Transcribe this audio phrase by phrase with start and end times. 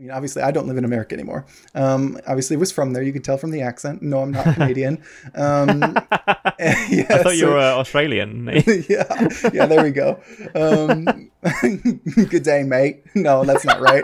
[0.00, 1.44] I mean, obviously, I don't live in America anymore.
[1.74, 3.02] Um, obviously, was from there.
[3.02, 4.00] You could tell from the accent.
[4.00, 5.02] No, I'm not Canadian.
[5.34, 5.68] Um,
[6.58, 8.46] yeah, I thought so, you were uh, Australian.
[8.88, 9.66] yeah, yeah.
[9.66, 10.18] There we go.
[10.54, 11.30] Um,
[12.30, 13.02] good day, mate.
[13.14, 14.02] No, that's not right.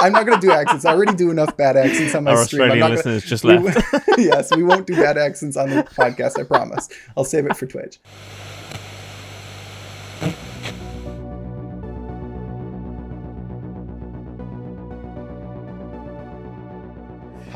[0.00, 0.84] I'm not going to do accents.
[0.84, 2.62] I already do enough bad accents on my Our stream.
[2.62, 4.16] Australian listeners gonna, just left.
[4.16, 6.40] We, yes, we won't do bad accents on the podcast.
[6.40, 6.88] I promise.
[7.16, 8.00] I'll save it for Twitch.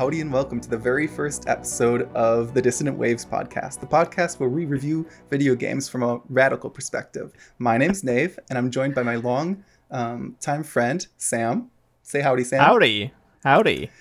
[0.01, 4.39] Howdy and welcome to the very first episode of the Dissonant Waves podcast, the podcast
[4.39, 7.31] where we review video games from a radical perspective.
[7.59, 11.69] My name's Nave, and I'm joined by my long um, time friend, Sam.
[12.01, 12.61] Say howdy, Sam.
[12.61, 13.13] Howdy.
[13.43, 13.91] Howdy.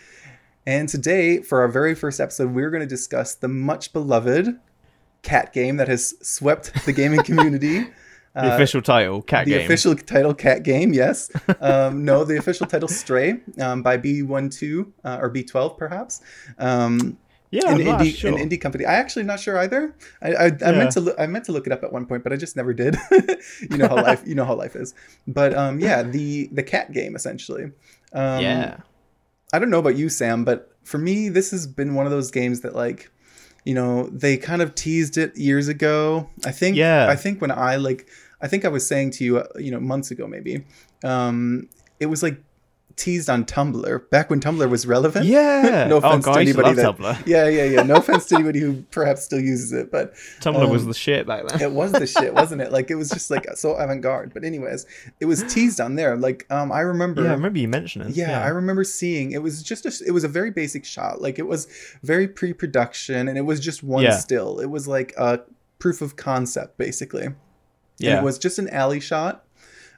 [0.64, 4.58] And today, for our very first episode, we're going to discuss the much beloved
[5.20, 7.88] cat game that has swept the gaming community.
[8.34, 9.58] The uh, official title, Cat the Game.
[9.58, 11.30] The official title, Cat Game, yes.
[11.60, 16.22] Um, no, the official title, Stray, um, by B12 uh, or B12, perhaps.
[16.58, 17.18] Um,
[17.50, 18.30] yeah, an indie, sure.
[18.30, 18.86] an indie company.
[18.86, 19.94] I actually not sure either.
[20.22, 20.70] I, I, I yeah.
[20.72, 22.56] meant to look, I meant to look it up at one point, but I just
[22.56, 22.96] never did.
[23.70, 24.94] you know how life you know how life is.
[25.26, 27.64] But um, yeah, the the cat game essentially.
[28.12, 28.78] Um, yeah.
[29.52, 32.30] I don't know about you, Sam, but for me, this has been one of those
[32.30, 33.10] games that like
[33.64, 36.28] you know they kind of teased it years ago.
[36.44, 37.08] I think yeah.
[37.08, 38.08] I think when i like
[38.40, 40.64] i think i was saying to you uh, you know months ago maybe
[41.04, 42.42] um it was like
[43.00, 45.24] teased on Tumblr back when Tumblr was relevant.
[45.24, 45.86] Yeah.
[45.88, 46.96] no offense oh, to anybody that.
[46.96, 47.26] Tumblr.
[47.26, 47.82] Yeah, yeah, yeah.
[47.82, 51.26] No offense to anybody who perhaps still uses it, but Tumblr um, was the shit
[51.26, 51.60] back then.
[51.62, 52.70] it was the shit, wasn't it?
[52.70, 54.34] Like it was just like so avant-garde.
[54.34, 54.86] But anyways,
[55.18, 56.16] it was teased on there.
[56.16, 57.22] Like um, I remember.
[57.22, 58.12] Yeah, I remember you mentioning.
[58.12, 59.32] Yeah, yeah, I remember seeing.
[59.32, 60.06] It was just a.
[60.06, 61.22] It was a very basic shot.
[61.22, 61.66] Like it was
[62.02, 64.16] very pre-production, and it was just one yeah.
[64.18, 64.60] still.
[64.60, 65.40] It was like a
[65.78, 67.28] proof of concept, basically.
[67.98, 68.10] Yeah.
[68.10, 69.44] And it was just an alley shot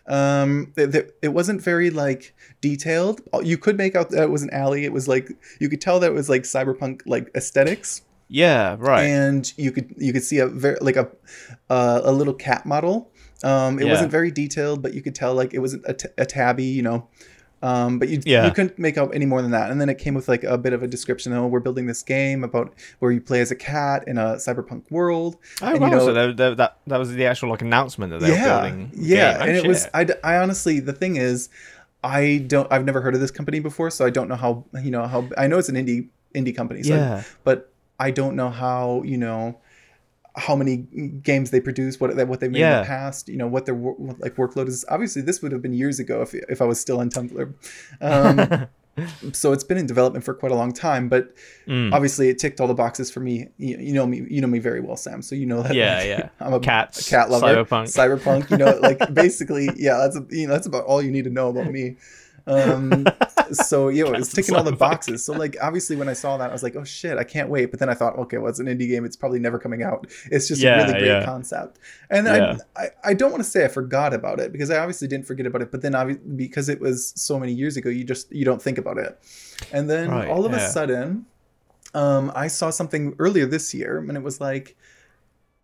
[0.06, 3.20] um it, it wasn't very like detailed.
[3.42, 4.84] You could make out that it was an alley.
[4.84, 8.02] It was like you could tell that it was like cyberpunk like aesthetics.
[8.28, 9.04] Yeah right.
[9.04, 11.08] And you could you could see a very like a
[11.70, 13.10] uh, a little cat model.
[13.44, 13.92] Um it Yeah.
[13.92, 16.82] wasn't very detailed but you could tell like it was a, t- a tabby you
[16.82, 17.08] know
[17.62, 18.44] um, but you Yeah.
[18.46, 19.70] you couldn't make out any more than that.
[19.70, 21.32] And then it came with like a bit of a description.
[21.32, 24.90] Oh, we're building this game about where you play as a cat in a cyberpunk
[24.90, 25.36] world.
[25.60, 25.86] Oh and, wow!
[25.86, 28.62] you know, so they, they, that that was the actual like announcement that they yeah,
[28.62, 28.90] were building.
[28.94, 29.36] yeah.
[29.40, 29.82] Oh, and it was.
[29.84, 29.90] shit.
[29.94, 31.48] I, I honestly, the thing is,
[32.02, 32.70] I don't.
[32.72, 34.64] I've never heard of this company before, so I don't know how.
[34.82, 35.28] You know how.
[35.38, 36.82] I know it's an indie indie company.
[36.82, 37.22] So Yeah.
[37.44, 39.02] but I don't know how.
[39.04, 39.58] You know
[40.36, 40.76] how many
[41.22, 44.18] games they produce, what what they've made in the past, you know, what their what,
[44.20, 44.84] like workload is.
[44.88, 47.54] Obviously, this would have been years ago if if I was still on Tumblr.
[48.00, 48.66] Um,
[49.32, 51.34] so it's been in development for quite a long time, but
[51.66, 51.92] Mm.
[51.94, 53.48] obviously it ticked all the boxes for me.
[53.56, 55.22] You, you know me, you know me very well, Sam.
[55.22, 55.74] So you know that.
[55.74, 56.28] Yeah, like, yeah.
[56.40, 57.84] I'm a Cats, a cat lover, cyberpunk.
[57.86, 58.50] cyberpunk.
[58.50, 59.98] You know, like basically, yeah.
[59.98, 61.96] That's a, you know that's about all you need to know about me.
[62.46, 63.14] Um,
[63.52, 65.24] so you know, it was ticking all the boxes.
[65.24, 67.70] So like, obviously, when I saw that, I was like, oh shit, I can't wait.
[67.70, 69.04] But then I thought, okay, well, it's an indie game.
[69.04, 70.06] It's probably never coming out.
[70.30, 71.20] It's just Yeah, a really great yeah.
[71.20, 71.78] concept.
[72.10, 72.58] And Yeah.
[72.76, 75.26] I, I, I don't want to say I forgot about it because I obviously didn't
[75.26, 75.70] forget about it.
[75.70, 78.78] But then obviously, because it was so many years ago, you just you don't think
[78.78, 79.18] about it.
[79.70, 81.26] And then Right, all of a sudden,
[81.94, 84.76] um, I saw something earlier this year, and it was like,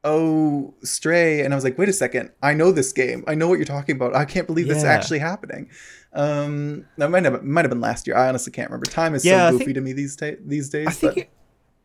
[0.09, 3.25] "Oh, Stray," and I was like, "Wait a second, I know this game.
[3.27, 4.15] I know what you're talking about.
[4.15, 5.69] I can't believe this is actually happening."
[6.13, 8.17] Um, that might have might have been last year.
[8.17, 8.87] I honestly can't remember.
[8.87, 10.87] Time is Yeah, so goofy think- to me these ta- these days.
[10.87, 11.31] I think but it,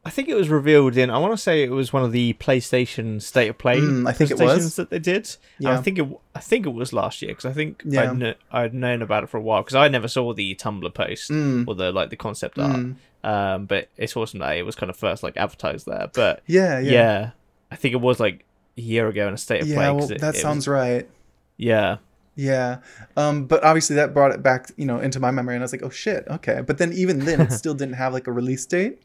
[0.06, 1.10] I think it was revealed in.
[1.10, 4.12] I want to say it was one of the PlayStation State of Play Mm, I
[4.14, 4.76] think it was.
[4.78, 5.26] that they did.
[5.58, 5.78] And Yeah.
[5.78, 6.08] I think it.
[6.36, 8.12] I think it was last year because I think Yeah.
[8.12, 10.94] I'd, kn- I'd known about it for a while because I never saw the Tumblr
[10.94, 11.68] post Mm.
[11.68, 12.78] or the like the concept art.
[12.80, 12.96] Mm.
[13.26, 16.10] Um, but it's awesome that it was kind of first like advertised there.
[16.14, 17.30] But yeah, yeah, yeah,
[17.74, 18.46] I think it was like
[18.78, 19.76] a year ago in a State of yeah.
[19.76, 19.92] Play.
[19.92, 21.10] well, it- that it sounds was, right.
[21.58, 21.98] Yeah,
[22.36, 22.80] Yeah.
[23.16, 25.72] Um, but obviously that brought it back, you know, into my memory and I was
[25.72, 26.62] like, oh shit, okay.
[26.66, 29.02] But then even then it still didn't have like a release date.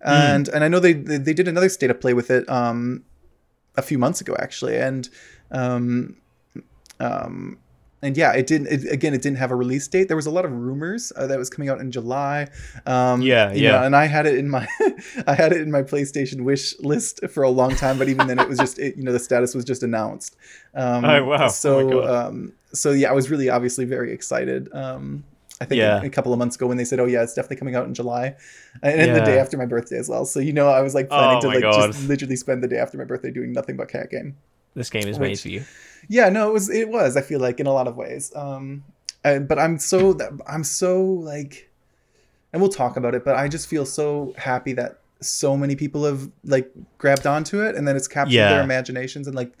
[0.00, 3.04] And and I know they, they they did another state of play with it um
[3.76, 4.76] a few months ago actually.
[4.76, 5.08] And
[5.50, 6.16] um
[7.00, 7.58] um
[8.04, 8.68] and yeah, it didn't.
[8.68, 10.08] It, again, it didn't have a release date.
[10.08, 12.48] There was a lot of rumors uh, that it was coming out in July.
[12.86, 13.84] Um, Yeah, you know, yeah.
[13.86, 14.66] and I had it in my,
[15.26, 17.98] I had it in my PlayStation wish list for a long time.
[17.98, 20.36] But even then, it was just, it, you know, the status was just announced.
[20.74, 21.44] Um, Oh, wow.
[21.44, 22.10] Oh, So, God.
[22.28, 24.68] um, so yeah, I was really obviously very excited.
[24.74, 25.24] Um,
[25.60, 26.02] I think Yeah.
[26.02, 27.86] a, a couple of months ago when they said, "Oh yeah, it's definitely coming out
[27.86, 28.34] in July,"
[28.82, 30.24] and, and the day after my birthday as well.
[30.26, 31.92] So you know, I was like planning Oh to like God.
[31.92, 34.36] just literally spend the day after my birthday doing nothing but cat game.
[34.74, 35.62] this game is made for you.
[36.08, 37.16] Yeah, no, it was it was.
[37.16, 38.32] I feel like in a lot of ways.
[38.34, 38.84] Um,
[39.22, 41.70] and, but I'm so I'm so like,
[42.52, 43.24] and we'll talk about it.
[43.24, 47.74] But I just feel so happy that so many people have like grabbed onto it,
[47.76, 48.48] and then it's captured Yeah.
[48.54, 49.52] their imaginations, and like,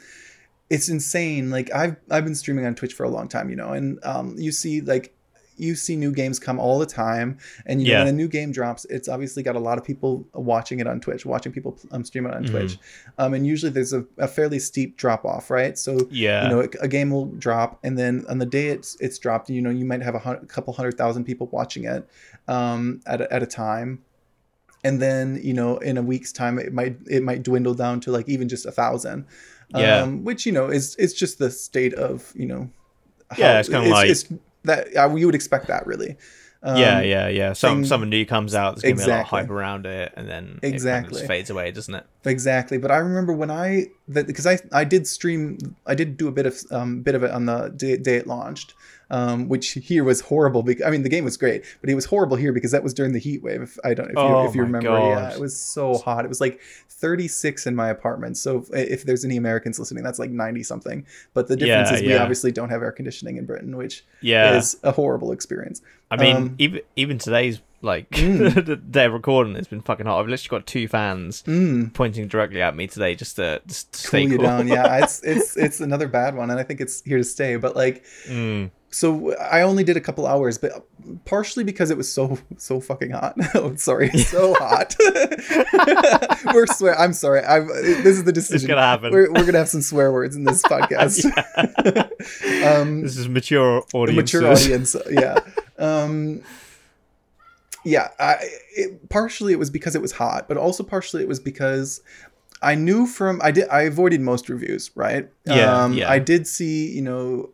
[0.70, 1.50] it's insane.
[1.50, 4.34] Like I've I've been streaming on Twitch for a long time, you know, and um,
[4.38, 5.14] you see like
[5.56, 7.98] you see new games come all the time, and you know Yeah.
[8.04, 11.00] when a new game drops, it's obviously got a lot of people watching it on
[11.00, 12.50] Twitch, watching people um, stream it on Mhm.
[12.50, 12.78] Twitch,
[13.18, 15.78] um, and usually there's a, a fairly steep drop off, right?
[15.78, 16.44] So Yeah.
[16.44, 19.48] you know a, a game will drop, and then on the day it's it's dropped,
[19.50, 22.08] you know you might have a, a couple hundred thousand people watching it
[22.48, 24.00] um, at a, at a time.
[24.86, 28.10] And then you know, in a week's time, it might it might dwindle down to
[28.10, 29.24] like even just a thousand,
[29.74, 30.00] Yeah.
[30.02, 32.68] um, which you know is is just the state of you know.
[33.38, 34.26] Yeah, it's kinda like- it's
[34.64, 36.16] that uh, you would expect that really.
[36.66, 37.52] Um, yeah, yeah, yeah.
[37.52, 38.80] Some thing- something new comes out.
[38.80, 41.14] There's gonna be a lot of hype around it, and then it kind of Exactly.
[41.18, 42.06] just fades away, doesn't it?
[42.24, 46.26] Exactly, but I remember when I that because I I did stream I did do
[46.26, 48.72] a bit of um bit of it on the day, day it launched,
[49.14, 52.04] um which here was horrible because I mean the game was great, but it was
[52.06, 53.62] horrible here because that was during the heat wave.
[53.62, 55.08] If I don't if you Oh if you remember, God.
[55.08, 56.24] yeah, it was so hot.
[56.24, 58.36] It was like 36 in my apartment.
[58.36, 61.06] So if, if there's any Americans listening, that's like 90 something.
[61.34, 64.56] But the difference Yeah, is we obviously don't have air conditioning in Britain, which Yeah.
[64.56, 65.82] is a horrible experience.
[66.10, 68.64] I mean, um, even even today's like Mm.
[68.64, 70.18] the day of recording, it's been fucking hot.
[70.20, 71.92] I've literally got two fans Mm.
[71.92, 74.46] pointing directly at me today just to just to Cool stay you cool.
[74.46, 75.02] down, yeah.
[75.04, 77.56] It's it's it's another bad one, and I think it's here to stay.
[77.56, 78.70] But like, Mm.
[78.94, 80.86] So I only did a couple hours, but
[81.24, 83.34] partially because it was so so fucking hot.
[83.56, 84.94] oh, sorry, so hot.
[86.54, 86.96] we're swear.
[86.98, 87.42] I'm sorry.
[87.44, 87.66] I'm.
[87.66, 88.56] This is the decision.
[88.56, 89.12] It's gonna happen.
[89.12, 91.24] We're, we're gonna have some swear words in this podcast.
[92.64, 94.16] um, This is mature audience.
[94.32, 94.94] mature audience.
[95.10, 95.40] Yeah.
[95.78, 96.42] Um,
[97.84, 98.08] yeah.
[98.20, 98.36] I,
[98.76, 102.00] it, partially it was because it was hot, but also partially it was because
[102.62, 105.28] I knew from I did I avoided most reviews, right?
[105.46, 106.08] Yeah, Um, yeah.
[106.08, 107.50] I did see you know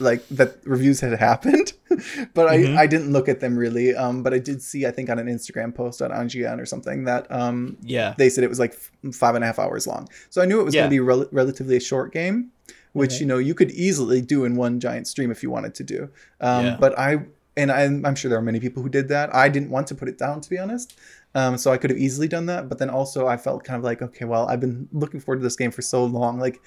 [0.00, 1.72] like that reviews had happened,
[2.34, 2.76] but Mhm.
[2.76, 3.94] I I didn't look at them really.
[3.94, 7.04] Um, but I did see I think on an Instagram post on IGN or something
[7.04, 8.14] that um Yeah.
[8.18, 10.08] they said it was like f- five and a half hours long.
[10.30, 10.82] So I knew it was Yeah.
[10.82, 12.50] going to be rel- relatively a short game,
[12.92, 13.20] which Okay.
[13.20, 16.08] you know you could easily do in one giant stream if you wanted to do.
[16.40, 16.76] Um, Yeah.
[16.80, 17.22] But I
[17.56, 19.34] and I'm, I'm sure there are many people who did that.
[19.34, 20.94] I didn't want to put it down to be honest.
[21.34, 23.84] Um, so I could have easily done that, but then also I felt kind of
[23.84, 26.40] like, okay, well, I've been looking forward to this game for so long.
[26.40, 26.60] Like,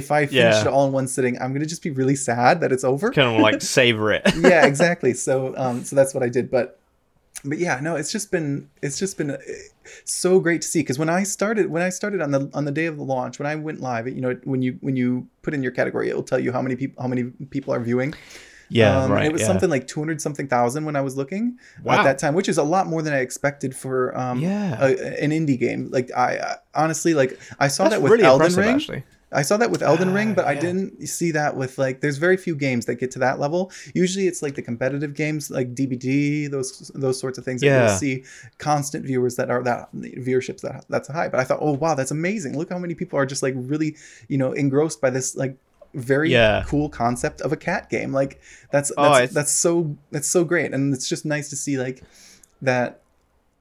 [0.00, 0.60] if I finish Yeah.
[0.62, 3.34] it all in one sitting, I'm gonna just be really sad that it's over Kind
[3.34, 4.22] of like savor it.
[4.52, 6.66] yeah exactly so um so that's what i did but
[7.44, 8.48] but yeah no it's just been
[8.82, 9.38] it's just been uh,
[10.04, 12.72] so great to see because when i started when i started on the on the
[12.72, 15.52] day of the launch when i went live you know when you when you put
[15.54, 18.14] in your category it will tell you how many people how many people are viewing
[18.68, 19.18] Yeah, um, right.
[19.18, 19.46] and it was yeah.
[19.52, 21.98] something like 200 something thousand when i was looking Wow.
[22.00, 24.78] at that time which is a lot more than i expected for um Yeah.
[24.86, 28.24] a, an indie game like i, I honestly like i saw That's that with really
[28.24, 29.04] elden ring actually.
[29.32, 30.60] I saw that with Elden Ring, but ah, I yeah.
[30.60, 32.00] didn't see that with like.
[32.00, 33.72] There's very few games that get to that level.
[33.92, 37.60] Usually, it's like the competitive games, like DBD, those those sorts of things.
[37.60, 37.88] That Yeah.
[37.88, 38.24] you'll see
[38.58, 41.28] constant viewers that are that viewerships that that's high.
[41.28, 42.56] But I thought, oh wow, that's amazing!
[42.56, 43.96] Look how many people are just like really,
[44.28, 45.56] you know, engrossed by this like
[45.92, 46.62] very Yeah.
[46.66, 48.12] cool concept of a cat game.
[48.12, 48.40] Like
[48.70, 52.02] that's Oh, that's, that's so that's so great, and it's just nice to see like
[52.62, 53.00] that.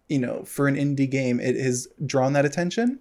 [0.10, 3.00] You know, for an indie game, it has drawn that attention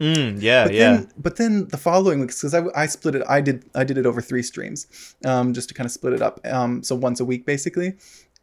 [0.00, 0.92] Mm, yeah, but yeah.
[0.92, 3.98] then but then the following weeks because I, I split it i did i did
[3.98, 4.86] it over three streams
[5.24, 7.94] um just to kind of split it up um so once a week basically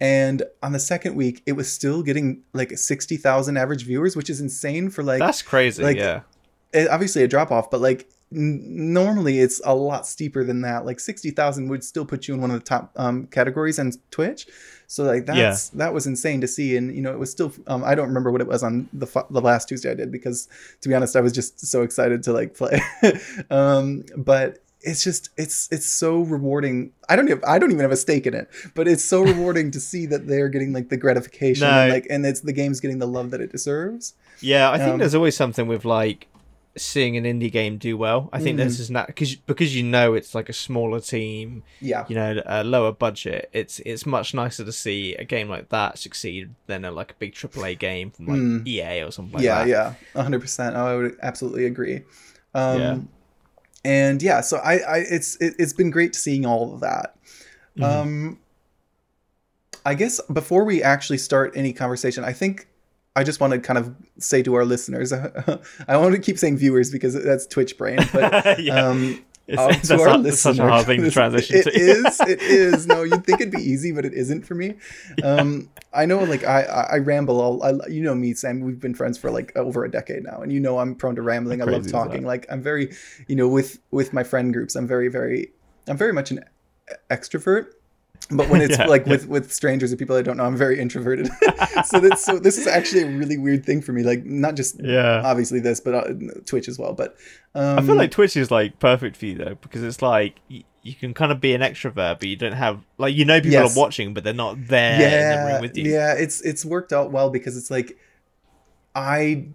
[0.01, 4.41] and on the second week it was still getting like 60,000 average viewers which is
[4.41, 5.81] insane for like That's crazy.
[5.81, 6.21] like, yeah.
[6.73, 10.85] it- obviously a drop off but like n- normally it's a lot steeper than that
[10.85, 14.45] like 60,000 would still put you in one of the top um categories on Twitch
[14.87, 16.75] so like that's that was insane to see.
[16.77, 19.07] And you know it was still um I don't remember what it was on the
[19.07, 20.47] fu- the last Tuesday I did because
[20.81, 22.79] to be honest I was just so excited to like play.
[23.49, 26.91] Um but it's just it's it's so rewarding.
[27.09, 29.71] I don't even i don't even have a stake in it but it's so rewarding
[29.71, 32.99] to see that they're getting like the gratification and like and it's the game's getting
[32.99, 34.13] the love that it deserves.
[34.41, 36.27] Yeah, I think Um, there's always something with like
[36.77, 38.29] seeing an indie game do well.
[38.33, 38.63] I think Mm.
[38.63, 42.41] this is not because because you know it's like a smaller team, yeah you know,
[42.45, 43.49] a lower budget.
[43.53, 47.15] It's it's much nicer to see a game like that succeed than a like a
[47.15, 48.67] big AAA game from like Mm.
[48.67, 52.01] EA or something like yeah yeah 100% i would absolutely agree
[52.53, 52.97] um Yeah.
[53.85, 57.15] and yeah so i i it's it, it's been great seeing all of that
[57.77, 57.83] Mhm.
[57.83, 58.39] um
[59.85, 62.67] i guess before we actually start any conversation i think
[63.15, 65.13] i just want to kind of say to our listeners
[65.87, 68.87] i want to keep saying viewers because that's twitch brain but yeah.
[68.87, 71.55] um It's, um, that's, to our not- that's such a listeners- hard thing to transition
[71.57, 71.71] it to.
[71.71, 74.73] is it is no you'd think it'd be easy but it isn't for me
[75.23, 78.79] um i know like i i, I ramble all I, you know me sam we've
[78.79, 81.61] been friends for like over a decade now and you know i'm prone to rambling
[81.61, 82.91] i love talking like i'm very
[83.27, 85.51] you know with with my friend groups i'm very very
[85.87, 86.43] i'm very much an
[87.11, 87.67] extrovert
[88.31, 89.11] but when it's Yeah, like yeah.
[89.11, 91.29] with with strangers or people I don't know, I'm very introverted.
[91.85, 94.03] so that's so this is actually a really weird thing for me.
[94.03, 95.21] Like not just Yeah.
[95.23, 96.13] obviously this, but uh,
[96.45, 96.93] Twitch as well.
[96.93, 97.15] But
[97.53, 100.63] um, I feel like Twitch is like perfect for you though because it's like y-
[100.81, 103.51] you can kind of be an extrovert, but you don't have like you know people
[103.51, 103.75] Yes.
[103.75, 105.91] are watching, but they're not there in the yeah, room with you.
[105.91, 107.97] yeah, it's it's worked out well because it's like
[108.95, 109.47] I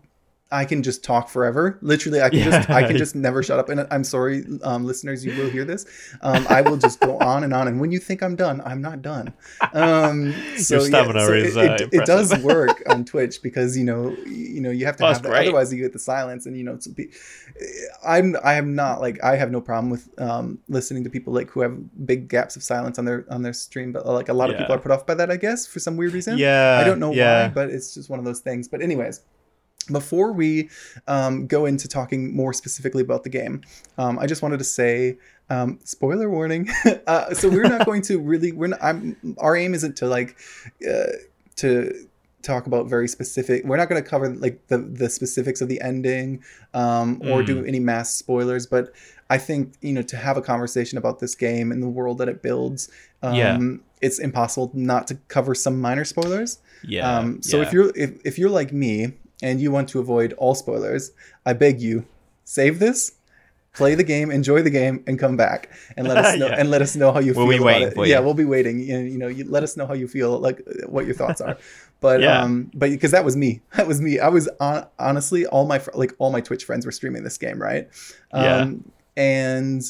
[0.53, 1.79] I can just talk forever.
[1.81, 3.69] Literally, I can just I can just never shut up.
[3.69, 5.87] And I'm sorry, um, listeners, you will hear this.
[6.23, 7.69] Um, I will just go on and on.
[7.69, 9.33] And when you think I'm done, I'm not done.
[9.73, 13.43] Um, so Your stamina yeah, so is, it, uh, it, it does work on Twitch
[13.43, 15.29] because you know you know you have to Oh, have that.
[15.29, 15.47] great.
[15.49, 17.11] Otherwise, you get the silence, and you know be-
[18.05, 21.51] I'm I am not like I have no problem with um, listening to people like
[21.51, 24.51] who have big gaps of silence on their on their stream, but like a lot
[24.51, 26.39] of people are put off by that, I guess, for some weird reason.
[26.39, 27.47] Yeah, I don't know yeah.
[27.47, 28.67] why, but it's just one of those things.
[28.67, 29.21] But anyways,
[29.93, 30.71] before we
[31.07, 33.63] um, go into talking more specifically about the game,
[33.99, 35.19] um, I just wanted to say,
[35.49, 36.69] um, spoiler warning.
[37.07, 38.53] uh, so we're not going to really.
[38.53, 38.83] We're not.
[38.83, 39.17] I'm.
[39.39, 40.37] Our aim isn't to like
[40.89, 41.13] uh,
[41.57, 42.07] to
[42.43, 43.65] talk about very specific.
[43.65, 46.43] We're not going to cover like the the specifics of the ending
[46.73, 48.95] um, or do any mass spoilers, but.
[49.33, 52.29] I think you know to have a conversation about this game and the world that
[52.29, 52.91] it builds.
[53.23, 53.59] Um, Yeah.
[54.01, 56.59] It's impossible not to cover some minor spoilers.
[56.83, 57.19] Yeah.
[57.19, 57.63] Um, so yeah.
[57.63, 61.13] if you're if, if you're like me and you want to avoid all spoilers,
[61.47, 62.05] I beg you,
[62.45, 63.13] save this,
[63.75, 66.57] play the game, enjoy the game, and come back and let us know Yeah.
[66.59, 67.95] and let us know how you We'll feel be waiting it.
[67.95, 68.81] for yeah, we'll be waiting.
[68.81, 71.15] You know, you know, you let us know how you feel, like uh, what your
[71.15, 71.57] thoughts are.
[72.01, 72.41] But Yeah.
[72.43, 74.19] um, but because that was me, that was me.
[74.19, 77.39] I was on, honestly all my fr- like all my Twitch friends were streaming this
[77.39, 77.89] game, right?
[78.35, 78.57] Yeah.
[78.57, 79.83] Um, and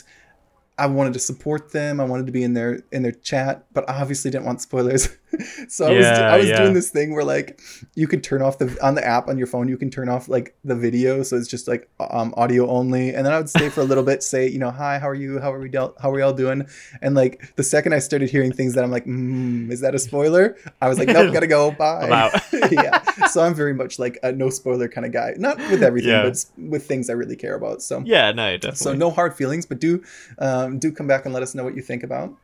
[0.80, 2.00] I wanted to support them.
[2.00, 5.10] I wanted to be in their in their chat, but I obviously didn't want spoilers.
[5.68, 6.56] so I was I was yeah.
[6.56, 7.60] doing this thing where like
[7.94, 9.68] you could turn off the on the app on your phone.
[9.68, 13.14] You can turn off like the video, so it's just like um, audio only.
[13.14, 15.14] And then I would stay for a little bit, say you know hi, how are
[15.14, 15.38] you?
[15.38, 16.66] How are we del- How are we all doing?
[17.02, 19.98] And like the second I started hearing things that I'm like, mm, is that a
[19.98, 20.56] spoiler?
[20.80, 21.70] I was like, nope, gotta go.
[21.72, 22.40] Bye.
[22.70, 22.99] Yeah.
[23.28, 25.34] So I'm very much like a no spoiler kind of guy.
[25.36, 26.22] Not with everything, Yeah.
[26.28, 27.82] but with things I really care about.
[27.82, 28.76] So yeah, no, definitely.
[28.76, 30.02] so no hard feelings, but do
[30.38, 32.34] um, do come back and let us know what you think about.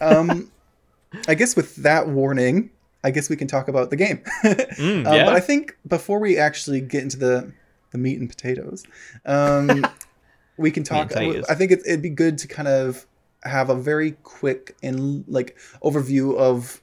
[0.00, 0.50] Um,
[1.28, 2.70] I guess with that warning,
[3.04, 4.22] I guess we can talk about the game.
[4.42, 5.24] Mm, Um, yeah.
[5.24, 7.52] But I think before we actually get into the
[7.90, 8.84] the meat and potatoes,
[9.26, 9.86] um,
[10.56, 11.14] we can talk.
[11.16, 13.06] I think it, it'd be good to kind of
[13.44, 16.80] have a very quick and like overview of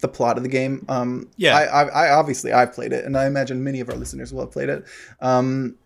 [0.00, 0.84] the plot of the game.
[0.88, 1.56] Um, Yeah.
[1.56, 4.40] I, I, I obviously I've played it, and I imagine many of our listeners will
[4.40, 4.84] have played it.
[5.20, 5.76] Um,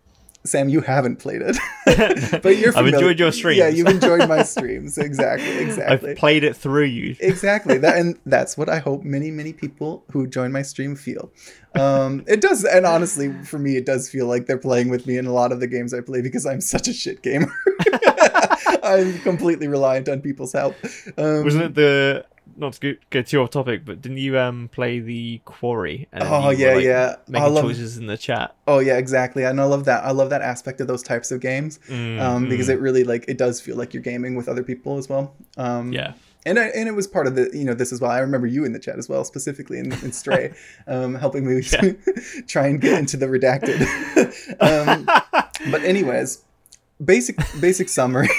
[0.45, 1.57] Sam, you haven't played it,
[2.41, 2.71] but you're.
[2.77, 3.57] I've enjoyed your streams.
[3.57, 4.97] Yeah, you've enjoyed my streams.
[4.97, 7.17] Exactly, exactly I've played it through you.
[7.19, 11.31] exactly that and that's what i hope many many people who join my stream feel
[11.75, 15.17] um it does and honestly for me it does feel like they're playing with me
[15.17, 17.51] in a lot of the games i play because i'm such a shit gamer
[18.83, 20.75] i'm completely reliant on people's help
[21.17, 22.25] um, Wasn't it the
[22.57, 26.07] not to go, go too off topic, but didn't you um play the quarry?
[26.11, 27.15] And Oh, yeah, were, like, yeah.
[27.35, 28.55] I love- choices in the chat.
[28.67, 31.39] oh yeah exactly and i love that i love that aspect of those types of
[31.39, 32.73] games Mm, um because mm.
[32.73, 35.93] it really like it does feel like you're gaming with other people as well um
[35.93, 36.13] yeah,
[36.45, 38.09] and I, and it was part of the you know this as well.
[38.11, 40.53] I remember you in the chat as well, specifically in, in Stray,
[40.87, 41.91] um, helping me Yeah.
[42.47, 43.77] try and get into the redacted.
[44.61, 45.05] um,
[45.71, 46.41] but anyways,
[47.03, 48.29] basic basic summary.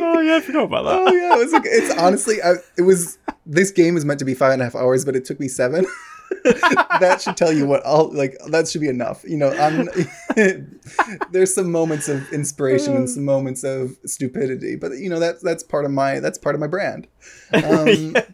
[0.00, 0.98] oh yeah, I forgot about that.
[1.08, 4.24] oh yeah, it was like, it's honestly I, it was this game is meant to
[4.24, 5.86] be five and a half hours, but it took me seven.
[6.44, 8.36] that should tell you what I'll like.
[8.48, 9.24] That should be enough.
[9.26, 9.88] You know, I'm.
[11.30, 15.62] there's some moments of inspiration and some moments of stupidity, but you know that's that's
[15.62, 17.06] part of my that's part of my brand.
[17.52, 18.16] Um,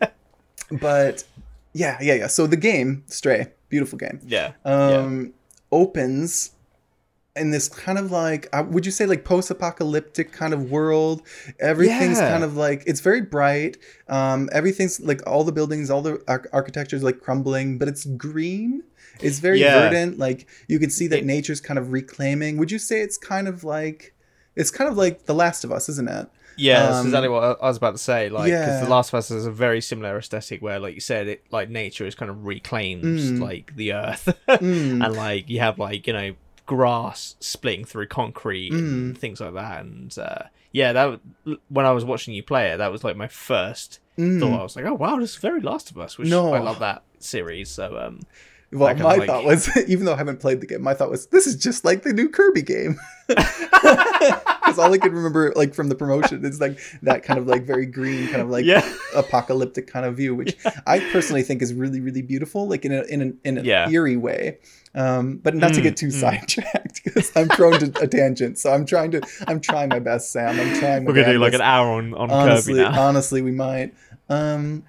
[0.70, 1.24] But
[1.72, 2.26] yeah, yeah, yeah.
[2.26, 5.32] So the game Stray, beautiful game, yeah, um,
[5.72, 6.50] opens
[7.38, 11.22] in this kind of like uh, would you say like post-apocalyptic kind of world
[11.60, 12.30] everything's Yeah.
[12.30, 13.76] kind of like it's very bright
[14.08, 18.82] um everything's like all the buildings all the ar- architecture's like crumbling but it's green
[19.20, 19.80] it's very Yeah.
[19.88, 23.18] verdant like you can see that It- nature's kind of reclaiming would you say it's
[23.18, 24.14] kind of like
[24.56, 26.28] it's kind of like the last of us isn't it
[26.60, 26.86] yeah.
[26.86, 28.28] That's Um, exactly what I I was about to say.
[28.30, 28.84] Like, because yeah.
[28.84, 31.70] The Last of Us has a very similar aesthetic, where, like you said, it like
[31.70, 33.40] nature is kind of reclaims Mm.
[33.40, 35.04] like the earth, Mm.
[35.06, 36.32] and like you have like you know
[36.68, 39.18] grass splitting through concrete and Mm.
[39.18, 39.80] things like that.
[39.80, 41.20] And uh, yeah, that
[41.68, 44.38] when I was watching you play it, that was like my first Mm.
[44.38, 44.60] thought.
[44.60, 46.52] I was like, oh wow, this is very Last of Us, which No.
[46.54, 47.70] I love that series.
[47.70, 48.20] So um,
[48.70, 51.26] Well, my like- thought was, even though I haven't played the game, my thought was,
[51.28, 52.98] this is just like the new Kirby game.
[54.68, 57.62] Because all I could remember, like from the promotion, is like that kind of like
[57.64, 61.72] very green, kind of like yeah, apocalyptic kind of view, which I personally think is
[61.72, 63.88] really, really beautiful, like in a in an in an Yeah.
[63.88, 64.58] eerie way.
[64.94, 66.12] Um, but not to Mm, get too mm.
[66.12, 68.58] sidetracked, because I'm prone to a tangent.
[68.58, 70.60] So I'm trying to, I'm trying my best, Sam.
[70.60, 71.04] I'm trying.
[71.06, 73.00] We're gonna do like an hour on on honestly, Kirby now.
[73.02, 73.94] honestly, we might.
[74.28, 74.84] Um,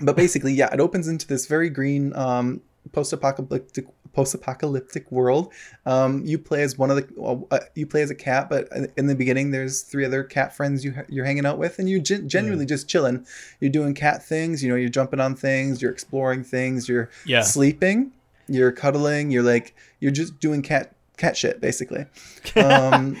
[0.00, 2.60] but basically, yeah, it opens into this very green um,
[2.92, 5.52] post-apocalyptic post-apocalyptic world.
[5.84, 8.68] Um, you play as one of the well, uh, you play as a cat, but
[8.96, 12.00] in the beginning, there's three other cat friends you you're hanging out with, and you
[12.00, 13.26] gen- genuinely just chilling.
[13.60, 14.62] You're doing cat things.
[14.62, 15.80] You know, you're jumping on things.
[15.82, 16.88] You're exploring things.
[16.88, 17.42] You're Yeah.
[17.42, 18.12] sleeping.
[18.48, 19.30] You're cuddling.
[19.30, 22.06] You're like you're just doing cat cat shit basically.
[22.56, 23.18] Um,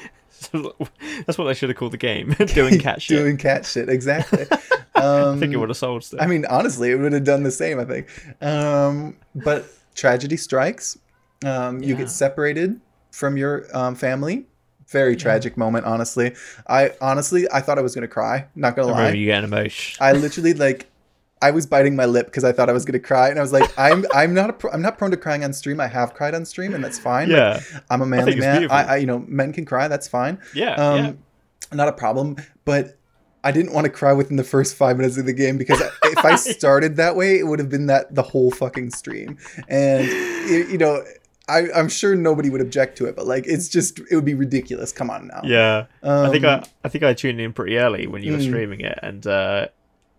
[1.26, 2.30] That's what they should have called the game.
[2.46, 3.16] Doing cat shit.
[3.18, 4.46] doing cat shit exactly.
[4.94, 6.20] I Um, think it would have sold still.
[6.22, 7.78] I mean, honestly, it would have done the same.
[7.78, 8.08] I think.
[8.42, 10.98] Um, but tragedy strikes.
[11.44, 12.80] Um, You get separated
[13.12, 14.46] from your um, family.
[14.88, 15.84] Very tragic moment.
[15.84, 16.34] Honestly,
[16.68, 18.46] I honestly I thought I was gonna cry.
[18.54, 19.10] Not gonna I lie.
[19.12, 19.96] you getting emotion.
[20.00, 20.86] I literally like.
[21.42, 23.52] I was biting my lip because I thought I was gonna cry, and I was
[23.52, 25.80] like, "I'm I'm not a I'm not prone to crying on stream.
[25.80, 27.28] I have cried on stream, and that's fine.
[27.30, 28.70] Like, I'm a manly it's man.
[28.70, 29.86] I, I you know men can cry.
[29.88, 30.38] That's fine.
[30.54, 31.12] yeah, Um, yeah.
[31.76, 32.36] not a problem.
[32.64, 32.96] But
[33.44, 36.24] I didn't want to cry within the first five minutes of the game because if
[36.24, 39.38] I started that way, it would have been that the whole fucking stream.
[39.68, 41.04] And y- you know,
[41.48, 44.34] I, I'm sure nobody would object to it, but like it's just it would be
[44.34, 44.90] ridiculous.
[44.90, 45.42] Come on now.
[45.44, 48.38] Yeah, I think Um, I, I think I tuned in pretty early when you were
[48.38, 48.48] Mm.
[48.48, 49.68] streaming it, and uh,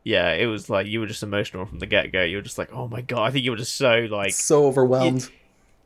[0.08, 2.24] yeah, it was like you were just emotional from the get go.
[2.24, 3.24] You were just like, oh my god!
[3.24, 5.30] I think you were just so like, so overwhelmed.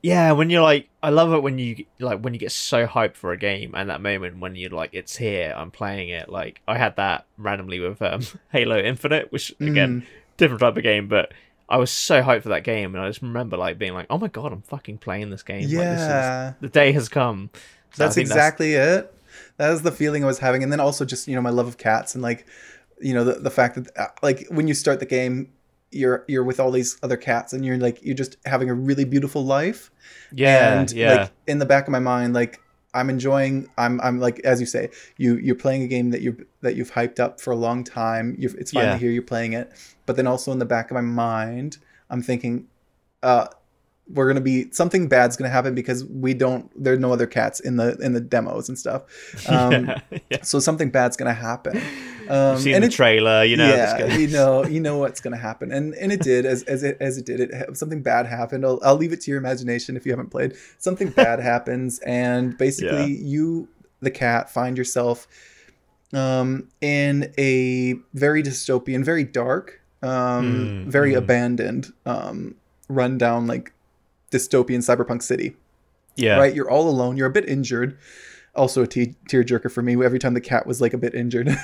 [0.03, 0.31] yeah.
[0.33, 3.31] When you're like, I love it when you like when you get so hyped for
[3.31, 6.29] a game, and that moment when you're like, it's here, I'm playing it.
[6.29, 9.71] Like I had that randomly with um, Halo Infinite, which Mm.
[9.71, 10.05] again,
[10.37, 11.33] different type of game, but.
[11.69, 14.17] I was so hyped for that game, and I just remember like being like, "Oh
[14.17, 15.61] my god, I'm fucking playing this game!
[15.61, 17.49] Like, this is, yeah, the day has come."
[17.93, 19.15] So that's exactly it.
[19.55, 21.67] That was the feeling I was having, and then also just you know my love
[21.69, 22.45] of cats and like
[23.01, 25.51] you know the the fact that uh, like when you start the game.
[25.93, 29.03] You're you're with all these other cats and you're like you're just having a really
[29.03, 29.91] beautiful life
[30.31, 32.61] yeah, and yeah, like in the back of my mind like
[32.93, 36.45] i'm enjoying i'm i'm like as you say you you're playing a game that you
[36.61, 38.97] that you've hyped up for a long time you've, it's finally Yeah.
[38.99, 39.69] here you're playing it
[40.05, 41.77] but then also in the back of my mind
[42.09, 42.67] i'm thinking
[43.21, 43.47] uh
[44.07, 47.75] we're gonna be something bad's gonna happen because we don't there's no other cats in
[47.75, 49.03] the in the demos and stuff
[49.49, 50.41] um yeah, yeah.
[50.41, 51.81] so something bad's gonna happen
[52.31, 53.67] um You've seen the it, trailer, you know.
[53.67, 56.97] yeah, you know, you know what's gonna happen, and and it did as as it
[56.99, 57.39] as it did.
[57.41, 58.65] It something bad happened.
[58.65, 60.55] I'll, I'll leave it to your imagination if you haven't played.
[60.77, 63.27] Something bad happens, and basically Yeah.
[63.33, 63.67] you,
[64.01, 65.27] the cat, find yourself
[66.13, 71.17] um, in a very dystopian, very dark, um, Mm, very mm.
[71.17, 72.55] abandoned, um,
[72.89, 73.71] rundown like
[74.31, 75.55] dystopian cyberpunk city
[76.17, 76.53] yeah, right?
[76.53, 77.15] You're all alone.
[77.15, 77.97] You're a bit injured.
[78.53, 81.47] Also a te- tearjerker for me every time the cat was like a bit injured.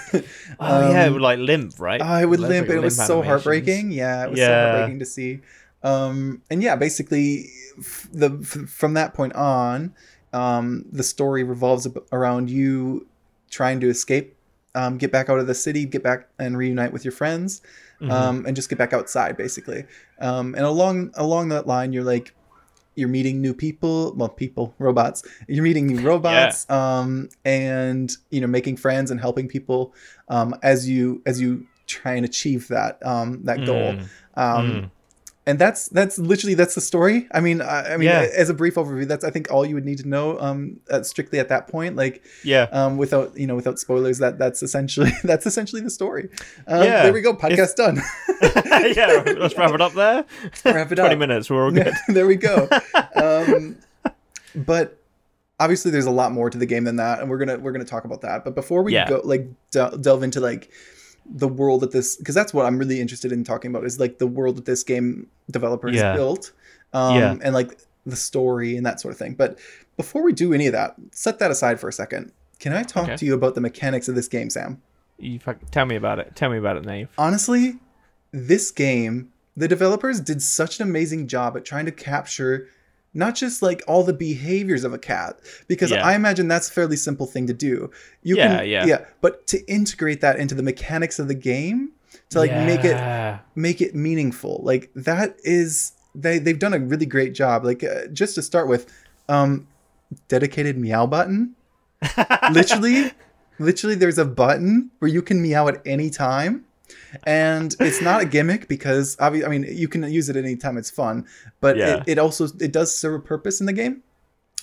[0.59, 2.01] Oh yeah, it Um, would like limp, right?
[2.01, 2.69] I would limp.
[2.69, 3.27] of It was so animations.
[3.27, 3.91] heartbreaking.
[3.91, 5.39] Yeah, it was so heartbreaking to see.
[5.83, 9.93] Um, and yeah, basically, f- the f- from that point on,
[10.33, 13.05] um, the story revolves ab- around you
[13.51, 14.35] trying to escape,
[14.75, 17.61] um, get back out of the city, get back and reunite with your friends,
[18.01, 18.11] Mhm.
[18.11, 19.85] um, and just get back outside, basically.
[20.19, 22.33] Um, and along along that line, you're like,
[22.97, 25.23] you're meeting new people, well, people, robots.
[25.47, 29.93] You're meeting new robots, um, and you know, making friends and helping people
[30.29, 33.93] um, as you as you try and achieve that um, that goal.
[33.93, 34.91] Mm, Um, mm.
[35.47, 37.25] And that's that's literally that's the story.
[37.31, 38.27] I mean, I, I mean, Yeah.
[38.35, 40.37] as a brief overview, that's I think all you would need to know.
[40.39, 42.63] Um, uh, strictly at that point, like yeah.
[42.73, 46.27] um, without you know without spoilers, that that's essentially that's essentially the story.
[46.67, 47.03] Um, Yeah.
[47.03, 47.33] There we go.
[47.33, 47.95] Podcast done.
[48.93, 50.25] yeah, let's wrap it up there.
[50.65, 51.19] Wrap it Twenty up.
[51.19, 51.93] minutes, we're all good.
[52.09, 52.67] there we go.
[53.15, 53.77] Um,
[54.53, 54.99] but
[55.61, 57.85] obviously, there's a lot more to the game than that, and we're gonna we're gonna
[57.85, 58.43] talk about that.
[58.43, 59.07] But before we Yeah.
[59.07, 60.69] go, like del- delve into like
[61.29, 64.17] the world that this, because that's what I'm really interested in talking about is like
[64.17, 66.51] the world that this game developer has built,
[66.93, 67.35] um, Yeah.
[67.41, 69.33] and like the story and that sort of thing.
[69.33, 69.59] But
[69.97, 72.31] before we do any of that, set that aside for a second.
[72.59, 73.17] Can I talk Okay.
[73.17, 74.81] to you about the mechanics of this game, Sam?
[75.19, 76.31] You fuck, tell me about it.
[76.35, 77.09] Tell me about it, Nave.
[77.17, 77.77] honestly,
[78.31, 82.67] this game, the developers did such an amazing job at trying to capture
[83.17, 86.05] not just like all the behaviors of a cat, because Yeah.
[86.05, 87.89] I imagine that's a fairly simple thing to do.
[88.23, 88.85] You Yeah, can, yeah.
[88.85, 91.91] yeah, but to integrate that into the mechanics of the game,
[92.29, 92.97] to like make it
[93.55, 97.65] make it meaningful, like that is they they've done a really great job.
[97.65, 98.85] Like uh, just to start with,
[99.27, 99.67] um,
[100.27, 101.55] dedicated meow button.
[102.51, 103.11] literally
[103.59, 106.63] literally there's a button where you can meow at any time
[107.25, 111.25] and it's not a gimmick because i mean you can use it anytime it's fun
[111.59, 111.97] but Yeah.
[111.97, 114.03] it, it also it does serve a purpose in the game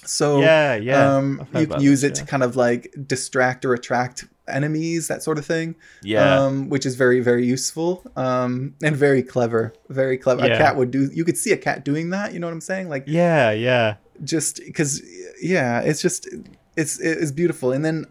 [0.06, 1.16] so yeah, yeah.
[1.16, 5.22] um, you can use this, it to kind of like distract or attract enemies that
[5.22, 6.40] sort of thing Yeah.
[6.44, 10.54] um, which is very very useful um, and very clever very clever Yeah.
[10.54, 12.60] a cat would do you could see a cat doing that you know what i'm
[12.60, 13.94] saying like yeah, yeah.
[14.22, 15.00] just because
[15.40, 16.28] yeah it's just
[16.76, 18.04] it's it's beautiful and then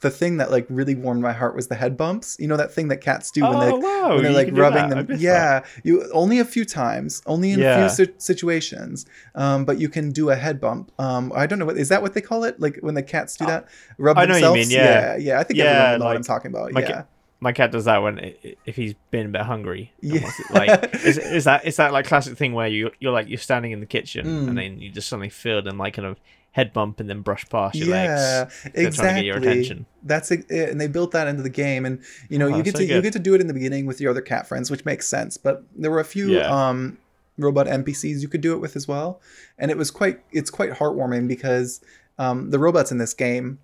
[0.00, 2.36] the thing that like really warmed my heart was the head bumps.
[2.38, 4.88] You know that thing that cats do when Oh, they wow, when they're like rubbing
[4.90, 5.08] them.
[5.18, 7.86] Yeah, you only a few times, only in Yeah.
[7.86, 9.06] a few si- situations.
[9.34, 10.92] Um, but you can do a head bump.
[10.98, 12.60] Um, I don't know what is that what they call it?
[12.60, 14.68] Like when the cats do that, rub I know what you themselves.
[14.68, 14.84] mean, yeah.
[14.84, 15.40] yeah, yeah.
[15.40, 16.72] I think Yeah, everyone will know what I'm talking about.
[16.72, 16.86] my yeah.
[16.92, 17.04] ca-
[17.40, 18.18] My cat does that when
[18.66, 19.92] if he's been a bit hungry.
[20.00, 20.30] Yeah.
[20.50, 23.72] Like is, is that is that like classic thing where you you're like you're standing
[23.72, 24.48] in the kitchen Mm.
[24.48, 26.18] and then you just suddenly feel and like kind of
[26.58, 28.62] head bump and then brush past your yeah, legs.
[28.74, 28.90] They're exactly.
[28.90, 29.86] trying to get your attention.
[30.02, 32.74] That's it, and they built that into the game, and you know Oh, you get
[32.74, 34.70] so to you get to do it in the beginning with your other cat friends,
[34.70, 35.36] which makes sense.
[35.36, 36.48] But there were a few Yeah.
[36.68, 36.98] um,
[37.38, 39.20] robot NPCs you could do it with as well,
[39.58, 41.80] and it was quite it's quite heartwarming because
[42.18, 43.58] um, the robots in this game,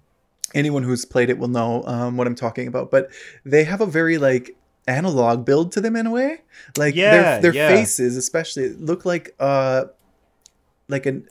[0.54, 2.90] anyone who's played it will know um, what I'm talking about.
[2.90, 3.10] But
[3.44, 6.42] they have a very like analog build to them in a way,
[6.76, 7.68] like Yeah, their their yeah.
[7.68, 9.86] faces especially look like uh
[10.88, 11.26] like an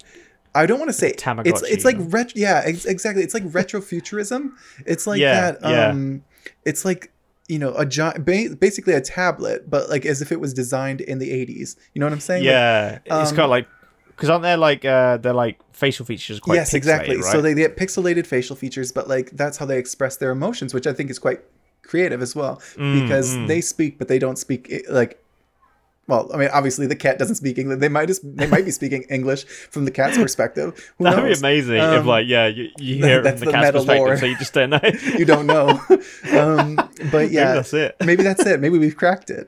[0.55, 1.47] I don't want to say Tamagotchi.
[1.47, 2.13] it's it's like Tamagotchi.
[2.13, 4.51] ret- yeah ex- exactly it's like retrofuturism
[4.85, 5.87] it's like Yeah, that yeah.
[5.89, 6.23] um
[6.65, 7.11] it's like
[7.47, 11.01] you know a giant ba- basically a tablet but like as if it was designed
[11.01, 13.67] in the 80s you know what i'm saying Like, Yeah, it's um, got like
[14.07, 17.41] because aren't there like uh they're like facial features quite yes exactly pixelated, so right?
[17.41, 20.93] they get pixelated facial features but like that's how they express their emotions which i
[20.93, 21.41] think is quite
[21.81, 23.47] creative as well Mm, because mm.
[23.47, 25.19] they speak but they don't speak like
[26.07, 27.79] well, I mean, obviously the cat doesn't speak English.
[27.79, 30.91] They might just they might be speaking English from the cat's perspective.
[30.97, 31.39] Who That'd be knows?
[31.39, 34.17] amazing if Um, like yeah you, you hear it from the the cat's perspective, lore.
[34.17, 34.79] so you just don't know.
[35.17, 35.69] you don't know.
[36.33, 37.95] um, but Maybe yeah, that's it.
[38.03, 38.59] maybe that's it.
[38.59, 39.47] Maybe we've cracked it.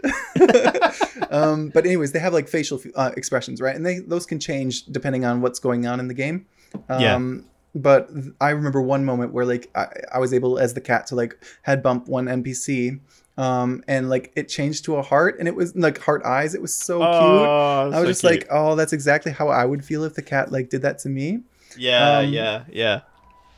[1.32, 3.76] um, but anyways, they have like facial uh, expressions, right?
[3.76, 6.46] And they those can change depending on what's going on in the game.
[6.90, 7.42] Um, Yeah.
[7.78, 11.16] But I remember one moment where like I, I was able as the cat to
[11.16, 13.02] like head bump one NPC.
[13.38, 16.56] Um, and like it changed to a heart and it was like heart eyes.
[16.56, 17.10] It was so cute.
[17.10, 18.32] Oh, I was so just cute.
[18.32, 21.10] like, oh, that's exactly how I would feel if the cat like did that to
[21.10, 21.42] me.
[21.78, 23.02] yeah, um, yeah, yeah.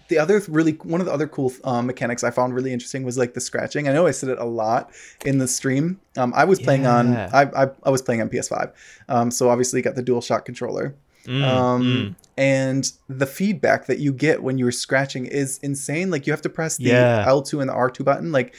[0.07, 3.19] the other really one of the other cool um, mechanics I found really interesting was
[3.19, 3.87] like the scratching.
[3.87, 4.89] I know I said it a lot
[5.25, 5.99] in the stream.
[6.17, 8.71] Um, I was playing on I, I I was playing on PS5,
[9.09, 10.95] um, so obviously got the DualShock controller.
[11.27, 12.15] Mm, um, mm.
[12.37, 16.09] and the feedback that you get when you're scratching is insane.
[16.09, 17.25] Like you have to press the Yeah.
[17.27, 18.55] L2 and the R2 button like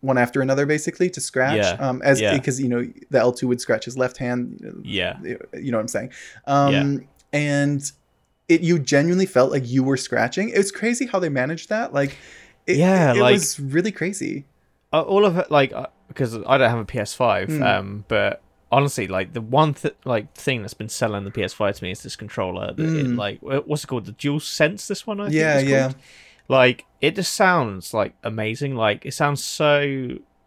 [0.00, 1.56] one after another basically to scratch.
[1.56, 1.72] Yeah.
[1.78, 2.34] Um, as Yeah.
[2.36, 4.82] because you know the L2 would scratch his left hand.
[4.84, 5.18] Yeah.
[5.22, 6.10] You know what I'm saying?
[6.46, 7.92] Um, and
[8.48, 10.48] it you genuinely felt like you were scratching.
[10.48, 11.92] It was crazy how they managed that.
[11.92, 12.16] Like,
[12.66, 14.46] it, Yeah, it, it like- was really crazy.
[14.92, 17.62] Uh, all of it like uh, because I don't have a PS5 Mm.
[17.78, 21.84] um but honestly like the one th- like thing that's been selling the PS5 to
[21.84, 23.16] me is this controller that it, Mm.
[23.16, 25.80] like what's it called the Dual Sense this one I think Yeah, it's yeah.
[25.82, 25.96] called.
[26.58, 29.78] Like it just sounds like amazing like it sounds so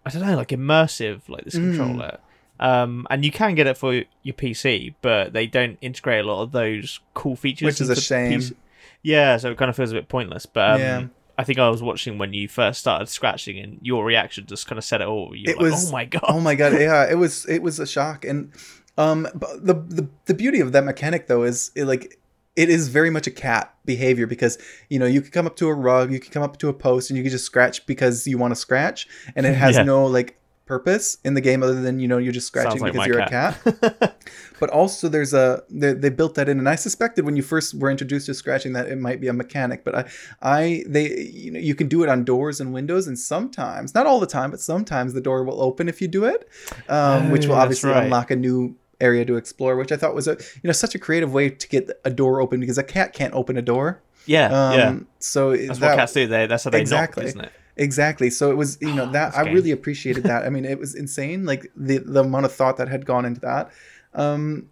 [0.05, 1.77] I don't know like immersive like this Mm.
[1.77, 2.17] controller
[2.59, 6.43] um and you can get it for your PC but they don't integrate a lot
[6.43, 8.39] of those cool features Which is a shame.
[8.39, 8.53] PC.
[9.01, 11.03] yeah so it kind of feels a bit pointless but um, Yeah.
[11.35, 14.77] I think I was watching when you first started scratching, and your reaction just kind
[14.77, 15.35] of said it all.
[15.35, 17.79] You It like, was- "Oh my god!" oh my god yeah it was it was
[17.79, 18.51] a shock and
[18.99, 22.19] um but the the, the beauty of that mechanic though is it, like
[22.55, 24.57] it is very much a cat behavior because
[24.89, 26.73] you know you can come up to a rug you can come up to a
[26.73, 29.83] post and you can just scratch because you want to scratch and it has Yeah.
[29.83, 33.05] no like purpose in the game other than you know you're just scratching like because
[33.07, 34.17] you're a cat
[34.61, 37.73] but also there's a they, they built that in and i suspected when you first
[37.73, 40.05] were introduced to scratching that it might be a mechanic but i
[40.41, 44.05] i they you know you can do it on doors and windows and sometimes not
[44.05, 46.47] all the time but sometimes the door will open if you do it
[46.87, 48.03] um, which Oh, will obviously right.
[48.05, 50.99] unlock a new area to explore which i thought was a you know such a
[51.05, 54.45] creative way to get a door open because a cat can't open a door yeah,
[54.45, 54.99] um, yeah.
[55.19, 56.27] so That's that, what cats do.
[56.27, 57.23] They that's how they Exactly.
[57.23, 57.51] knock, isn't it?
[57.75, 58.29] Exactly.
[58.29, 59.53] So it was, you know, Oh, that I game.
[59.53, 60.45] really appreciated that.
[60.45, 63.41] I mean, it was insane, like the the amount of thought that had gone into
[63.41, 63.71] that.
[64.13, 64.69] Um,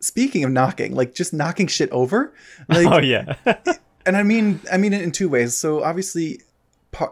[0.00, 2.34] speaking of knocking, like just knocking shit over,
[2.68, 3.36] like, oh yeah,
[4.06, 5.56] and I mean, I mean it in two ways.
[5.56, 6.42] So obviously,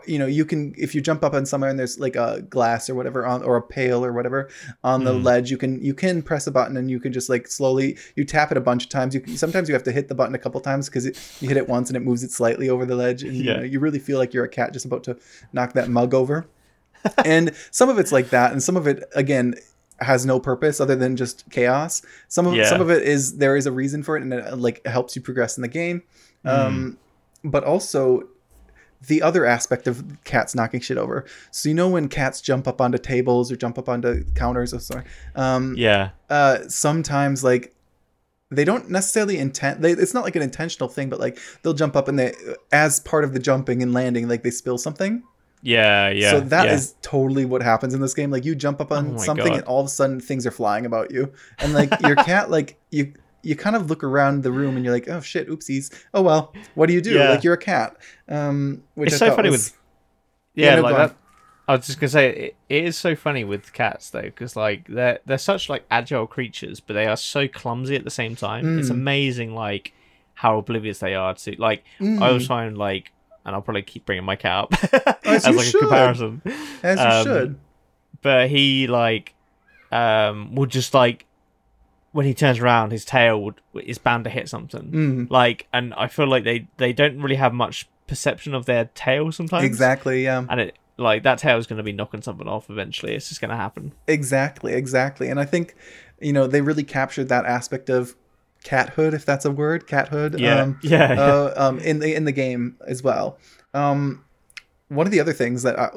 [0.06, 2.88] you know, you can if you jump up on somewhere and there's like a glass
[2.90, 4.48] or whatever on or a pail or whatever
[4.84, 5.24] on the Mm.
[5.24, 8.24] ledge, you can you can press a button and you can just like slowly you
[8.24, 9.14] tap it a bunch of times.
[9.14, 11.06] You can, sometimes you have to hit the button a couple times because
[11.40, 13.56] you hit it once and it moves it slightly over the ledge, and you, Yeah.
[13.58, 15.16] know, you really feel like you're a cat just about to
[15.52, 16.46] knock that mug over.
[17.24, 19.54] and some of it's like that, and some of it again
[20.00, 22.02] has no purpose other than just chaos.
[22.28, 22.68] Some of Yeah.
[22.68, 25.22] some of it is there is a reason for it, and it like helps you
[25.22, 26.02] progress in the game.
[26.44, 26.98] Um,
[27.44, 28.22] but also
[29.08, 31.24] the other aspect of cats knocking shit over.
[31.50, 34.72] So you know when cats jump up onto tables or jump up onto counters.
[34.72, 35.04] or sorry.
[35.34, 37.74] Um, yeah, uh, sometimes like
[38.50, 39.82] they don't necessarily intend.
[39.82, 42.34] They, it's not like an intentional thing, but like they'll jump up and they,
[42.70, 45.22] as part of the jumping and landing, like they spill something.
[45.62, 46.30] yeah, yeah.
[46.32, 46.98] so that is yeah.
[47.10, 48.30] totally what happens in this game.
[48.30, 49.56] Like you jump up Oh on my something God.
[49.58, 52.78] and all of a sudden things are flying about you, and like your cat, like
[52.90, 55.92] you you kind of look around the room and you're like, oh shit, oopsies.
[56.14, 57.10] Oh well, what do you do?
[57.14, 57.30] Yeah.
[57.30, 57.96] Like you're a cat.
[58.28, 59.78] Um, which It's I so funny was- with-
[60.54, 61.16] yeah, no, like that.
[61.68, 64.86] I was just gonna say it, it is so funny with cats though, because like
[64.88, 68.78] they're they're such like agile creatures, but they are so clumsy at the same time.
[68.78, 68.92] It's Mm.
[68.92, 69.92] amazing like
[70.34, 71.84] how oblivious they are to like.
[72.00, 73.12] I Mm, always find like,
[73.46, 75.76] and I'll probably keep bringing my cat up As as like should.
[75.76, 76.42] a comparison.
[76.82, 77.58] as you um, should.
[78.22, 79.32] But he like
[79.92, 81.26] um will just like
[82.12, 84.90] when he turns around, his tail would, is bound to hit something.
[84.90, 88.86] Mm, Like, and I feel like they they don't really have much perception of their
[88.94, 89.64] tail sometimes.
[89.64, 90.24] exactly.
[90.24, 90.44] Yeah.
[90.48, 93.14] and it like that tail is going to be knocking something off eventually.
[93.14, 93.92] It's just going to happen.
[94.06, 95.28] Exactly, exactly.
[95.28, 95.74] And I think,
[96.20, 98.14] you know, they really captured that aspect of
[98.64, 100.34] cathood, if that's a word, cathood.
[100.46, 103.38] Um, yeah, uh, um, in the in the game as well.
[103.74, 104.24] Um,
[104.88, 105.88] one of the other things that I,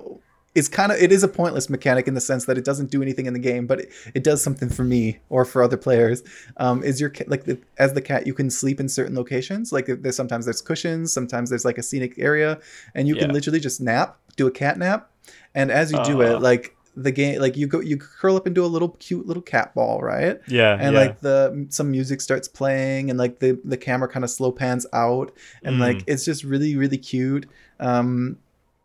[0.55, 3.01] is kind of it is a pointless mechanic in the sense that it doesn't do
[3.01, 6.23] anything in the game, but it, it does something for me or for other players.
[6.57, 9.71] Um, is your like the, as the cat you can sleep in certain locations.
[9.71, 12.59] Like there's sometimes there's cushions, sometimes there's like a scenic area,
[12.95, 15.11] and you can literally just nap, do a cat nap,
[15.53, 16.25] and as you do Uh.
[16.37, 19.43] it, like the game like you go you curl up into a little cute little
[19.43, 20.99] cat ball right yeah, and yeah.
[21.01, 24.85] like the some music starts playing and like the the camera kind of slow pans
[24.93, 25.79] out and Mm.
[25.81, 27.47] like it's just really really cute
[27.81, 28.37] um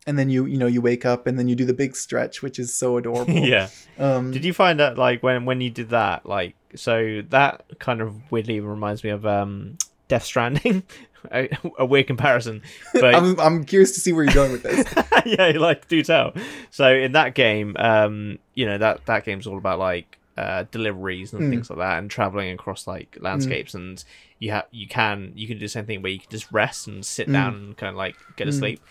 [0.06, 2.42] and then you you know you wake up and then you do the big stretch
[2.42, 3.68] which is so adorable yeah.
[3.98, 8.00] um Did you find that like when when you did that like so that kind
[8.00, 9.76] of weirdly reminds me of um
[10.08, 10.82] Death Stranding,
[11.32, 12.62] a, a weird comparison,
[12.94, 14.84] but I'm, I'm curious to see where you're going with this
[15.24, 16.32] yeah, like do tell.
[16.70, 21.32] So in that game, um, you know that that game's all about like uh, deliveries
[21.32, 21.50] and Mm.
[21.50, 24.02] things like that, and traveling across like landscapes, and
[24.40, 26.88] you have you can you can do the same thing where you can just rest
[26.88, 27.32] and sit Mm.
[27.32, 28.58] down and kind of like get to Mm.
[28.58, 28.84] sleep,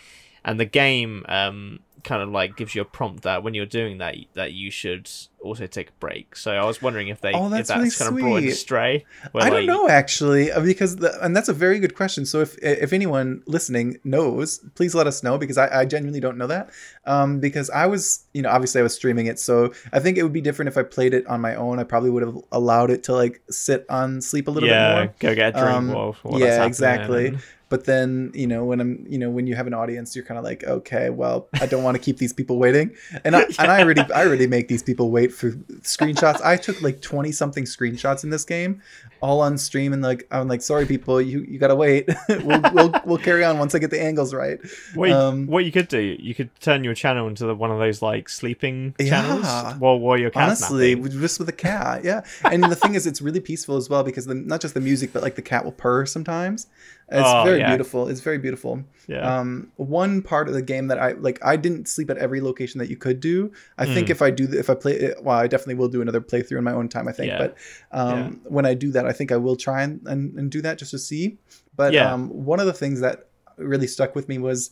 [0.44, 3.98] and the game um kind of like gives you a prompt that when you're doing
[3.98, 5.10] that that you should
[5.42, 6.36] also take a break.
[6.36, 8.56] So I was wondering if they Oh, if that's that's really kind of brought into.
[8.56, 9.06] Stray.
[9.32, 12.26] Where, I like, don't know actually uh, because the, and that's a very good question.
[12.26, 16.38] So if if anyone listening knows, please let us know because I, I genuinely don't
[16.38, 16.70] know that.
[17.06, 20.24] Um, because I was you know obviously I was streaming it, so I think it
[20.24, 21.80] would be different if I played it on my own.
[21.80, 24.94] I probably would have allowed it to like sit on sleep a little Yeah, bit
[24.94, 25.04] more.
[25.04, 27.38] Yeah, go get a drink Um, while, while yeah, that's exactly.
[27.70, 30.38] But then you know when I'm you know when you have an audience, you're kind
[30.38, 33.72] of like okay, well I don't want to keep these people waiting, and I, and
[33.72, 35.52] I already I already make these people wait for
[35.84, 36.42] screenshots.
[36.44, 38.82] I took like twenty something screenshots in this game,
[39.22, 42.10] all on stream, and like I'm like sorry people, you you gotta wait.
[42.44, 44.60] we'll, we'll we'll carry on once I get the angles right.
[44.96, 47.70] What you, Um, what you could do, you could turn your channel into the, one
[47.72, 49.10] of those like sleeping Yeah.
[49.22, 51.04] channels while while your cat's Honestly, napping.
[51.04, 52.22] with- just with a cat, yeah.
[52.44, 55.14] And the thing is, it's really peaceful as well because the, not just the music,
[55.14, 56.66] but like the cat will purr sometimes.
[57.12, 57.70] It's Oh, very yeah.
[57.70, 58.08] beautiful.
[58.08, 58.84] It's very beautiful.
[59.08, 62.40] Yeah, Um, one part of the game that I like, I didn't sleep at every
[62.40, 63.52] location that you could do.
[63.80, 64.12] I think Mm.
[64.12, 66.64] if I do, if I play, it, well, I definitely will do another playthrough in
[66.64, 67.08] my own time.
[67.08, 67.40] I think, Yeah.
[67.40, 67.56] but
[67.92, 70.78] um, when I do that, I think I will try and, and, and do that
[70.78, 71.38] just to see.
[71.76, 72.14] But Yeah.
[72.14, 73.26] um, one of the things that
[73.58, 74.70] really stuck with me was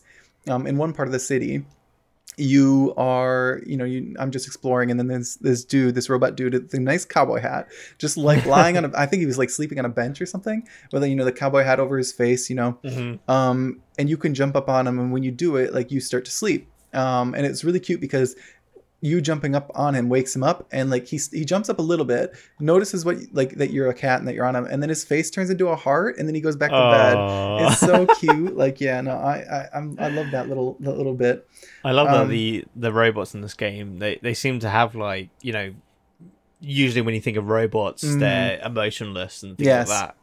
[0.48, 1.64] um, in one part of the city,
[2.38, 6.36] you are, you know, you, I'm just exploring, and then there's this dude, this robot
[6.36, 9.38] dude, with a nice cowboy hat, just like lying on a, I think he was
[9.38, 11.98] like sleeping on a bench or something, with like, you know the cowboy hat over
[11.98, 13.18] his face, you know, Mhm.
[13.28, 16.00] um, and you can jump up on him, and when you do it, like you
[16.00, 18.34] start to sleep, um, and it's really cute because
[19.00, 21.82] you jumping up on him wakes him up, and like he he jumps up a
[21.82, 24.82] little bit, notices what like that you're a cat and that you're on him, and
[24.82, 27.68] then his face turns into a heart, and then he goes back to bed.
[27.70, 31.14] It's so cute, like yeah, no, I I I'm, I love that little that little
[31.14, 31.48] bit.
[31.84, 34.94] I love um, that the the robots in this game they they seem to have
[34.96, 35.74] like you know
[36.60, 38.18] usually when you think of robots Mhm.
[38.18, 39.88] they're emotionless and things Yes.
[39.88, 40.16] like that.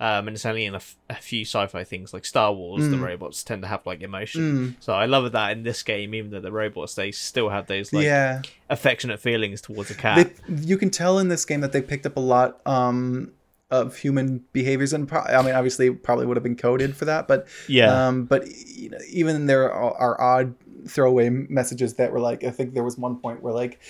[0.00, 2.96] Um, and it's only in a, f- a few sci-fi things like Star Wars the
[2.96, 3.02] Mm.
[3.02, 4.42] robots tend to have like emotion.
[4.42, 7.66] Mm, So I love that in this game, even though the robots they still have
[7.66, 8.42] those like yeah.
[8.70, 10.30] affectionate feelings towards a cat.
[10.48, 13.32] they, you can tell in this game that they picked up a lot um,
[13.72, 17.26] of human behaviors, and pro- I mean, obviously, probably would have been coded for that,
[17.26, 20.54] but yeah, um, but you know, even there are, are odd
[20.86, 23.80] throwaway messages that were like, I think there was one point where like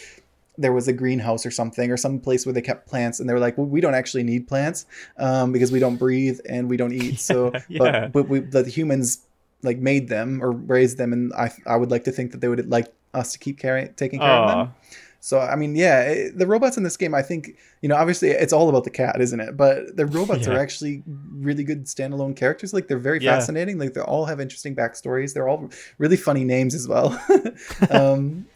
[0.58, 3.32] there was a greenhouse or something or some place where they kept plants and they
[3.32, 4.84] were like well, we don't actually need plants
[5.18, 7.78] um, because we don't breathe and we don't eat so Yeah.
[7.78, 9.24] but but we the humans
[9.62, 12.48] like made them or raised them and i i would like to think that they
[12.48, 14.74] would like us to keep carrying taking care of them
[15.20, 18.28] so I mean, yeah, it, the robots in this game, I think, you know, obviously
[18.30, 19.56] it's all about the cat, isn't it?
[19.56, 20.52] But the robots Yeah.
[20.54, 22.72] are actually really good standalone characters.
[22.72, 23.34] Like they're very Yeah.
[23.34, 23.78] fascinating.
[23.78, 25.34] Like they all have interesting backstories.
[25.34, 27.20] They're all really funny names as well.
[27.90, 28.46] um,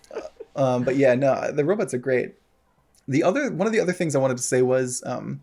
[0.57, 2.35] um, but yeah, no, the robots are great.
[3.09, 5.41] The other one of the other things I wanted to say was, um,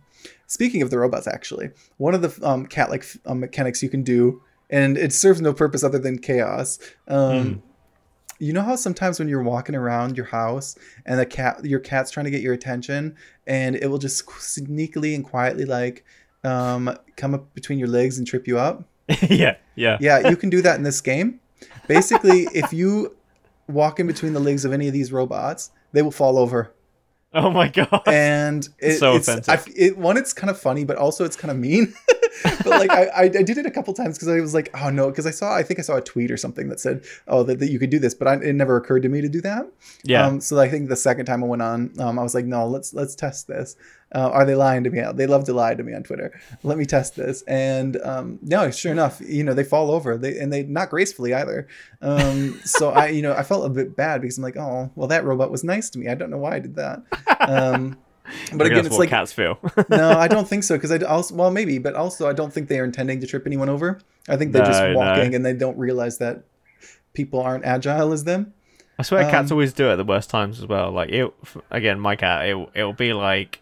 [0.48, 4.41] speaking of the robots, actually, one of the um, cat-like um, mechanics you can do,
[4.69, 6.80] and it serves no purpose other than chaos.
[7.08, 7.62] Um, Mm.
[8.41, 12.10] You know how sometimes when you're walking around your house and the cat, your cat's
[12.10, 16.06] trying to get your attention, and it will just sneakily and quietly like
[16.45, 18.86] um, come up between your legs and trip you up.
[19.30, 21.41] yeah, yeah, Yeah, you can do that in this game.
[21.88, 23.17] Basically, if you
[23.69, 26.73] walk in between the legs of any of these robots, they will fall over.
[27.34, 28.01] Oh my god.
[28.08, 31.51] And it, So it's I, it, one, it's kind of funny, but also it's kind
[31.51, 31.93] of mean.
[32.44, 35.10] but like I, I, did it a couple times because I was like, oh no,
[35.10, 37.60] because I saw I think I saw a tweet or something that said, oh that,
[37.60, 39.68] that you could do this, but I, it never occurred to me to do that.
[40.04, 40.26] yeah.
[40.26, 42.68] Um, so I think the second time I went on, um, I was like, no,
[42.68, 43.76] let's let's test this.
[44.13, 45.04] Uh, are they lying to me?
[45.13, 46.39] They love to lie to me on Twitter.
[46.63, 47.44] Let me test this.
[47.44, 50.18] And um, no, sure enough, you know, they fall over.
[50.18, 51.68] They and they not gracefully either.
[52.02, 55.08] Um, so I, you know, I felt a bit bad because I'm like, oh, well,
[55.08, 56.08] that robot was nice to me.
[56.08, 57.04] I don't know why I did that.
[57.39, 57.98] Um,
[58.54, 59.60] but again, it's like cats feel.
[59.89, 62.68] no, I don't think so because I also well maybe, but also I don't think
[62.68, 64.00] they are intending to trip anyone over.
[64.28, 64.98] I think they're just No, no.
[65.00, 66.44] walking and they don't realize that
[67.13, 68.54] people aren't agile as them.
[68.98, 70.92] I swear cats Um, always do it at the worst times as well.
[70.92, 71.34] Like it
[71.72, 73.62] again, my cat, it it'll be like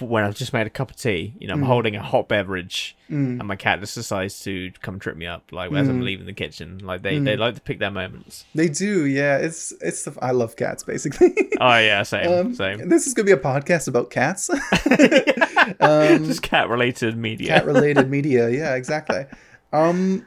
[0.00, 1.66] when I've just made a cup of tea, you know, I'm Mm.
[1.66, 3.38] holding a hot beverage Mm.
[3.40, 6.04] and my cat just decides to come trip me up like as I'm Mm.
[6.04, 6.78] leaving the kitchen.
[6.82, 7.38] Like they, they Mm.
[7.40, 8.44] like to pick their moments.
[8.54, 9.36] They do, yeah.
[9.38, 11.34] It's it's the, I love cats basically.
[11.60, 12.88] Oh yeah, same, Um, same.
[12.88, 14.50] This is gonna be a podcast about cats.
[15.80, 17.48] um, just cat related media.
[17.48, 18.48] cat related media.
[18.50, 19.26] Yeah, exactly.
[19.72, 20.26] Um,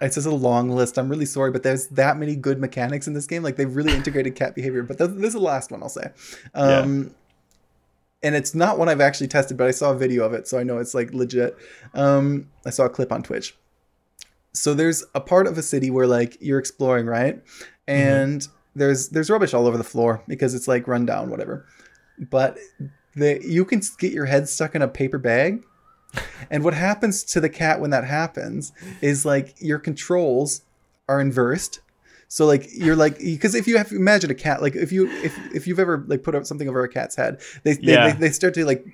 [0.00, 0.98] it's just a long list.
[0.98, 3.42] I'm really sorry, but there's that many good mechanics in this game.
[3.42, 4.82] Like they've really integrated cat behavior.
[4.82, 6.10] But th- this is the last one I'll say.
[6.54, 7.14] Um,
[8.22, 10.58] And it's not one I've actually tested, but I saw a video of it, so
[10.58, 11.56] I know it's like legit.
[11.94, 13.56] Um, I saw a clip on Twitch.
[14.52, 17.42] So there's a part of a city where like you're exploring, right?
[17.86, 21.66] And there's there's rubbish all over the floor because it's like run down, whatever.
[22.18, 22.58] But
[23.14, 25.64] the you can get your head stuck in a paper bag
[26.50, 30.62] and what happens to the cat when that happens is like your controls
[31.08, 31.80] are inversed.
[32.28, 35.36] So like you're like because if you have imagine a cat like if you if
[35.54, 38.08] if you've ever like put something over a cat's head they they, Yeah.
[38.12, 38.84] they, they start to like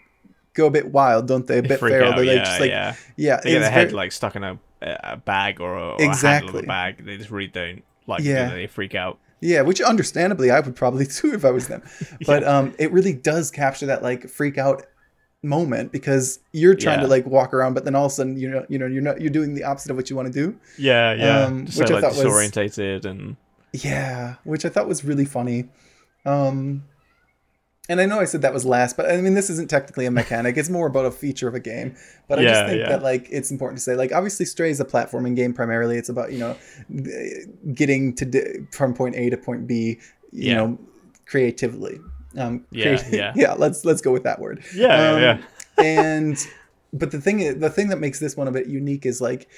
[0.55, 2.71] go a bit wild don't they a bit feral out, they're like yeah, just like
[2.71, 2.95] yeah.
[3.17, 6.03] yeah They get their head very- like stuck in a, a bag or, a, or
[6.03, 6.61] Exactly.
[6.65, 7.05] a bag.
[7.07, 8.49] They just really don't like Yeah.
[8.49, 8.55] yeah.
[8.55, 9.19] They freak out.
[9.41, 11.83] Yeah, which understandably I would probably too if I was them.
[12.27, 14.85] But um it really does capture that like freak out
[15.45, 18.49] moment because you're trying to like walk around but then all of a sudden you
[18.49, 20.57] know you know you're not you're doing the opposite of what you want to do.
[20.79, 21.45] Yeah, yeah.
[21.47, 23.37] Um, which so I like thought was- disorientated and
[23.73, 25.69] Yeah, which I thought was really funny.
[26.25, 26.85] Um
[27.89, 30.11] and I know I said that was last, but I mean this isn't technically a
[30.23, 30.57] mechanic.
[30.57, 31.97] It's more about a feature of a game.
[32.29, 32.89] But I just think yeah.
[32.91, 35.97] that like it's important to say like obviously Stray is a platforming game primarily.
[35.99, 36.57] It's about, you know,
[37.75, 39.99] getting to d- from point A to point B,
[40.31, 40.55] you Yeah.
[40.55, 40.79] know,
[41.27, 41.99] creatively.
[42.37, 43.33] Um Yeah, yeah.
[43.37, 44.63] yeah, let's let's go with that word.
[44.75, 45.43] yeah, Um, yeah.
[45.79, 46.37] and
[46.93, 49.49] but the thing the thing that makes this one a bit unique is like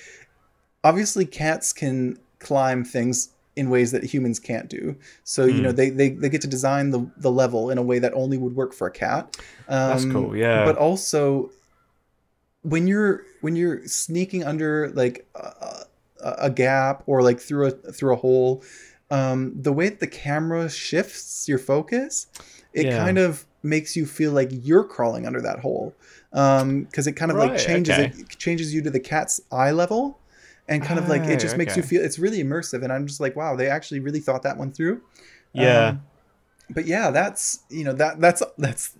[0.83, 5.63] obviously cats can climb things in ways that humans can't do so you Hmm.
[5.63, 8.37] know they, they they get to design the, the level in a way that only
[8.37, 9.37] would work for a cat
[9.69, 10.65] um, That's cool, yeah.
[10.65, 11.51] but also
[12.63, 15.39] when you're when you're sneaking under like a,
[16.21, 18.63] a a gap or like through a through a hole
[19.11, 22.27] um, the way that the camera shifts your focus
[22.75, 22.99] it Yeah.
[23.05, 25.95] kind of makes you feel like you're crawling under that hole
[26.31, 28.13] because it kind of like changes okay.
[28.19, 30.19] it changes you to the cat's eye level
[30.69, 33.21] and kind of like it just makes you feel it's really immersive and i'm just
[33.21, 35.01] like wow they actually really thought that one through
[35.53, 35.89] Yeah.
[35.89, 36.03] Um,
[36.71, 38.97] but yeah that's you know that that's that's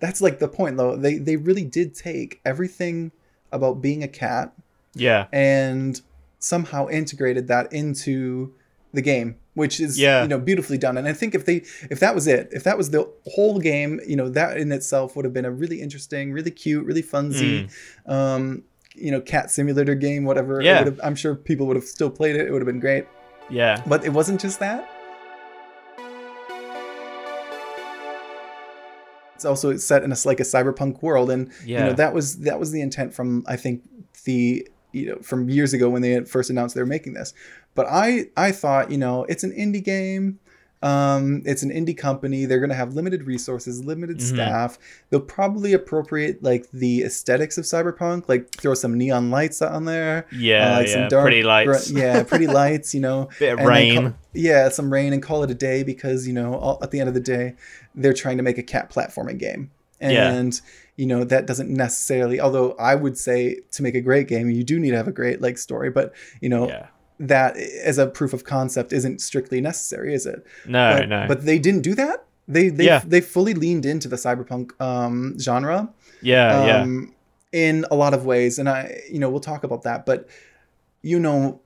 [0.00, 3.10] that's like the point though they they really did take everything
[3.52, 4.52] about being a cat
[4.94, 5.26] yeah.
[5.32, 6.00] and
[6.38, 8.54] somehow integrated that into
[8.92, 10.22] the game which is Yeah.
[10.22, 11.56] you know beautifully done and i think if they
[11.90, 13.02] if that was it if that was the
[13.34, 16.84] whole game you know that in itself would have been a really interesting really cute
[16.86, 17.68] really funsy
[18.06, 18.62] um
[18.94, 20.78] you know cat simulator game whatever Yeah.
[20.78, 23.04] would have- i'm sure people would have still played it it would have been great
[23.50, 23.82] Yeah.
[23.86, 24.80] but it wasn't just that.
[29.34, 32.58] It's also set in a like a cyberpunk world, and you know that was that
[32.58, 33.82] was the intent from I think
[34.24, 37.34] the you know from years ago when they had first announced they were making this.
[37.76, 40.40] But I I thought you know it's an indie game.
[40.82, 42.44] Um, it's an indie company.
[42.44, 44.22] They're going to have limited resources, limited Mhm.
[44.34, 44.78] staff.
[45.08, 50.26] They'll probably appropriate like the aesthetics of cyberpunk, like throw some neon lights on there,
[50.30, 50.74] Yeah.
[50.74, 50.92] uh, like yeah.
[50.92, 51.90] some dark, Pretty lights.
[51.90, 52.94] br- yeah, pretty lights.
[52.94, 54.02] You know, Bit of and rain.
[54.02, 57.00] call- yeah, some rain and call it a day because you know all, at the
[57.00, 57.54] end of the day
[57.94, 60.30] they're trying to make a cat platforming game, Yeah.
[60.30, 60.60] and
[60.94, 62.38] you know that doesn't necessarily.
[62.38, 65.12] Although I would say to make a great game, you do need to have a
[65.12, 66.12] great like story, but
[66.42, 66.86] you know yeah.
[67.18, 70.44] That as a proof of concept isn't strictly necessary, is it?
[70.66, 71.24] No, but, no.
[71.28, 72.24] but they didn't do that.
[72.48, 73.02] They they Yeah.
[73.04, 75.92] they fully leaned into the cyberpunk um, genre
[76.22, 76.80] yeah, yeah.
[76.82, 77.14] um,
[77.52, 80.06] in a lot of ways, and I, you know, we'll talk about that.
[80.06, 80.28] But
[81.02, 81.60] you know,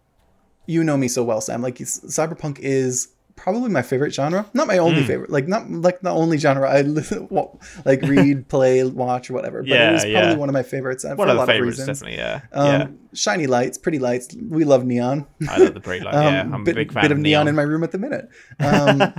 [0.66, 1.62] you know me so well, Sam.
[1.62, 3.08] Like Cyberpunk is
[3.42, 4.44] probably my favorite genre.
[4.52, 5.06] Not my only Mm.
[5.06, 6.82] favorite, like not like the only genre I
[7.84, 9.62] like read, play, watch, or whatever.
[9.62, 10.34] But Yeah, it was probably yeah.
[10.36, 12.00] one of my favorites uh, One for a of the lot of favorites, reasons.
[12.00, 12.18] definitely.
[12.18, 12.40] Yeah.
[12.52, 14.28] Um, Shiny lights, pretty lights.
[14.36, 15.26] We love neon.
[15.48, 16.14] I love the pretty light.
[16.20, 17.48] Um, yeah, I'm bit, a big fan bit of of neon.
[17.48, 18.28] in my room at the minute.
[18.60, 19.14] Um,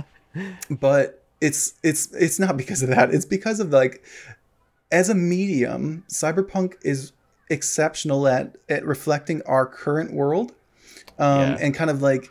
[0.70, 3.12] but it's it's it's not because of that.
[3.12, 4.04] It's because of like
[4.92, 7.12] as a medium, cyberpunk is
[7.50, 10.52] exceptional at at reflecting our current world,
[11.18, 11.56] um, Yeah.
[11.60, 12.30] and kind of like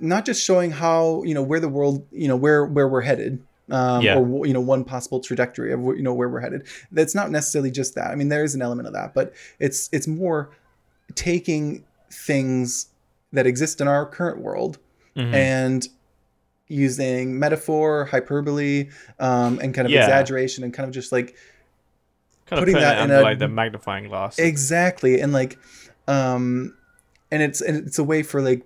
[0.00, 3.42] not just showing how you know where the world you know where where we're headed.
[3.70, 4.16] Um, Yeah.
[4.18, 6.66] or you know one possible trajectory of you know where we're headed.
[6.90, 8.10] That's not necessarily just that.
[8.10, 10.50] I mean, there is an element of that, but it's it's more
[11.14, 12.86] taking things
[13.32, 14.78] that exist in our current world
[15.16, 15.34] Mhm.
[15.34, 15.88] and
[16.68, 18.88] using metaphor, hyperbole,
[19.18, 20.00] um, and kind of Yeah.
[20.04, 21.34] exaggeration, and kind of just like
[22.46, 24.38] kind putting that in a- like the magnifying glass.
[24.38, 25.58] exactly, and like,
[26.06, 26.74] um,
[27.30, 28.62] and it's and it's a way for like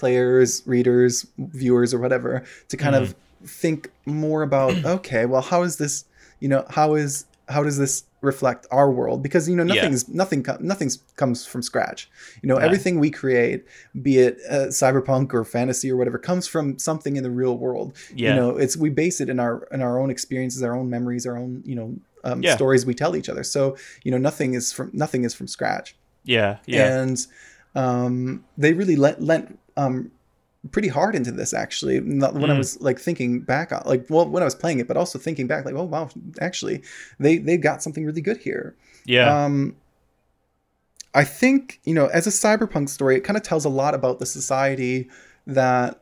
[0.00, 3.14] players, readers, viewers, or whatever to kind of
[3.60, 6.04] think more about okay, well, how is this?
[6.40, 9.22] You know, how is how does this reflect our world?
[9.22, 9.74] Because you know, Yeah.
[9.74, 12.08] nothing's nothing nothing's comes from scratch.
[12.42, 12.66] You know, Yeah.
[12.66, 13.64] everything we create,
[14.06, 17.88] be it uh, cyberpunk or fantasy or whatever, comes from something in the real world.
[18.14, 18.30] yeah.
[18.30, 21.26] You know, it's we base it in our in our own experiences, our own memories,
[21.26, 21.88] our own you know
[22.24, 22.54] um, Yeah.
[22.56, 23.42] stories we tell each other.
[23.44, 23.60] So
[24.04, 26.58] you know, nothing is from nothing is from scratch yeah.
[26.66, 27.00] Yeah.
[27.00, 27.16] and
[27.74, 30.10] um, they really lent, lent um,
[30.72, 32.58] pretty hard into this actually Not, when i Mm.
[32.58, 35.46] was like thinking back on like well when i was playing it but also thinking
[35.46, 36.10] back like oh wow
[36.40, 36.82] actually
[37.18, 38.74] they they got something really good here
[39.06, 39.44] yeah.
[39.44, 39.74] um
[41.14, 44.18] i think you know as a cyberpunk story it kind of tells a lot about
[44.18, 45.08] the society
[45.46, 46.00] that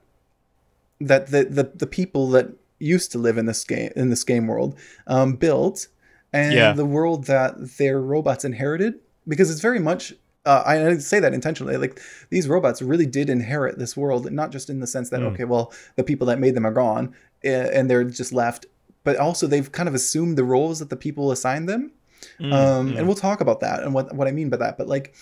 [1.00, 2.48] that the the, the people that
[2.80, 5.86] used to live in this game in this game world um, built
[6.32, 6.72] and Yeah.
[6.72, 8.94] the world that their robots inherited
[9.26, 10.14] because it's very much
[10.50, 11.76] uh, I say that intentionally.
[11.76, 15.32] Like these robots really did inherit this world, not just in the sense that Mm.
[15.32, 18.66] okay, well, the people that made them are gone and they're just left,
[19.04, 21.92] but also they've kind of assumed the roles that the people assigned them.
[22.40, 22.96] Mm, Um, mm.
[22.98, 24.76] And we'll talk about that and what what I mean by that.
[24.78, 25.14] But like,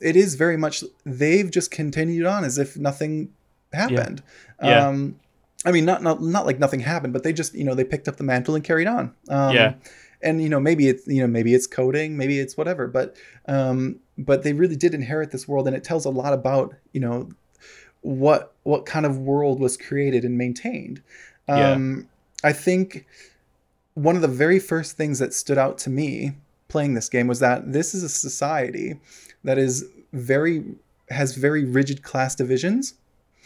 [0.00, 3.30] it is very much they've just continued on as if nothing
[3.72, 4.22] happened.
[4.62, 4.86] Yeah.
[4.88, 5.16] Um,
[5.66, 8.08] I mean, not not not like nothing happened, but they just you know they picked
[8.08, 9.12] up the mantle and carried on.
[9.28, 9.74] Um, Yeah.
[10.20, 13.16] And you know maybe it's you know maybe it's coding, maybe it's whatever, but
[13.46, 17.00] um, but they really did inherit this world, and it tells a lot about you
[17.00, 17.28] know
[18.00, 21.02] what what kind of world was created and maintained.
[21.48, 21.72] Yeah.
[21.72, 22.08] Um,
[22.44, 23.06] I think
[23.94, 26.32] one of the very first things that stood out to me
[26.68, 29.00] playing this game was that this is a society
[29.44, 30.64] that is very
[31.10, 32.94] has very rigid class divisions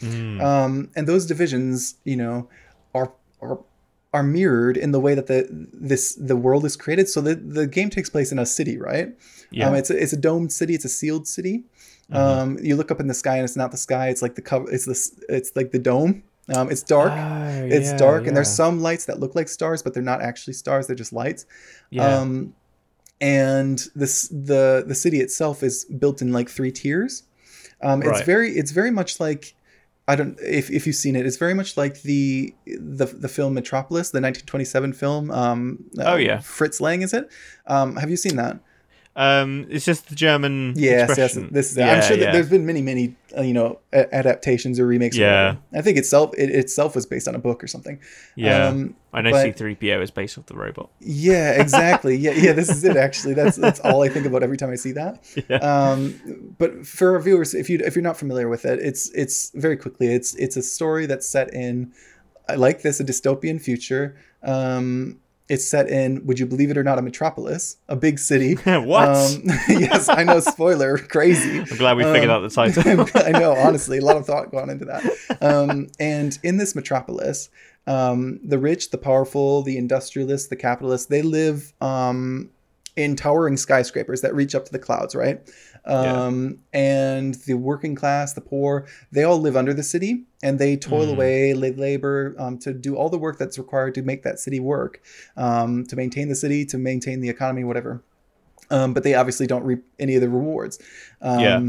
[0.01, 0.41] Mm.
[0.41, 2.49] um, and those divisions you know
[2.93, 3.59] are are
[4.13, 7.09] are mirrored in the way that the this the world is created.
[7.09, 9.09] So the, the game takes place in a city right?
[9.51, 9.67] Yeah.
[9.67, 10.73] um, it's a, it's a domed city.
[10.75, 11.63] It's a sealed city.
[12.11, 12.15] Mhm.
[12.17, 14.09] um, you look up in the sky and it's not the sky.
[14.09, 16.23] It's like the cover it's this it's like the dome.
[16.53, 17.11] Um, it's dark.
[17.13, 20.21] Oh, it's yeah, dark and there's some lights that look like stars but they're not
[20.21, 20.87] actually stars.
[20.87, 21.45] They're just lights.
[21.89, 22.19] Yeah.
[22.19, 22.53] um,
[23.21, 27.23] and this the the city itself is built in like three tiers.
[27.81, 29.55] Um, it's very it's very much like
[30.07, 31.25] I don't if, if you've seen it.
[31.25, 35.31] It's very much like the the the film Metropolis, the 1927 film.
[35.31, 36.39] Um, Oh, uh, yeah.
[36.39, 37.29] Fritz Lang is it?
[37.67, 38.59] Um, have you seen that?
[39.15, 41.35] Um, it's just the German Yes, yes.
[41.51, 41.77] This is.
[41.77, 42.25] yeah, I'm sure yeah.
[42.25, 45.15] that there's been many, many, uh, you know, a- adaptations or remakes.
[45.15, 45.49] Yeah.
[45.49, 45.59] whatever.
[45.75, 47.99] I think itself it itself was based on a book or something.
[48.35, 48.65] Yeah.
[48.67, 50.89] Um, I know but- C3PO is based off the robot.
[50.99, 52.15] yeah, exactly.
[52.15, 52.53] yeah, yeah.
[52.53, 52.97] This is it.
[52.97, 55.23] Actually, that's that's all I think about every time I see that.
[55.49, 55.57] Yeah.
[55.57, 59.51] um, but for our viewers, if you if you're not familiar with it, it's it's
[59.53, 60.07] very quickly.
[60.13, 61.91] It's it's a story that's set in,
[62.49, 64.15] I like this, a dystopian future.
[64.41, 65.19] Um,
[65.49, 68.53] it's set in, would you believe it or not, a metropolis, a big city.
[68.63, 69.09] what?
[69.09, 70.39] Um, yes, I know.
[70.39, 71.59] Spoiler, crazy.
[71.59, 73.07] I'm glad we figured um, out the title.
[73.15, 75.03] I know, honestly, a lot of thought gone into that.
[75.41, 77.49] Um, and in this metropolis,
[77.87, 82.49] um, the rich, the powerful, the industrialists, the capitalists, they live um,
[82.95, 85.41] in towering skyscrapers that reach up to the clouds, right?
[85.85, 90.77] Um, And the working class, the poor, they all live under the city and they
[90.77, 91.11] toil Mhm.
[91.11, 94.59] away, they labor um, to do all the work that's required to make that city
[94.59, 95.01] work,
[95.37, 98.01] um, to maintain the city, to maintain the economy, whatever.
[98.69, 100.79] Um, but they obviously don't reap any of the rewards.
[101.21, 101.61] Um, Yeah.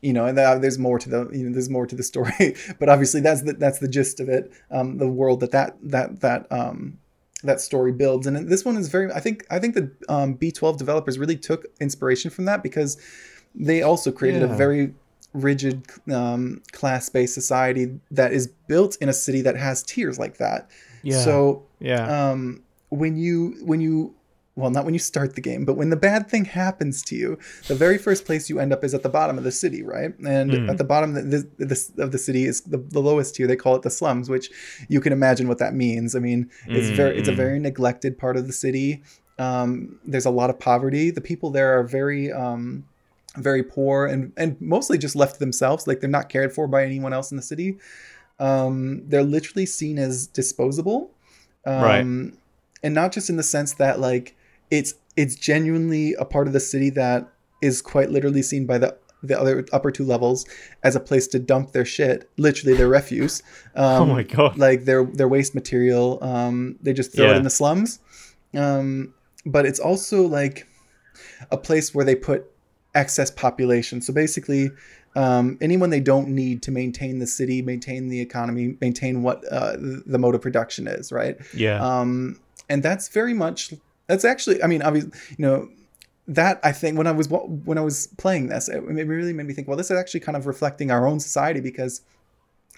[0.00, 2.54] You know, and that, there's more to the you know there's more to the story,
[2.78, 4.50] but obviously that's the that's the gist of it.
[4.70, 6.98] Um, the world that that that that um,
[7.42, 9.10] that story builds, and this one is very.
[9.12, 12.96] I think I think the um, B12 developers really took inspiration from that because
[13.66, 14.94] they also created a very
[15.34, 15.82] rigid
[16.12, 20.70] um, class-based society that is built in a city that has tiers like that.
[21.02, 21.20] yeah.
[21.26, 22.30] So yeah.
[22.30, 24.14] um, when you when you
[24.56, 27.38] well, not when you start the game, but when the bad thing happens to you,
[27.68, 30.12] the very first place you end up is at the bottom of the city, right?
[30.26, 30.68] And Mm.
[30.70, 33.46] at the bottom of the, the, of the city is the, the lowest tier.
[33.46, 34.50] They call it the slums, which
[34.88, 36.16] you can imagine what that means.
[36.16, 37.36] I mean, it's very it's a Mm, mm.
[37.44, 39.00] very neglected part of the city.
[39.38, 41.12] Um, there's a lot of poverty.
[41.12, 42.84] The people there are very um,
[43.36, 45.86] very poor and and mostly just left to themselves.
[45.86, 47.78] Like they're not cared for by anyone else in the city.
[48.38, 51.10] Um, they're literally seen as disposable.
[51.66, 52.04] Um, Right.
[52.82, 54.36] And not just in the sense that like
[54.70, 57.28] it's it's genuinely a part of the city that
[57.60, 60.46] is quite literally seen by the the other upper two levels
[60.84, 63.42] as a place to dump their shit, literally their refuse.
[63.74, 64.56] Um, oh my god.
[64.58, 66.18] like their their waste material.
[66.22, 67.98] Um, they just throw it in the slums.
[68.54, 69.12] Um,
[69.44, 70.66] but it's also like
[71.50, 72.50] a place where they put
[72.94, 74.00] excess population.
[74.00, 74.70] So basically,
[75.16, 79.76] um, anyone they don't need to maintain the city, maintain the economy, maintain what uh,
[79.78, 81.36] the, mode of production is, right?
[81.54, 81.80] yeah.
[81.80, 83.72] um, and that's very much
[84.06, 85.68] that's actually i mean obviously you know
[86.26, 89.54] that i think when i was when i was playing this it, really made me
[89.54, 92.02] think well this is actually kind of reflecting our own society because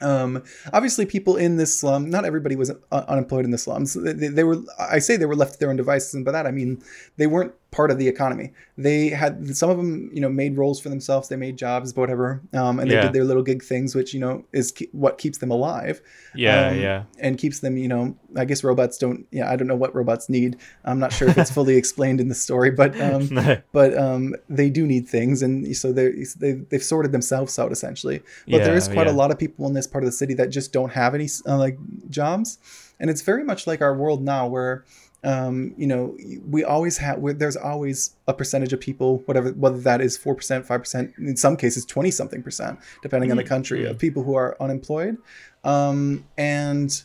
[0.03, 0.43] um,
[0.73, 4.29] obviously people in this slum not everybody was uh, unemployed in the slums they, they,
[4.29, 6.51] they were i say they were left to their own devices and by that i
[6.51, 6.83] mean
[7.19, 10.81] they weren't part of the economy they had some of them you know made roles
[10.81, 13.03] for themselves they made jobs whatever um, and they Yeah.
[13.03, 16.01] did their little gig things which you know is ke- what keeps them alive
[16.35, 16.69] yeah.
[16.69, 17.03] um, yeah.
[17.21, 20.29] and keeps them you know i guess robots don't yeah i don't know what robots
[20.29, 23.61] need i'm not sure if it's fully explained in the story but um No.
[23.73, 28.19] but um they do need things and so they're they, they've sorted themselves out essentially
[28.49, 30.35] but there Yeah, is quite a lot of people in this part of the city
[30.35, 32.59] that just don't have any uh, like jobs
[32.99, 34.85] and it's very much like our world now where
[35.23, 36.17] um, you know,
[36.49, 37.21] we always have.
[37.39, 41.37] There's always a percentage of people, whatever, whether that is four percent, five percent, in
[41.37, 43.91] some cases twenty something percent, depending on the Mm, country, mm.
[43.91, 45.19] of people who are unemployed.
[45.63, 47.03] Um, and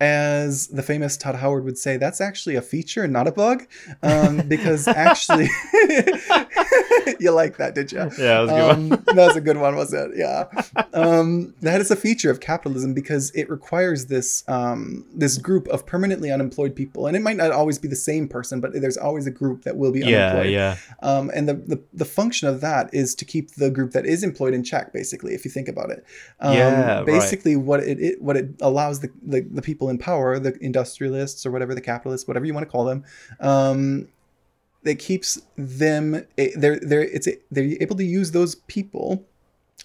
[0.00, 3.66] as the famous Todd Howard would say, that's actually a feature, and not a bug,
[4.02, 5.48] um, because actually,
[7.20, 7.98] you like that, did you?
[7.98, 8.92] Yeah, that was a good one.
[8.92, 10.10] Um, that was a good one, was it?
[10.14, 10.44] Yeah.
[10.92, 15.86] Um, that is a feature of capitalism because it requires this um, this group of
[15.86, 19.26] permanently unemployed people, and it might not always be the same person, but there's always
[19.26, 20.50] a group that will be unemployed.
[20.50, 20.76] yeah.
[21.02, 24.22] Um, and the, the the function of that is to keep the group that is
[24.22, 26.04] employed in check, basically, if you think about it.
[26.40, 27.06] Um, Yeah, right.
[27.06, 31.44] basically, what it, it what it allows the, the the people in power, the industrialists
[31.46, 33.04] or whatever, the capitalists, whatever you want to call them,
[34.84, 36.24] it keeps them.
[36.36, 39.24] They're they're it's they're able to use those people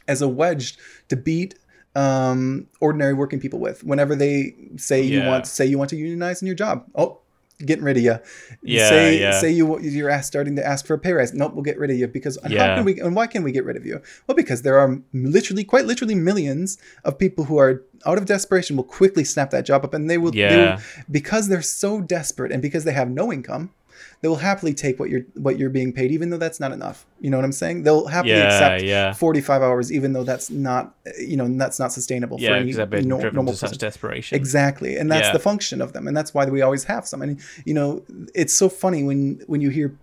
[0.07, 0.77] as a wedge
[1.09, 1.55] to beat
[1.95, 3.83] um, ordinary working people with.
[3.83, 7.19] Whenever they say you want say you want to unionize in your job, oh,
[7.65, 8.17] getting rid of you.
[8.61, 9.39] Yeah, say yeah.
[9.39, 11.33] say you you're asked, starting to ask for a pay rise.
[11.33, 13.51] Nope, we'll get rid of you because and how can we and why can we
[13.51, 14.01] get rid of you?
[14.27, 18.77] Well, because there are literally quite literally millions of people who are out of desperation
[18.77, 20.79] will quickly snap that job up and they will, they will Yeah.
[21.09, 23.71] because they're so desperate and because they have no income
[24.21, 27.05] they will happily take what you're what you're being paid even though that's not enough
[27.19, 29.13] you know what i'm saying they'll happily Yeah, accept yeah.
[29.13, 33.07] 45 hours even though that's not you know that's not sustainable Yeah, for any been
[33.07, 34.35] no- driven normal to such desperation.
[34.35, 35.33] Exactly, and that's Yeah.
[35.33, 37.21] the function of them, and that's why we always have some.
[37.21, 38.03] And you know,
[38.35, 39.95] it's so funny when when you hear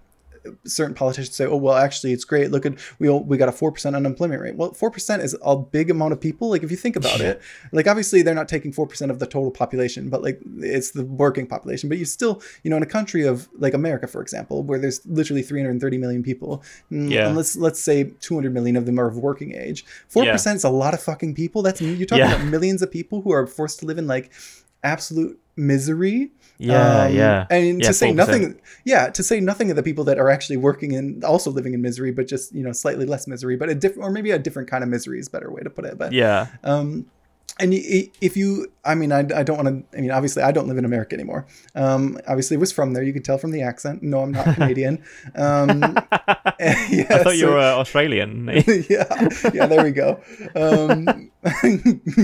[0.65, 2.51] certain politicians say, "Oh, well, actually, it's great.
[2.51, 5.37] Look at we all, we got a four percent unemployment rate." Well, four percent is
[5.43, 6.51] a big amount of people.
[6.51, 7.41] Like if you think about it,
[7.73, 11.05] like obviously they're not taking four percent of the total population, but like it's the
[11.05, 11.89] working population.
[11.89, 15.05] But you still, you know, in a country of like America, for example, where there's
[15.07, 17.29] literally 330 million people, mm, Yeah.
[17.29, 19.85] and let's let's say 200 million of them are of working age.
[20.09, 21.63] Four percent is a lot of fucking people.
[21.63, 22.35] That's you're talking Yeah.
[22.35, 24.31] about millions of people who are forced to live in like
[24.83, 26.31] absolute misery.
[26.65, 27.47] Yeah, Um, yeah.
[27.51, 28.17] And Yeah, to say 4%.
[28.17, 31.75] nothing, yeah, to say nothing of the people that are actually working and also living
[31.75, 34.39] in misery, but just you know slightly less misery, but a different or maybe a
[34.39, 35.99] different kind of misery is a better way to put it.
[35.99, 36.47] But Yeah.
[36.63, 37.07] um,
[37.61, 39.97] and if you, I mean, I, I don't want to.
[39.97, 41.47] I mean, obviously, I don't live in America anymore.
[41.77, 43.05] Um, obviously, was from there.
[43.05, 44.03] You could tell from the accent.
[44.03, 45.05] No, I'm not Canadian.
[45.37, 45.81] Um,
[46.61, 48.49] yeah, I thought you were uh, Australian.
[48.89, 50.21] yeah, yeah, there we go.
[50.57, 51.31] Um,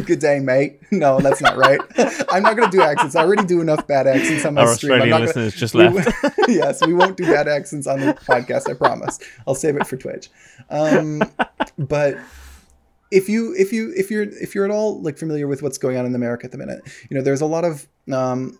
[0.04, 0.80] good day, mate.
[0.90, 1.80] No, that's not right.
[2.30, 3.14] I'm not going to do accents.
[3.14, 4.94] I already do enough bad accents on my Our stream.
[4.94, 6.48] Australian not gonna, listeners just we left.
[6.48, 8.68] yes, we won't do bad accents on the podcast.
[8.68, 9.20] I promise.
[9.46, 10.28] I'll save it for Twitch.
[10.70, 11.22] Um,
[11.78, 12.18] but
[13.10, 15.96] if you if you if you're if you're at all like familiar with what's going
[15.96, 18.58] on in America at the minute, you know there's a lot of um,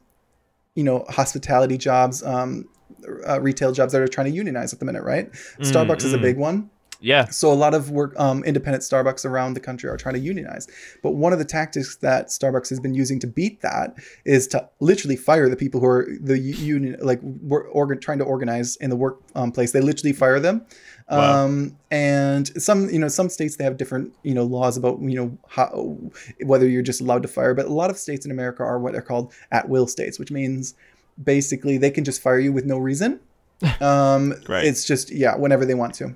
[0.74, 2.68] you know hospitality jobs, um,
[3.28, 5.30] uh, retail jobs that are trying to unionize at the minute, right?
[5.60, 6.22] Starbucks is a mm.
[6.22, 6.70] big one.
[7.00, 7.26] Yeah.
[7.26, 10.68] So a lot of work, um, independent Starbucks around the country are trying to unionize.
[11.02, 13.94] But one of the tactics that Starbucks has been using to beat that
[14.24, 18.24] is to literally fire the people who are the union, like were organ, trying to
[18.24, 19.74] organize in the workplace.
[19.74, 19.80] um.
[19.80, 20.66] They literally fire them.
[21.10, 21.44] Wow.
[21.44, 25.16] Um, and some, you know, some states they have different, you know, laws about, you
[25.16, 25.98] know, how,
[26.44, 27.52] whether you're just allowed to fire.
[27.52, 30.30] But a lot of states in America are what are called at will states, which
[30.30, 30.74] means
[31.22, 33.20] basically they can just fire you with no reason.
[33.82, 34.64] Um, Great.
[34.64, 36.14] It's just yeah, whenever they want to.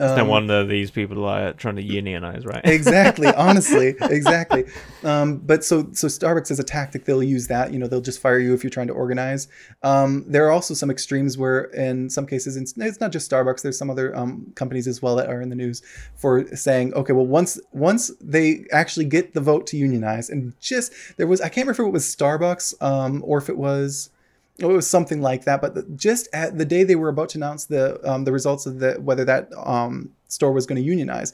[0.00, 2.62] It's no Um, wonder these people are trying to unionize, right?
[2.64, 4.64] exactly honestly exactly.
[5.04, 7.04] Um, but so so starbucks is a tactic.
[7.04, 9.48] They'll use that you know they'll just fire you if you're trying to organize.
[9.82, 13.62] Um, there are also some extremes where in some cases it's, it's not just starbucks
[13.62, 15.82] there's some other um, companies as well that are in the news
[16.16, 20.92] for saying okay well once once they actually get the vote to unionize and just
[21.16, 24.10] there was i can't remember if it was starbucks um, or if it was
[24.58, 25.60] it was something like that.
[25.60, 28.66] But the, just at the day they were about to announce the um, the results
[28.66, 31.32] of the whether that um, store was going to unionize,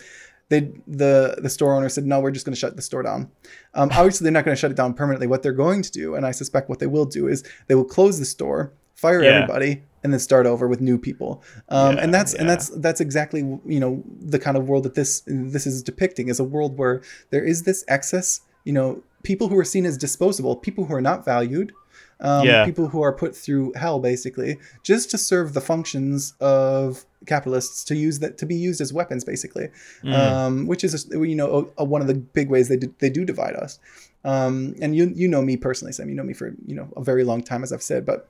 [0.48, 3.30] they the the store owner said no, we're just going to shut the store down.
[3.74, 5.26] Um, obviously, they're not going to shut it down permanently.
[5.26, 7.84] What they're going to do, and I suspect what they will do, is they will
[7.84, 9.30] close the store, fire Yeah.
[9.30, 11.42] everybody, and then start over with new people.
[11.68, 14.94] Um, Yeah, and that's and that's that's exactly you know the kind of world that
[14.94, 18.40] this this is depicting is a world where there is this excess.
[18.64, 21.72] You know, people who are seen as disposable, people who are not valued
[22.20, 22.64] um, Yeah.
[22.64, 27.94] people who are put through hell basically just to serve the functions of capitalists to
[27.96, 29.68] use that to be used as weapons basically
[30.02, 30.12] Mm.
[30.14, 33.10] um, which is you know a, a- one of the big ways they do, they
[33.10, 33.78] do divide us
[34.24, 37.02] um, and you you know me personally Sam you know me for you know a
[37.02, 38.28] very long time as I've said but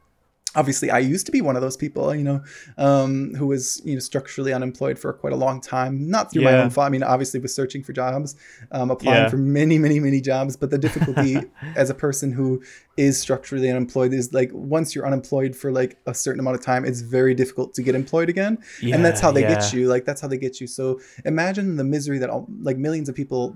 [0.55, 2.43] obviously I used to be one of those people you know
[2.79, 6.53] um, who was you know structurally unemployed for quite a long time not through my
[6.63, 6.87] own fault.
[6.87, 8.35] I mean obviously was searching for jobs
[8.73, 9.29] um, applying Yeah.
[9.29, 11.41] for many many many jobs but the difficulty
[11.77, 12.63] as a person who
[12.97, 16.85] is structurally unemployed is like once you're unemployed for like a certain amount of time
[16.85, 20.21] it's very difficult to get employed again and that's how they get you like that's
[20.23, 20.67] how they get you.
[20.67, 23.55] So imagine the misery that all, like millions of people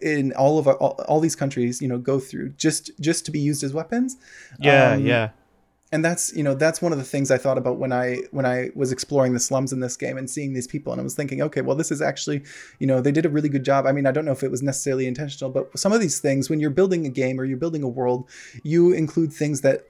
[0.00, 3.30] in all of our, all, all these countries you know go through just just to
[3.30, 4.16] be used as weapons.
[4.58, 5.28] Yeah, Um, yeah.
[5.92, 8.46] And that's you know that's one of the things i thought about when i when
[8.46, 11.14] i was exploring the slums in this game and seeing these people and i was
[11.14, 12.42] thinking okay well this is actually
[12.78, 14.50] you know they did a really good job i mean i don't know if it
[14.50, 17.56] was necessarily intentional but some of these things when you're building a game or you're
[17.58, 18.28] building a world
[18.62, 19.84] you include things that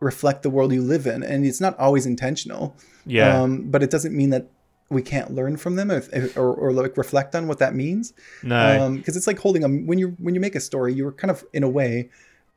[0.00, 2.74] reflect the world you live in and it's not always intentional
[3.06, 3.40] Yeah.
[3.42, 4.46] um, but it doesn't mean that
[4.90, 8.90] we can't learn from them if- or, or like reflect on what that means no.
[8.96, 11.44] because it's like holding a when you when you make a story you're kind of
[11.52, 12.10] in a way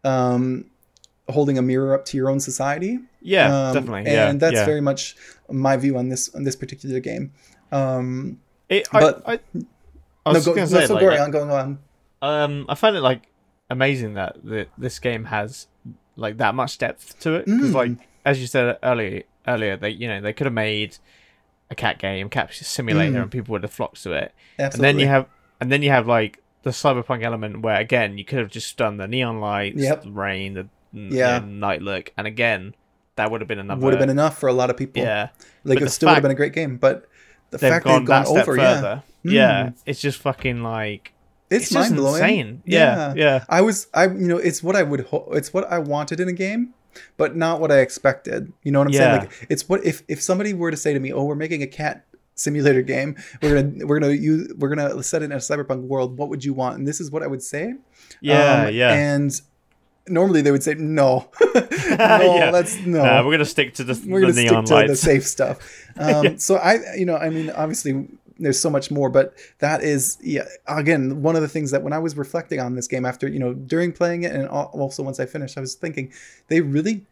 [0.04, 0.66] um,
[1.30, 4.12] holding a mirror up to your own society yeah, um, definitely.
[4.12, 4.30] Yeah.
[4.30, 4.66] and that's yeah.
[4.66, 5.16] very much
[5.50, 7.32] my view on this on this particular game
[7.72, 9.40] um It, but- I, I,
[10.28, 11.80] I no, was go, gonna no, say, so like, go that- on going on
[12.22, 13.22] um, I find it like
[13.70, 15.68] amazing that the, this game has
[16.16, 17.46] like that much depth to it.
[17.46, 17.74] Because Mm.
[17.74, 17.92] like
[18.26, 20.98] as you said earlier, earlier they you know they could have made
[21.70, 23.22] a cat game, cat simulator, Mm.
[23.24, 24.34] and people would have flocked to it.
[24.58, 25.26] absolutely And then you have
[25.60, 28.98] and then you have like the cyberpunk element where again you could have just done
[28.98, 30.04] the neon lights, Yep.
[30.04, 31.40] the rain, the Yeah.
[31.40, 32.76] the night look, and again
[33.16, 33.82] that would have been another.
[33.82, 35.30] would have been enough for a lot of people yeah.
[35.64, 37.08] like but it still would have been a great game but
[37.52, 39.04] the fact gone they've gone over yeah further.
[39.26, 39.32] Mm.
[39.32, 41.14] Yeah, it's just fucking like
[41.50, 42.64] it's, it's, just mind blowing insane.
[42.66, 45.80] Yeah, yeah, I was, I, you know, it's what I would, ho- it's what I
[45.80, 46.74] wanted in a game,
[47.18, 48.52] but not what I expected.
[48.64, 49.00] You know what I'm Yeah.
[49.00, 49.20] saying?
[49.22, 51.68] Like, it's what if if somebody were to say to me, "Oh, we're making a
[51.68, 53.16] cat simulator game.
[53.42, 56.18] We're gonna, we're gonna use, we're gonna set it in a cyberpunk world.
[56.18, 57.76] What would you want?" And this is what I would say.
[58.22, 58.94] yeah, Um, yeah.
[58.94, 59.42] And
[60.08, 62.52] normally they would say, "No, no, Yeah.
[62.52, 64.96] let's no." Nah, we're gonna stick to the, we're the gonna stick neon to the
[64.96, 65.82] safe stuff.
[65.98, 68.06] Um, So I, you know, I mean, obviously
[68.38, 71.94] there's so much more, but that is, yeah, again, one of the things that when
[71.94, 75.22] I was reflecting on this game after, you know, during playing it and also once
[75.22, 76.12] I finished, I was thinking
[76.50, 77.06] they really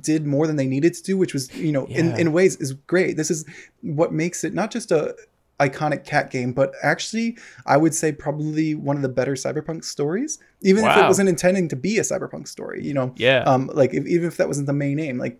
[0.00, 2.72] did more than they needed to do, which was, you know, in, in ways is
[2.72, 3.18] great.
[3.18, 3.44] This is
[3.82, 5.14] what makes it not just a
[5.60, 10.38] iconic cat game, but actually I would say probably one of the better cyberpunk stories,
[10.62, 13.94] even if it wasn't intending to be a cyberpunk story, you know, yeah, um like
[13.94, 15.38] if, even if that wasn't the main aim like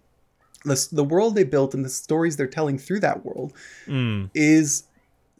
[0.64, 3.52] the, the world they built and the stories they're telling through that world
[3.86, 4.84] Mm, is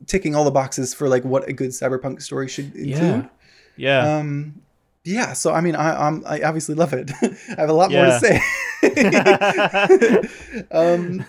[0.07, 3.29] ticking all the boxes for like what a good cyberpunk story should include.
[3.77, 4.19] Yeah.
[4.19, 4.61] um
[5.05, 7.11] yeah so i mean i I'm, i obviously love it.
[7.23, 8.41] I have a lot more to say.
[10.71, 11.25] Um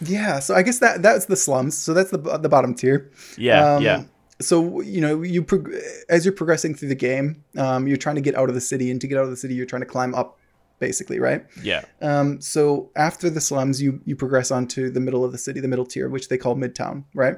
[0.00, 3.74] yeah so i guess that that's the slums so that's the the bottom tier yeah,
[3.74, 4.02] um, yeah,
[4.40, 5.72] So you know, you prog-
[6.08, 8.90] as you're progressing through the game, um, you're trying to get out of the city,
[8.90, 10.38] and to get out of the city, you're trying to climb up,
[10.78, 11.44] basically, right?
[11.60, 15.60] yeah, Um, so after the slums, you you progress onto the middle of the city,
[15.60, 17.36] the middle tier, which they call Midtown, right?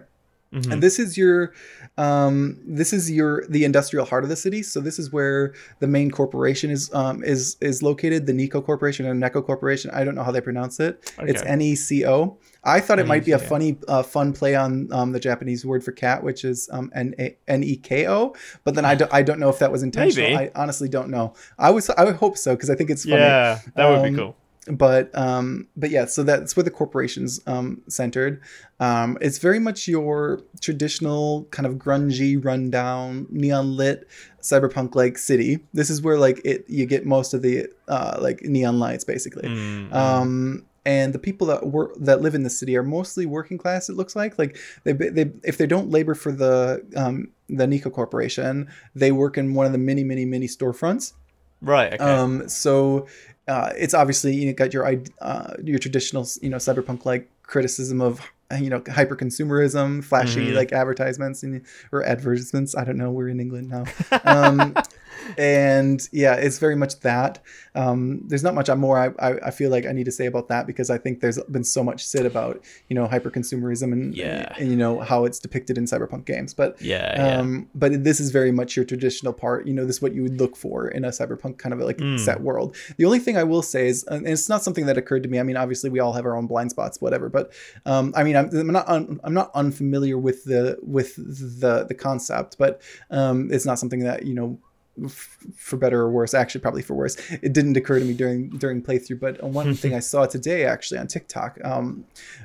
[0.53, 0.73] Mhm.
[0.73, 1.53] And this is your,
[1.97, 4.63] um, this is your the industrial heart of the city.
[4.65, 8.27] So this is where the main corporation is um, is is located.
[8.27, 9.91] The Nico Corporation and Neco Corporation.
[9.93, 11.13] I don't know how they pronounce it.
[11.21, 12.39] It's N E C O.
[12.65, 15.83] I thought it might be a funny, uh, fun play on um, the Japanese word
[15.83, 18.35] for cat, which is um, N A- N E K O.
[18.65, 20.29] But then I don't, I don't know if that was intentional.
[20.29, 20.37] Maybe.
[20.37, 21.33] I honestly don't know.
[21.59, 23.17] I was, I would hope so because I think it's funny.
[23.23, 23.61] yeah.
[23.77, 24.37] That would Um, be cool.
[24.71, 28.41] But um, but yeah, so that's where the corporations um, centered.
[28.79, 34.09] Um, it's very much your traditional kind of grungy, rundown, neon lit,
[34.41, 35.61] cyberpunk like city.
[35.73, 39.49] This is where like it you get most of the uh, like neon lights basically.
[39.49, 43.59] Mm, Um, and the people that work that live in the city are mostly working
[43.59, 43.89] class.
[43.89, 47.91] It looks like like they they if they don't labor for the um, the Nico
[47.91, 51.13] Corporation, they work in one of the many many many storefronts.
[51.61, 51.93] right.
[51.93, 52.03] Okay.
[52.03, 53.07] Um, so
[53.53, 54.85] uh, it's obviously you got your
[55.21, 58.21] uh, your traditional you know cyberpunk like criticism of
[58.65, 60.55] you know hyper consumerism, flashy Mhm.
[60.61, 62.71] like advertisements and or advertisements.
[62.81, 63.11] I don't know.
[63.17, 63.85] We're in England now.
[64.25, 64.75] Um,
[65.39, 67.41] and yeah, it's very much that.
[67.75, 70.49] Um, there's not much more I, I, I feel like I need to say about
[70.49, 74.15] that because I think there's been so much said about you know hyper consumerism and,
[74.15, 74.53] Yeah.
[74.59, 76.53] and you know how it's depicted in cyberpunk games.
[76.55, 77.15] But yeah.
[77.17, 77.39] Yeah.
[77.39, 79.67] um, but this is very much your traditional part.
[79.67, 81.99] You know, this is what you would look for in a cyberpunk kind of like
[81.99, 82.19] Mm.
[82.19, 82.75] set world.
[82.97, 85.39] The only thing I will say is, and it's not something that occurred to me.
[85.39, 87.29] I mean, obviously we all have our own blind spots, whatever.
[87.29, 87.53] But
[87.87, 91.95] um, I mean, I'm, I'm not un, I'm not unfamiliar with the with the the
[91.95, 94.59] concept, but um, it's not something that you know.
[95.07, 97.17] F- For better or worse, actually, probably for worse.
[97.43, 100.99] It didn't occur to me during during playthrough, but one thing I saw today, actually,
[100.99, 102.05] on TikTok, um,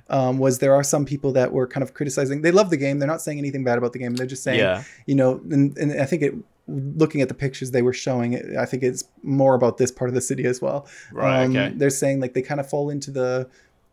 [0.10, 2.42] um, was there are some people that were kind of criticizing.
[2.42, 3.00] They love the game.
[3.00, 4.16] They're not saying anything bad about the game.
[4.16, 4.84] They're just saying, yeah.
[5.06, 6.34] you know, and, and I think it.
[6.68, 10.16] Looking at the pictures they were showing, I think it's more about this part of
[10.16, 10.88] the city as well.
[11.12, 11.44] Right.
[11.44, 11.72] Um, okay.
[11.76, 13.48] They're saying like they kind of fall into the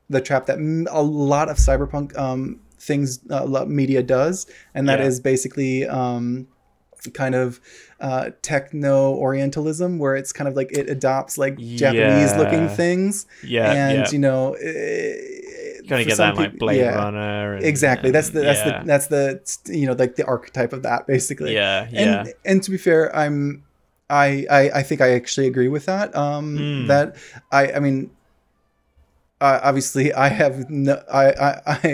[0.09, 5.03] the trap that m- a lot of cyberpunk um, things uh, media does, and that
[5.03, 5.23] is Yeah.
[5.23, 6.49] basically um,
[7.11, 7.61] kind of
[8.01, 13.73] uh, techno Orientalism, where it's kind of like it adopts like Japanese looking things, Yeah.
[13.73, 14.11] and yeah.
[14.11, 15.15] you know, eh,
[15.89, 16.95] Gonna get that in, like Blade yeah.
[16.95, 17.55] Runner.
[17.57, 18.11] And, Exactly.
[18.13, 18.81] That's the that's yeah.
[18.81, 19.07] the that's
[19.67, 21.89] the you know like the archetype of that basically Yeah.
[21.91, 22.21] Yeah.
[22.21, 23.65] and and to be fair i'm
[24.09, 26.87] I, I i think i actually agree with that um Mm.
[26.89, 27.17] that
[27.51, 28.11] i i mean
[29.47, 31.85] uh, obviously i have no i i, I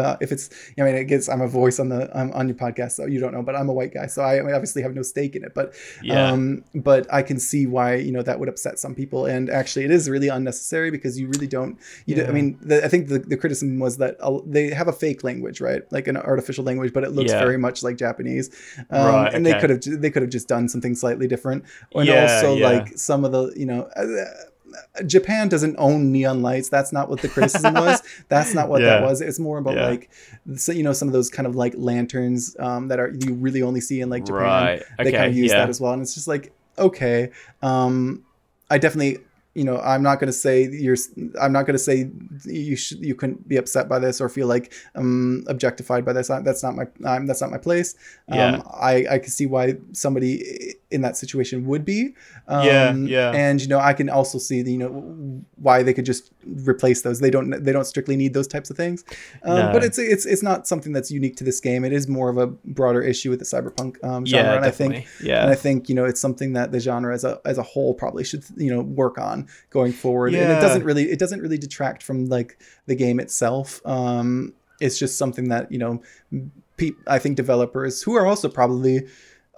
[0.00, 2.56] uh, if it's i mean it gets i'm a voice on the um, on your
[2.64, 5.02] podcast so you don't know but i'm a white guy so i obviously have no
[5.12, 5.66] stake in it but
[6.02, 6.32] yeah.
[6.32, 9.84] um but i can see why you know that would upset some people and actually
[9.88, 13.08] it is really unnecessary because you really don't you do, i mean the, i think
[13.08, 16.64] the, the criticism was that uh, they have a fake language right like an artificial
[16.70, 17.38] language but it looks Yeah.
[17.46, 18.46] very much like japanese
[18.90, 22.06] um, Right, and they could have they could have just done something slightly different and
[22.08, 22.68] Yeah, also yeah.
[22.70, 24.06] like some of the you know uh,
[25.06, 26.68] Japan doesn't own neon lights.
[26.68, 28.02] That's not what the criticism was.
[28.28, 29.20] That's not what that was.
[29.20, 29.86] It's more about Yeah.
[29.88, 30.10] like,
[30.56, 33.62] so, you know, some of those kind of like lanterns um, that are you really
[33.62, 34.82] only see in like Japan right.
[34.98, 35.12] they Okay.
[35.16, 35.58] kind of use yeah.
[35.58, 37.30] that as well and it's just like okay
[37.62, 38.22] um
[38.70, 39.18] i definitely
[39.58, 40.54] you know i'm not going to say
[40.86, 40.96] you're
[41.42, 41.96] i'm not going to say
[42.44, 46.28] you should you couldn't be upset by this or feel like um objectified by this
[46.30, 47.94] I- that's not my um, that's not my place
[48.28, 48.62] um Yeah.
[48.92, 52.14] i i can see why somebody in that situation would be
[52.48, 53.30] um Yeah, yeah.
[53.44, 54.92] and you know i can also see the, you know
[55.56, 56.30] why they could just
[56.72, 59.04] replace those they don't they don't strictly need those types of things
[59.42, 59.72] um, No.
[59.72, 62.36] but it's it's it's not something that's unique to this game it is more of
[62.38, 64.56] a broader issue with the cyberpunk um, genre yeah.
[64.56, 65.28] and i think Definitely.
[65.28, 65.42] Yeah.
[65.42, 67.94] and I think you know it's something that the genre as a as a whole
[67.94, 70.34] probably should you know work on going forward.
[70.34, 73.80] And it doesn't really it doesn't really detract from like the game itself.
[73.86, 76.02] Um, it's just something that you know,
[76.76, 79.06] pe- I think developers who are also probably.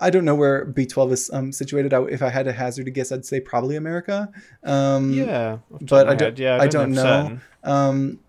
[0.00, 1.92] I don't know where B12 is um, situated.
[1.92, 4.30] I, if I had to hazard a guess, I'd say probably America.
[4.62, 5.58] Um, yeah.
[5.74, 6.56] off the top but I don't- Yeah.
[6.62, 7.40] I don't know.
[7.64, 8.20] um,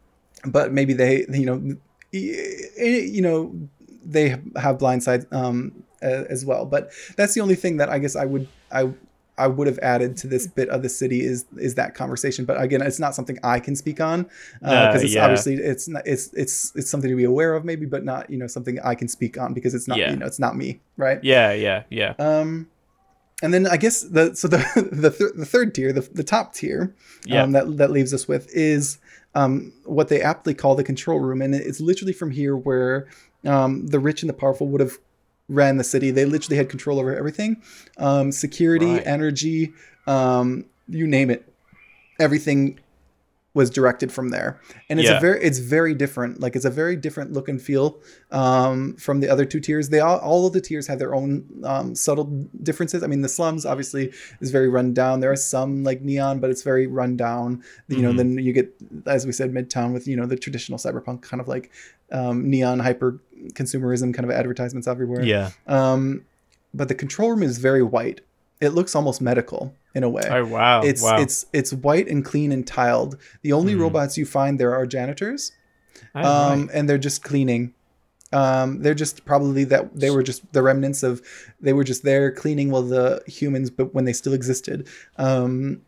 [0.45, 1.77] but maybe they, you know,
[2.11, 3.55] you know,
[4.03, 6.65] they have blindside um, as well.
[6.65, 8.91] But that's the only thing that I guess I would I
[9.39, 12.45] I would have added to this bit of the city is is that conversation.
[12.45, 14.23] But again, it's not something I can speak on
[14.61, 15.23] because No, it's yeah.
[15.25, 18.37] obviously it's not it's it's it's something to be aware of maybe, but not you
[18.37, 20.11] know something I can speak on because it's not Yeah.
[20.11, 21.23] you know it's not me right.
[21.23, 21.53] Yeah.
[21.53, 21.83] Yeah.
[21.89, 22.13] Yeah.
[22.19, 22.67] Um,
[23.41, 24.57] and then I guess the so the
[24.91, 26.93] the, th- the third tier, the, the top tier,
[27.25, 27.43] Yeah.
[27.43, 28.97] um, that that leaves us with is
[29.35, 33.07] um, what they aptly call the control room, and it's literally from here where
[33.45, 34.97] um, the rich and the powerful would have
[35.49, 36.11] ran the city.
[36.11, 37.61] They literally had control over everything,
[37.97, 39.03] um, security, Right.
[39.07, 39.73] energy,
[40.07, 41.51] um, you name it,
[42.19, 42.79] everything
[43.55, 45.17] was directed from there and it's Yeah.
[45.17, 47.97] a very it's very different like it's a very different look and feel
[48.31, 51.43] um, from the other two tiers they all all of the tiers have their own
[51.63, 52.25] um, subtle
[52.61, 56.39] differences i mean the slums obviously is very run down there are some like neon
[56.39, 58.17] but it's very run down you know Mhm.
[58.17, 58.71] then you get
[59.07, 61.71] as we said midtown with you know the traditional cyberpunk kind of like
[62.11, 63.19] um, neon hyper
[63.53, 65.51] consumerism kind of advertisements everywhere Yeah.
[65.67, 66.25] um,
[66.73, 68.21] but the control room is very white
[68.59, 70.81] it looks almost medical in a way Oh wow.
[70.81, 71.19] it's wow.
[71.19, 73.17] it's it's white and clean and tiled.
[73.41, 73.79] The only Mhm.
[73.81, 75.51] robots you find there are janitors,
[76.13, 76.69] Oh, um, right.
[76.73, 77.73] and they're just cleaning.
[78.31, 81.21] Um, they're just probably that they were just the remnants of
[81.59, 84.87] they were just there cleaning while the humans, but when they still existed.
[85.17, 85.81] Um,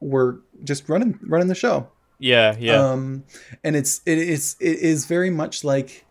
[0.00, 1.86] were just running running the show.
[2.18, 2.90] Yeah, yeah.
[2.90, 3.24] Um,
[3.62, 6.04] and it's it is it is very much like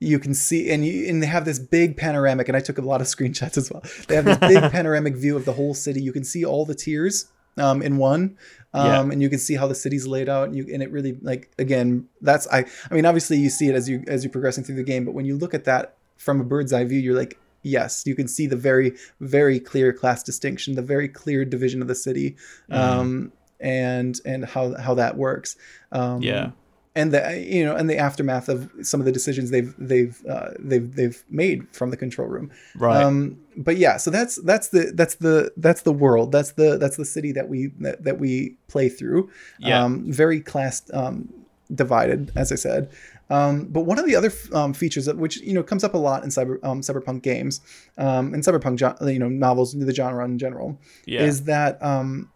[0.00, 2.82] you can see and you and they have this big panoramic and I took a
[2.82, 3.82] lot of screenshots as well.
[4.06, 6.00] They have this big panoramic view of the whole city.
[6.00, 8.36] You can see all the tiers um, in one.
[8.74, 9.00] Um, Yeah.
[9.12, 11.50] and you can see how the city's laid out and you and it really like
[11.58, 14.76] again that's I I mean obviously you see it as you as you're progressing through
[14.76, 17.38] the game but when you look at that from a bird's eye view you're like
[17.62, 21.88] yes you can see the very very clear class distinction the very clear division of
[21.88, 22.36] the city
[22.70, 22.74] Mm-hmm.
[23.00, 25.56] um, and and how how that works
[25.92, 26.50] um, Yeah.
[26.94, 30.50] and the you know and the aftermath of some of the decisions they've they've uh,
[30.58, 33.02] they've they've made from the control room right.
[33.02, 36.30] um, but yeah, so that's that's the that's the that's the world.
[36.30, 39.30] That's the that's the city that we that, that we play through.
[39.58, 39.82] Yeah.
[39.82, 41.28] Um, very class um,
[41.74, 42.90] divided, as I said.
[43.30, 45.98] Um, but one of the other um, features that which you know comes up a
[45.98, 47.60] lot in cyber um, cyberpunk games,
[47.98, 51.22] um, and cyberpunk gen- you know novels, into the genre in general, yeah.
[51.22, 52.30] is that um,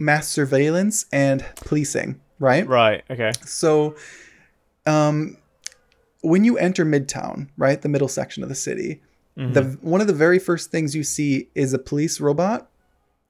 [0.00, 2.18] mass surveillance and policing.
[2.38, 2.66] Right.
[2.66, 3.04] right.
[3.10, 3.32] Okay.
[3.44, 3.94] So,
[4.86, 5.36] um,
[6.22, 9.02] when you enter Midtown, right, the middle section of the city,
[9.38, 9.54] Mhm.
[9.54, 12.68] the one of the very first things you see is a police robot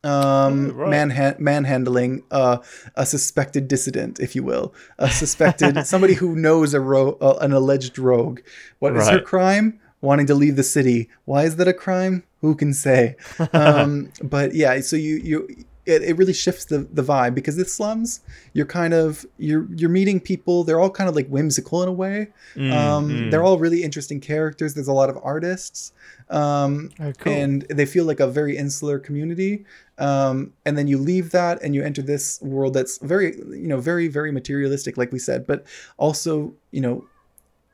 [0.03, 0.91] um Oh, right.
[1.11, 2.57] manhan- manhandling uh,
[2.95, 7.53] a suspected dissident if you will a suspected somebody who knows a ro- uh, an
[7.53, 8.41] alleged rogue
[8.79, 12.55] What is her crime wanting to leave the city why is that a crime who
[12.55, 13.15] can say
[13.53, 15.39] um but yeah so you you
[15.87, 18.21] it, it really shifts the, the vibe because the slums
[18.53, 21.93] you're kind of you're you're meeting people they're all kind of like whimsical in a
[21.93, 23.31] way Mm, um, mm.
[23.31, 24.75] They're all really interesting characters.
[24.75, 25.93] There's a lot of artists,
[26.29, 27.33] um, Oh, cool.
[27.33, 29.65] and they feel like a very insular community.
[29.99, 33.79] Um, and then you leave that and you enter this world that's very, you know,
[33.81, 35.65] very, very materialistic, like we said, but
[35.97, 37.05] also, you know,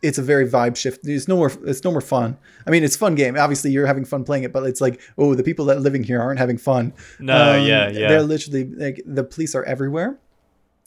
[0.06, 1.00] it's a very vibe shift.
[1.04, 1.50] It's no more.
[1.66, 2.36] It's no more fun.
[2.66, 3.36] I mean, it's a fun game.
[3.36, 6.04] Obviously, you're having fun playing it, but it's like, oh, the people that are living
[6.04, 6.92] here aren't having fun.
[7.18, 7.34] no.
[7.58, 7.88] Um, yeah.
[7.90, 8.08] Yeah.
[8.08, 10.18] They're literally like the police are everywhere.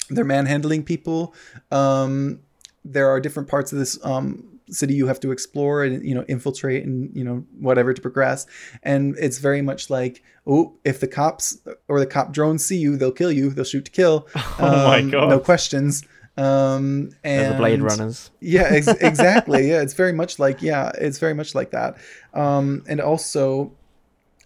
[0.10, 1.34] They're manhandling people.
[1.72, 2.40] Um,
[2.86, 6.24] there are different parts of this um, city you have to explore and you know
[6.28, 8.46] infiltrate and you know whatever to progress.
[8.84, 11.58] And it's very much like, oh, if the cops
[11.88, 13.50] or the cop drones see you, they'll kill you.
[13.50, 14.28] They'll shoot to kill.
[14.60, 15.30] Oh my Um, God.
[15.30, 16.04] No questions.
[16.40, 18.32] Um, and the Blade Runners.
[18.40, 19.70] yeah, ex- exactly.
[19.70, 21.98] yeah, it's very much like yeah, it's very much like that.
[22.34, 23.74] Um, and also,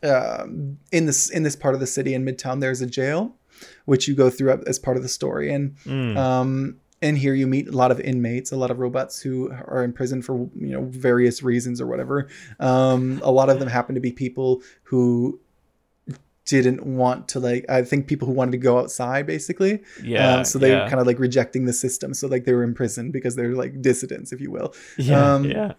[0.02, 3.36] um in this in this part of the city in Midtown, there's a jail,
[3.86, 5.52] which you go through as part of the story.
[5.54, 6.18] And Mm.
[6.18, 9.84] um, in here, you meet a lot of inmates, a lot of robots who are
[9.84, 12.28] in prison for you know various reasons or whatever.
[12.60, 15.40] Um, a lot of them happen to be people who
[16.46, 20.36] didn't want to like i think people who wanted to go outside basically yeah.
[20.38, 20.84] um, so they yeah.
[20.84, 23.54] were kind of like rejecting the system so like they were in prison because they're
[23.56, 25.34] like dissidents if you will Yeah.
[25.36, 25.74] um, yeah.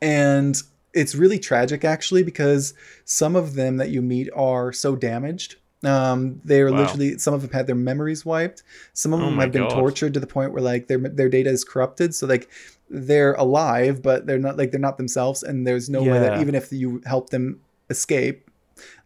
[0.00, 0.60] and
[0.94, 2.72] it's really tragic actually because
[3.04, 6.78] some of them that you meet are so damaged um, they're Wow.
[6.80, 8.62] literally some of them had their memories wiped
[8.94, 9.74] some of Oh them my have been God.
[9.74, 12.48] tortured to the point where like their their data is corrupted so like
[12.88, 16.54] they're alive but they're not like they're not themselves and there's no way that even
[16.54, 17.60] if you help them
[17.90, 18.45] escape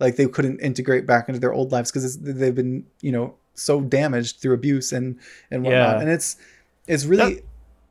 [0.00, 3.80] like they couldn't integrate back into their old lives because they've been you know so
[3.80, 5.18] damaged through abuse and
[5.50, 6.00] and whatnot Yeah.
[6.00, 6.36] and it's
[6.86, 7.42] it's really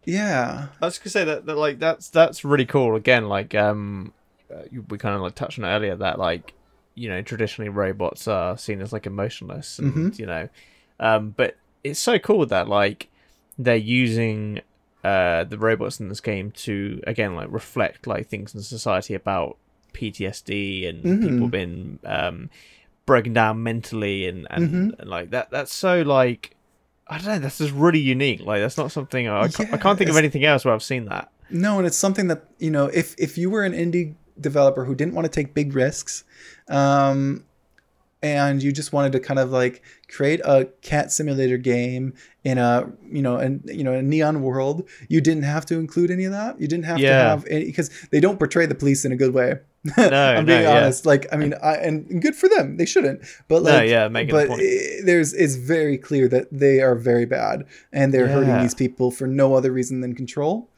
[0.06, 2.96] yeah I was gonna say that, that like that's that's really cool.
[2.96, 4.14] Again, like um,
[4.54, 6.54] uh, we kind of like touched on it earlier that like
[6.96, 10.20] you know traditionally robots are seen as like emotionless, and Mhm.
[10.20, 10.50] you know,
[11.00, 13.08] um, but it's so cool that like
[13.58, 14.62] they're using
[15.04, 19.58] uh the robots in this game to again like reflect like things in society about
[19.94, 21.52] PTSD and people Mhm.
[21.52, 22.50] being um
[23.06, 25.00] broken down mentally and and, Mhm.
[25.00, 26.56] and like that that's so like
[27.12, 27.40] I don't know.
[27.40, 28.42] That's just really unique.
[28.42, 31.06] Like that's not something I, ca- I can't think of anything else where I've seen
[31.06, 31.32] that.
[31.50, 34.94] No, and it's something that you know, if if you were an indie developer who
[34.94, 36.24] didn't want to take big risks,
[36.68, 37.44] um,
[38.22, 42.14] and you just wanted to kind of like create a cat simulator game
[42.44, 46.12] in a you know and you know a neon world, you didn't have to include
[46.12, 46.60] any of that.
[46.60, 49.34] You didn't have to have any because they don't portray the police in a good
[49.34, 49.56] way.
[49.98, 50.78] No, I'm being no, yeah.
[50.82, 51.06] honest.
[51.06, 52.76] Like I mean, I and good for them.
[52.76, 53.22] They shouldn't.
[53.48, 54.62] But No, yeah, making a but point.
[54.62, 57.64] i- there's it's very clear that they are very bad
[57.94, 60.70] and they're hurting these people for no other reason than control.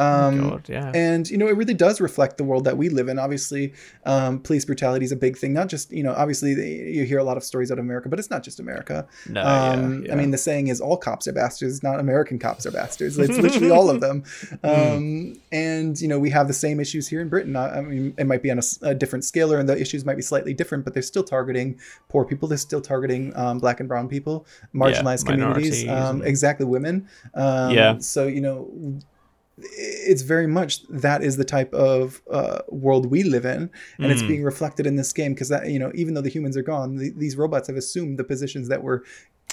[0.00, 0.90] Oh Um, God, yeah.
[0.94, 3.18] and you know it really does reflect the world that we live in.
[3.18, 3.74] Obviously
[4.12, 7.18] um, police brutality is a big thing not just you know obviously they, you hear
[7.18, 9.06] a lot of stories out of america but it's not just america.
[9.28, 12.64] No, um, yeah, i mean the saying is all cops are bastards not american cops
[12.66, 13.18] are bastards.
[13.18, 14.24] It's literally all of them.
[14.64, 17.54] Um, and you know we have the same issues here in britain.
[17.56, 20.22] I, I mean it might be on a different scale and the issues might be
[20.22, 21.78] slightly different but they're still targeting
[22.08, 22.48] poor people.
[22.48, 27.08] They're still targeting um, black and brown people marginalized communities um, exactly women.
[27.34, 27.98] Um, Yeah.
[27.98, 28.58] so you know
[29.62, 34.10] it's very much that is the type of uh, world we live in, and Mm.
[34.10, 36.62] it's being reflected in this game because that you know even though the humans are
[36.62, 39.04] gone, the, these robots have assumed the positions that were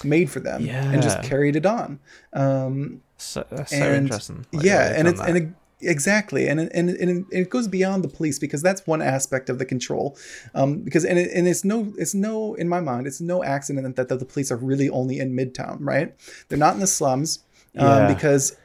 [0.04, 1.98] made for them and just carried it on.
[2.32, 4.46] Um, So, that's so and interesting.
[4.52, 5.28] like, yeah, and it's that.
[5.28, 5.48] and it,
[5.80, 9.50] exactly, and it- and and it- it goes beyond the police because that's one aspect
[9.50, 10.16] of the control.
[10.54, 13.96] Um, because and it, and it's no it's no in my mind it's no accident
[13.96, 16.14] that, that the police are really only in Midtown, right?
[16.48, 17.40] They're not in the slums
[17.76, 18.14] um, Yeah.
[18.14, 18.56] because.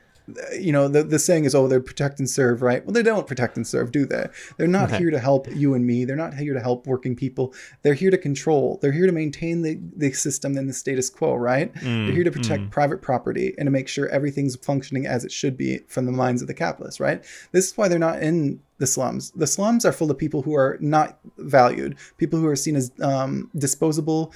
[0.57, 2.85] You know the, the saying is, "Oh, they protect and serve," right?
[2.85, 4.27] Well, they don't protect and serve, do they?
[4.57, 4.97] They're not Okay.
[4.99, 6.05] here to help you and me.
[6.05, 7.53] They're not here to help working people.
[7.81, 8.79] They're here to control.
[8.81, 11.73] They're here to maintain the, the system and the status quo, right?
[11.75, 15.31] Mm, They're here to protect private property and to make sure everything's functioning as it
[15.31, 17.21] should be from the minds of the capitalists, right?
[17.51, 19.31] This is why they're not in the slums.
[19.31, 22.91] The slums are full of people who are not valued, people who are seen as
[23.01, 24.31] um, disposable,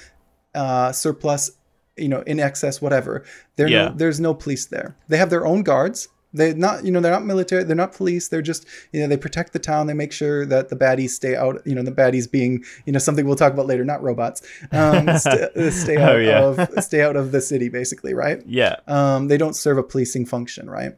[0.53, 1.51] uh, surplus,
[1.97, 3.23] you know, in excess, whatever.
[3.55, 3.89] There, Yeah.
[3.89, 4.95] no, there's no police there.
[5.07, 6.07] They have their own guards.
[6.33, 7.63] They're not, you know, they're not military.
[7.63, 8.27] They're not police.
[8.27, 9.87] They're just, you know, they protect the town.
[9.87, 11.61] They make sure that the baddies stay out.
[11.65, 13.85] You know, the baddies being, you know, something we'll talk about later.
[13.85, 14.41] Not robots.
[14.71, 16.43] Um, st- stay out Oh, yeah.
[16.43, 18.43] of stay out of the city, basically, right?
[18.45, 20.93] yeah, um, they don't serve a policing function, right?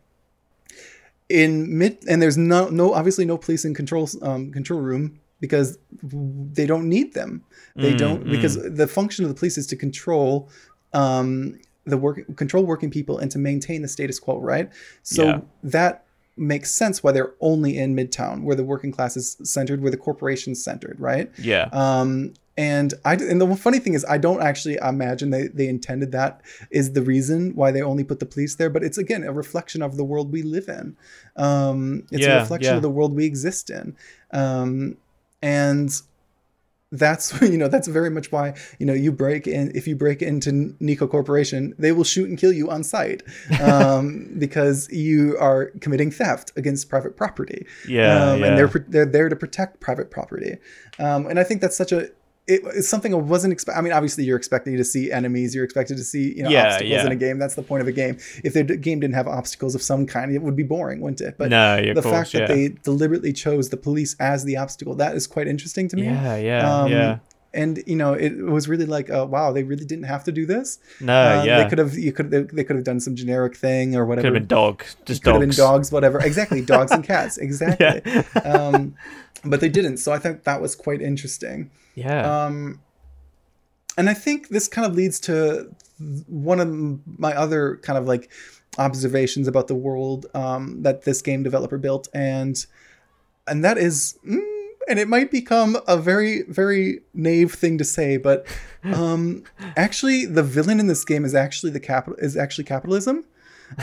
[1.29, 6.65] In mid, and there's no, no, obviously no policing control, um, control room because they
[6.65, 7.43] don't need them.
[7.75, 10.49] They Mm, don't because the function of the police is to control,
[10.93, 14.69] um, the work, control working people and to maintain the status quo, right?
[15.03, 15.41] So Yeah.
[15.63, 16.05] that
[16.37, 19.97] makes sense why they're only in Midtown, where the working class is centered, where the
[19.97, 21.29] corporation's centered, right?
[21.37, 25.67] yeah, Um, and I and the funny thing is, I don't actually imagine they, they
[25.69, 28.69] intended that is the reason why they only put the police there.
[28.69, 30.97] But it's again a reflection of the world we live in.
[31.37, 32.75] Um, it's Yeah, a reflection yeah.
[32.77, 33.95] of the world we exist in.
[34.31, 34.97] Um,
[35.41, 35.89] and
[36.91, 40.21] that's you know that's very much why you know you break in if you break
[40.21, 43.23] into Nico Corporation they will shoot and kill you on sight
[43.61, 48.47] um, because you are committing theft against private property yeah, um, yeah.
[48.47, 50.57] and they're they're there to protect private property.
[50.99, 52.09] Um, and I think that's such a
[52.49, 53.79] it, it's something I wasn't expecting.
[53.79, 55.53] I mean, obviously, you're expecting to see enemies.
[55.55, 57.05] You're expected to see you know Yeah, obstacles yeah.
[57.05, 57.37] in a game.
[57.39, 58.17] That's the point of a game.
[58.43, 61.21] If the d- game didn't have obstacles of some kind, it would be boring, wouldn't
[61.21, 61.35] it?
[61.37, 62.39] But no, the course, fact yeah.
[62.41, 66.03] that they deliberately chose the police as the obstacle that is quite interesting to me.
[66.05, 67.19] yeah, yeah, Um, yeah.
[67.51, 70.45] And you know, it was really like, uh, wow, they really didn't have to do
[70.45, 70.77] this.
[71.01, 71.63] No, Uh, yeah.
[71.63, 74.27] They could have, you could, they, they could have done some generic thing or whatever
[74.27, 75.41] Could have been dog, just could dogs.
[75.41, 76.19] have been dogs, whatever.
[76.19, 77.37] Exactly, dogs and cats.
[77.39, 78.23] Exactly.
[78.45, 78.93] Um,
[79.43, 81.71] but they didn't, so I think that was quite interesting.
[81.99, 82.81] Yeah, Um,
[83.97, 85.75] and I think this kind of leads to
[86.27, 88.31] one of my other kind of like
[88.77, 92.65] observations about the world um, that this game developer built, and
[93.47, 94.17] and that is.
[94.27, 94.55] Mm,
[94.87, 98.47] and it might become a very, very naive thing to say, but
[98.83, 99.43] um,
[99.77, 103.23] actually, the villain in this game is actually the capital is actually capitalism.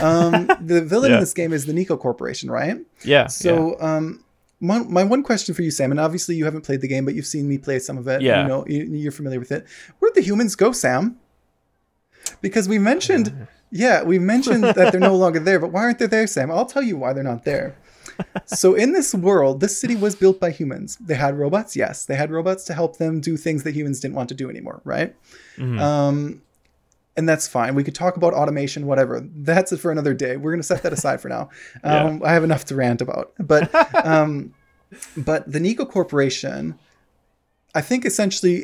[0.01, 2.79] Um, the villain in this game is the Nico Corporation, right?
[3.03, 3.27] yeah.
[3.27, 4.23] So, um,
[4.59, 7.13] my, my one question for you, Sam, and obviously you haven't played the game, but
[7.15, 8.21] you've seen me play some of it.
[8.21, 8.41] Yeah.
[8.41, 9.65] You know, you, you're familiar with it.
[9.99, 11.17] Where'd the humans go, Sam?
[12.41, 16.07] Because we mentioned, yeah, we mentioned that they're no longer there, but why aren't they
[16.07, 16.51] there, Sam?
[16.51, 17.77] I'll tell you why they're not there.
[18.45, 20.97] so in this world, this city was built by humans.
[20.97, 22.05] They had robots, yes.
[22.05, 24.81] They had robots to help them do things that humans didn't want to do anymore,
[24.83, 25.15] right?
[25.57, 25.79] Mhm.
[25.79, 26.41] Um,
[27.17, 27.73] and that's fine.
[27.73, 29.19] We could talk about automation, whatever.
[29.21, 30.37] That's it for another day.
[30.37, 31.49] We're going to set that aside for now.
[31.83, 33.33] Um, I have enough to rant about.
[33.39, 33.73] But
[34.05, 34.53] um,
[35.15, 36.77] but the Nico Corporation,
[37.73, 38.63] I think essentially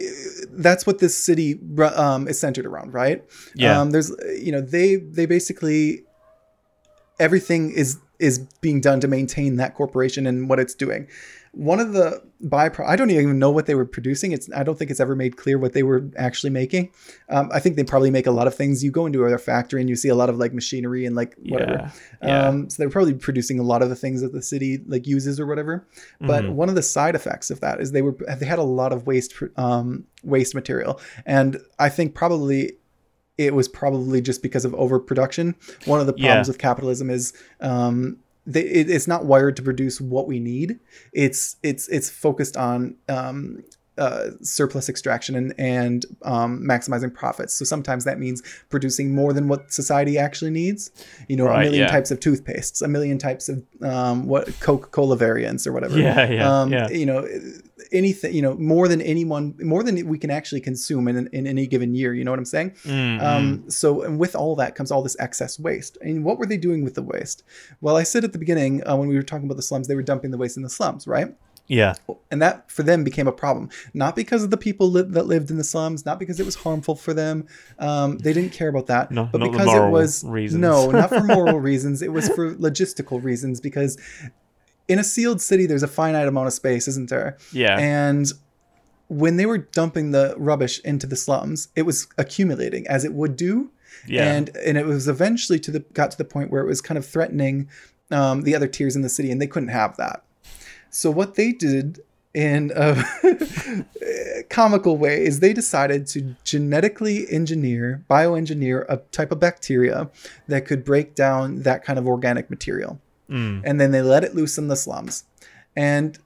[0.49, 1.59] that's what this city
[1.95, 3.23] um, is centered around, right?
[3.55, 3.79] Yeah.
[3.79, 6.03] Um, there's you know they they basically
[7.19, 11.07] everything is is being done to maintain that corporation and what it's doing.
[11.55, 14.31] One of the byproducts, I don't even know what they were producing.
[14.31, 16.89] It's I don't think it's ever made clear what they were actually making.
[17.29, 18.83] Um, I think they probably make a lot of things.
[18.83, 21.35] You go into a factory and you see a lot of like machinery and like
[21.47, 21.71] whatever.
[21.73, 21.91] Yeah.
[22.23, 22.47] Yeah.
[22.47, 25.39] Um, so they're probably producing a lot of the things that the city like uses
[25.39, 25.85] or whatever.
[26.19, 26.53] But Mhm.
[26.53, 29.05] one of the side effects of that is they were they had a lot of
[29.05, 32.77] waste um, waste material, and I think probably
[33.37, 35.55] it was probably just because of overproduction.
[35.85, 36.25] One of the Yeah.
[36.29, 40.79] problems with capitalism is um, they, it, it's not wired to produce what we need.
[41.13, 43.63] It's it's it's focused on um,
[43.97, 47.53] uh, surplus extraction and and um, maximizing profits.
[47.53, 50.91] So sometimes that means producing more than what society actually needs.
[51.27, 51.91] You know, Right, a million yeah.
[51.91, 55.99] types of toothpastes, a million types of um, what Coca Cola variants or whatever.
[55.99, 56.89] Yeah, yeah, um, yeah.
[56.89, 57.27] You know,
[57.93, 58.33] anything.
[58.33, 61.95] You know, more than anyone, more than we can actually consume in in any given
[61.95, 62.13] year.
[62.13, 62.71] You know what I'm saying?
[62.83, 63.23] Mm, mm.
[63.23, 65.97] Um, so, and with all that comes all this excess waste.
[66.01, 67.43] And what were they doing with the waste?
[67.81, 69.95] Well, I said at the beginning uh, when we were talking about the slums, they
[69.95, 71.33] were dumping the waste in the slums, right?
[71.67, 71.93] Yeah.
[72.29, 75.49] and that for them became a problem not because of the people li- that lived
[75.49, 77.47] in the slums not because it was harmful for them
[77.79, 80.59] um, they didn't care about that No, but not because it moral was reasons.
[80.59, 83.97] no not for moral reasons it was for logistical reasons because
[84.87, 87.77] in a sealed city there's a finite amount of space isn't there Yeah.
[87.79, 88.31] and
[89.07, 93.35] when they were dumping the rubbish into the slums it was accumulating as it would
[93.35, 93.71] do
[94.07, 94.33] yeah.
[94.33, 96.97] and and it was eventually to the got to the point where it was kind
[96.97, 97.69] of threatening
[98.11, 100.23] um, the other tiers in the city, and they couldn't have that.
[100.89, 102.01] So what they did
[102.33, 103.03] in a
[104.49, 110.09] comical way is they decided to genetically engineer, bioengineer a type of bacteria
[110.47, 112.99] that could break down that kind of organic material,
[113.29, 113.61] Mm.
[113.63, 115.23] and then they let it loose in the slums,
[115.75, 116.17] and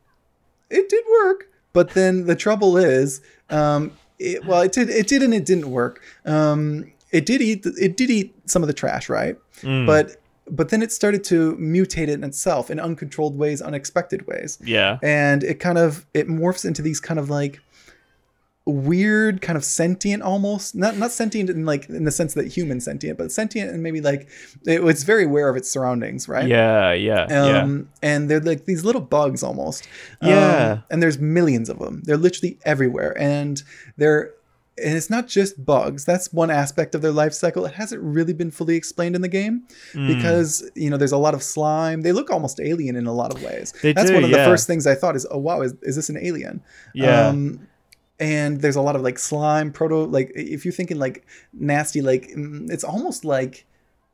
[0.70, 1.50] it did work.
[1.74, 5.70] But then the trouble is, um, it, well, it did, it did, and it didn't
[5.70, 6.02] work.
[6.26, 9.38] Um, it did eat, it did eat some of the trash, right?
[9.62, 9.86] Mm.
[9.86, 10.18] But
[10.50, 14.98] but then it started to mutate in itself in uncontrolled ways, unexpected ways, yeah.
[15.02, 17.60] and it kind of it morphs into these kind of like
[18.68, 22.82] weird kind of sentient almost not not sentient in like in the sense that human
[22.82, 24.28] sentient but sentient and maybe like
[24.66, 26.92] it, it's very aware of its surroundings right Yeah.
[26.92, 27.26] Yeah.
[27.30, 27.62] Yeah.
[27.62, 29.88] um, and they're like these little bugs almost.
[30.22, 30.72] Yeah.
[30.74, 32.02] Um, and there's millions of them.
[32.06, 33.18] They're literally everywhere.
[33.18, 33.64] And
[33.98, 34.34] they're
[34.84, 36.06] and it's not just bugs.
[36.06, 37.66] That's one aspect of their life cycle.
[37.66, 39.64] It hasn't really been fully explained in the game
[39.94, 40.08] Mm.
[40.16, 42.02] because you know there's a lot of slime.
[42.02, 43.74] They look almost alien in a lot of ways.
[43.82, 45.96] They That's do, one of the first things I thought is, oh wow, is, is
[45.96, 46.62] this an alien?
[46.94, 47.28] Yeah.
[47.30, 47.68] Um,
[48.20, 52.30] and there's a lot of like slime proto like if you're thinking like nasty like
[52.36, 53.66] mm, it's almost like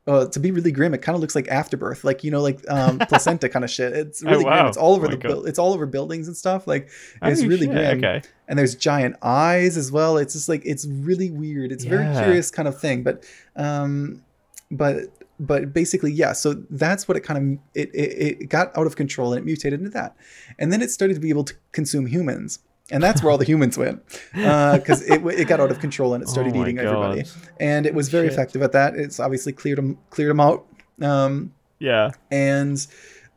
[0.06, 2.60] uh, to be really grim, it kind of looks like afterbirth, like you know, like
[2.70, 3.94] um, placenta kind of shit.
[3.94, 4.66] It's Oh, really grim.
[4.66, 6.66] It's all over Oh the buil- it's all over buildings and stuff.
[6.66, 6.90] Like
[7.22, 7.96] Oh, it's really shit, grim.
[8.04, 8.22] Okay.
[8.46, 10.18] And there's giant eyes as well.
[10.18, 11.72] It's just like it's really weird.
[11.72, 13.02] It's a very curious kind of thing.
[13.02, 13.24] But
[13.56, 14.22] um,
[14.70, 15.04] but
[15.40, 16.34] but basically, yeah.
[16.34, 19.46] So that's what it kind of it, it it got out of control and it
[19.46, 20.14] mutated into that,
[20.58, 22.58] and then it started to be able to consume humans.
[22.90, 24.02] And that's where all the humans went,
[24.34, 27.24] because it, it got out of control and it started Oh eating everybody
[27.58, 28.34] and it was very Shit.
[28.34, 28.94] effective at that.
[28.94, 30.66] It's obviously cleared them cleared them out.
[31.00, 32.10] Um, Yeah.
[32.30, 32.86] and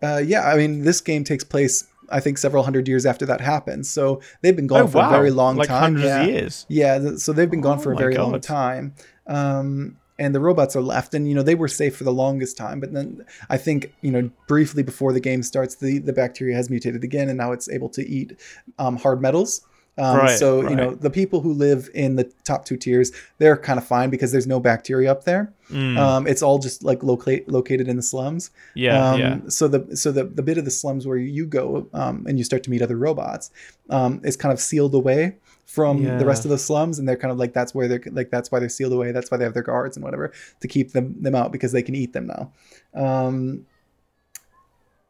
[0.04, 3.40] uh, yeah, I mean, this game takes place, I think, several hundred years after that
[3.40, 3.90] happens.
[3.90, 5.08] So they've been gone Oh, for wow.
[5.08, 5.82] a very long like time.
[5.96, 6.22] hundreds yeah.
[6.24, 6.66] of years.
[6.68, 8.96] Yeah, so they've been gone Oh for a very long time.
[9.28, 12.58] Um, and the robots are left, and you know they were safe for the longest
[12.58, 12.80] time.
[12.80, 16.70] But then I think you know briefly before the game starts, the the bacteria has
[16.70, 18.40] mutated again, and now it's able to eat
[18.80, 19.62] um, hard metals.
[20.00, 23.58] Um, Right, so you know the people who live in the top two tiers, they're
[23.58, 25.52] kind of fine because there's no bacteria up there.
[25.72, 25.98] Mm.
[25.98, 28.52] Um, it's all just like locate located in the slums.
[28.76, 29.12] yeah.
[29.12, 29.40] Um, yeah.
[29.48, 32.44] So the so the, the bit of the slums where you go um, and you
[32.44, 33.50] start to meet other robots
[33.90, 35.38] um, is kind of sealed away
[35.68, 38.32] from the rest of the slums, and they're kind of like that's where they're like
[38.32, 39.12] that's why they're sealed away.
[39.12, 41.84] That's why they have their guards and whatever to keep them them out because they
[41.84, 42.52] can eat them now.
[43.00, 43.66] Um,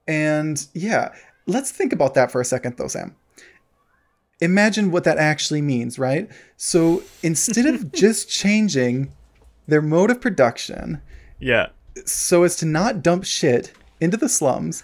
[0.08, 1.14] and yeah,
[1.46, 3.16] let's think about that for a second, though, Sam.
[4.40, 6.30] Imagine what that actually means, right?
[6.58, 9.12] So instead of just changing
[9.68, 11.02] their mode of production
[11.40, 11.68] Yeah.
[12.06, 14.84] so as to not dump shit into the slums,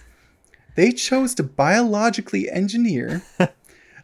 [0.75, 3.21] they chose to biologically engineer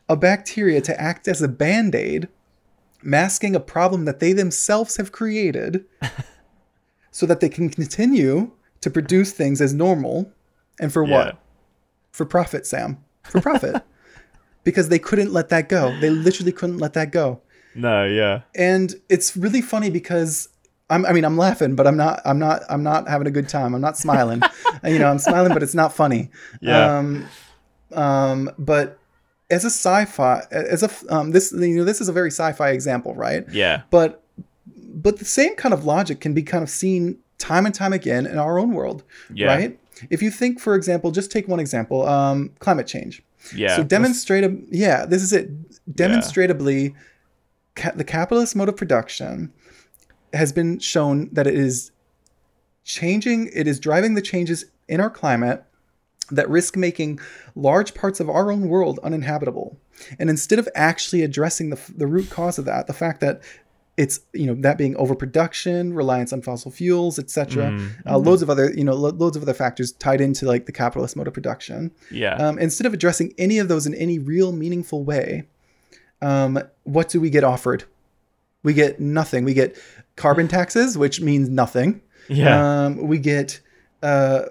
[0.09, 2.27] a bacteria to act as a band aid,
[3.03, 5.85] masking a problem that they themselves have created
[7.11, 8.51] so that they can continue
[8.81, 10.31] to produce things as normal.
[10.79, 11.17] And for Yeah.
[11.25, 11.37] what?
[12.11, 12.97] For profit, Sam.
[13.23, 13.83] For profit.
[14.63, 15.97] because they couldn't let that go.
[15.99, 17.41] They literally couldn't let that go
[17.75, 18.03] No.
[18.05, 18.41] Yeah.
[18.55, 20.49] and it's really funny because
[20.89, 23.47] I'm, I mean, I'm laughing, but I'm not, I'm not, I'm not having a good
[23.47, 23.75] time.
[23.75, 24.41] I'm not smiling.
[24.83, 26.31] you know, I'm smiling, but it's not funny.
[26.61, 26.97] Yeah.
[26.97, 27.27] Um,
[27.93, 28.98] um, but
[29.49, 33.15] as a sci-fi, as a, um, this, you know, this is a very sci-fi example,
[33.15, 33.45] right?
[33.51, 33.81] Yeah.
[33.89, 34.23] But,
[34.75, 38.25] but the same kind of logic can be kind of seen time and time again
[38.25, 39.47] in our own world, Yeah.
[39.47, 39.79] right?
[40.09, 43.21] If you think, for example, just take one example, um, climate change.
[43.55, 43.75] Yeah.
[43.77, 45.49] So demonstrate, yeah, this is it.
[45.93, 46.93] Demonstratably,
[47.75, 49.51] ca- the capitalist mode of production
[50.33, 51.91] has been shown that it is
[52.83, 53.49] changing.
[53.53, 55.63] It is driving the changes in our climate
[56.31, 57.19] that risk making
[57.55, 59.77] large parts of our own world uninhabitable.
[60.19, 63.41] And instead of actually addressing the, the root cause of that, the fact that
[63.97, 67.89] it's you know that being overproduction, reliance on fossil fuels, etc., Mm.
[68.05, 70.71] uh, loads of other you know lo- loads of other factors tied into like the
[70.71, 72.35] capitalist mode of production Yeah.
[72.35, 75.43] um, instead of addressing any of those in any real meaningful way,
[76.21, 77.83] um, what do we get offered?
[78.63, 79.43] We get nothing.
[79.43, 79.77] We get
[80.15, 82.01] carbon taxes, which means nothing.
[82.29, 82.85] yeah.
[82.85, 83.59] Um, we get
[84.01, 84.43] uh,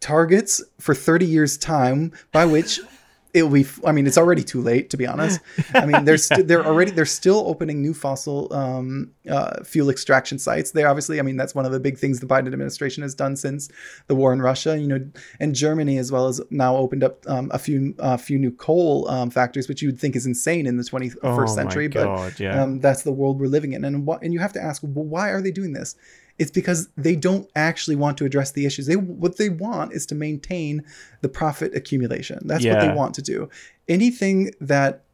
[0.00, 2.80] targets for 30 years' time by which
[3.32, 5.40] it'll be i mean it's already too late to be honest.
[5.74, 10.38] I mean they're st- they're already they're still opening new fossil um, uh, fuel extraction
[10.38, 10.72] sites.
[10.72, 13.36] They obviously i mean that's one of the big things the biden administration has done
[13.36, 13.68] since
[14.08, 15.00] the war in russia you know
[15.38, 19.08] and germany as well as now opened up um, a few a few new coal
[19.08, 22.32] um, factories which you would think is insane in the 21st Oh my century God,
[22.32, 22.62] but yeah.
[22.62, 23.84] um, that's the world we're living in.
[23.84, 25.94] And what and you have to ask well why are they doing this
[26.40, 28.86] it's because they don't actually want to address the issues.
[28.86, 30.82] They what they want is to maintain
[31.20, 32.40] the profit accumulation.
[32.46, 33.50] That's what they want to do.
[33.88, 35.04] Anything that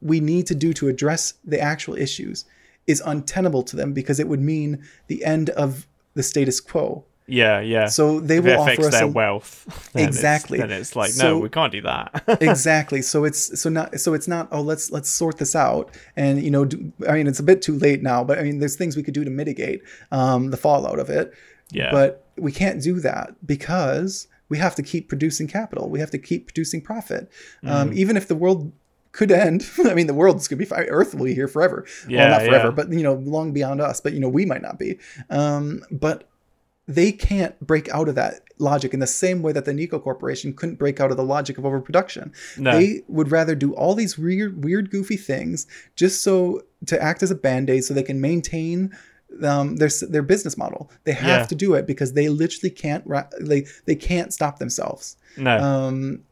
[0.00, 2.46] we need to do to address the actual issues
[2.86, 7.04] is untenable to them because it would mean the end of the status quo.
[7.26, 7.86] Yeah, yeah.
[7.86, 10.58] So they if will offer us their a, wealth, then it's- Exactly.
[10.58, 12.24] then it's like, So- no, we can't do that.
[12.40, 13.00] exactly.
[13.02, 16.50] So it's so not so it's not oh let's let's sort this out and you
[16.50, 18.96] know do, I mean it's a bit too late now but I mean there's things
[18.96, 21.32] we could do to mitigate um, the fallout of it.
[21.70, 21.90] yeah.
[21.92, 25.88] But we can't do that because we have to keep producing capital.
[25.88, 27.30] We have to keep producing profit.
[27.64, 27.94] Um, Mm.
[27.94, 28.72] even if the world
[29.12, 30.84] could end, I mean, the world's going to be fine.
[30.88, 31.84] Earth will be here forever.
[32.04, 32.70] well, Yeah, not forever, yeah.
[32.74, 34.00] but, you know, long beyond us.
[34.00, 34.98] But, you know, we might not be.
[35.30, 36.28] Um, but
[36.94, 40.52] they can't break out of that logic in the same way that the Nico Corporation
[40.52, 42.32] couldn't break out of the logic of overproduction.
[42.56, 42.72] No.
[42.78, 45.66] They would rather do all these weird, weird, goofy things
[45.96, 48.96] just so to act as a band aid so they can maintain
[49.42, 50.90] um, their their business model.
[51.04, 51.46] They have Yeah.
[51.46, 53.04] to do it because they literally can't
[53.40, 55.16] they they can't stop themselves.
[55.36, 55.56] no.
[55.58, 56.22] Um,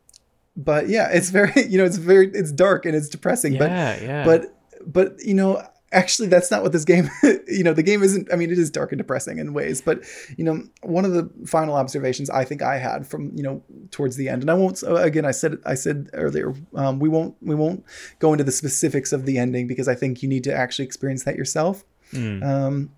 [0.56, 3.56] but yeah, it's very you know it's very it's dark and it's depressing.
[3.58, 4.24] But yeah, yeah.
[4.24, 4.54] but
[4.86, 5.62] but you know
[5.92, 7.10] actually that's not what this game
[7.48, 10.00] you know the game isn't i mean it is dark and depressing in ways but
[10.36, 14.16] you know one of the final observations i think i had from you know towards
[14.16, 17.54] the end and i won't again i said i said earlier um, we won't we
[17.54, 17.84] won't
[18.20, 21.24] go into the specifics of the ending because i think you need to actually experience
[21.24, 21.84] that yourself.
[22.12, 22.44] Mm.
[22.44, 22.90] um,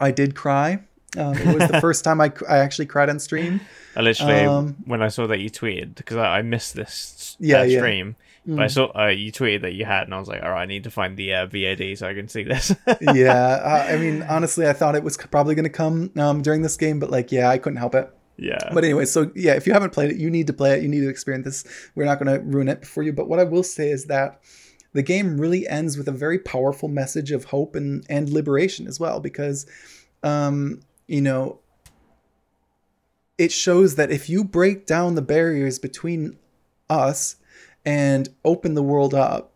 [0.00, 0.80] i did cry.
[1.16, 3.60] Um, it was the first time I, I actually cried on stream.
[3.94, 7.60] I literally, um, when I saw that you tweeted, because I, I missed this Yeah,
[7.60, 8.14] uh,
[8.44, 8.70] stream, but I Mm.
[8.70, 10.84] saw uh, you tweeted that you had, and I was like, all right, I need
[10.84, 12.74] to find the uh, VOD so I can see this.
[13.00, 16.62] yeah uh, i mean honestly i thought it was probably going to come um, during
[16.62, 18.70] this game but like yeah i couldn't help it yeah.
[18.74, 20.82] But anyway, so yeah, if you haven't played it, you need to play it.
[20.82, 21.88] You need to experience this.
[21.94, 23.12] We're not going to ruin it for you.
[23.12, 24.40] But what I will say is that
[24.92, 28.98] the game really ends with a very powerful message of hope and and liberation as
[28.98, 29.66] well, because
[30.24, 31.60] um, you know
[33.38, 36.36] it shows that if you break down the barriers between
[36.90, 37.36] us
[37.84, 39.52] and open the world up,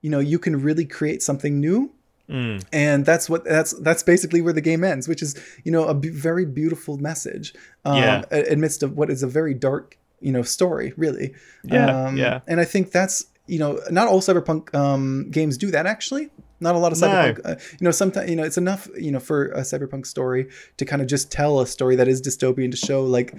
[0.00, 1.90] you know you can really create something new
[2.30, 2.64] Mm.
[2.72, 5.34] and that's what that's that's basically where the game ends which is
[5.64, 7.52] you know a b- very beautiful message
[7.84, 8.22] um Yeah.
[8.48, 11.34] amidst of what is a very dark you know story really
[11.64, 12.40] Yeah, um, yeah.
[12.46, 16.30] and i think that's you know not all cyberpunk um games do that actually
[16.60, 17.08] not a lot of No.
[17.08, 20.48] cyberpunk uh, you know sometimes you know it's enough you know for a cyberpunk story
[20.76, 23.34] to kind of just tell a story that is dystopian to show like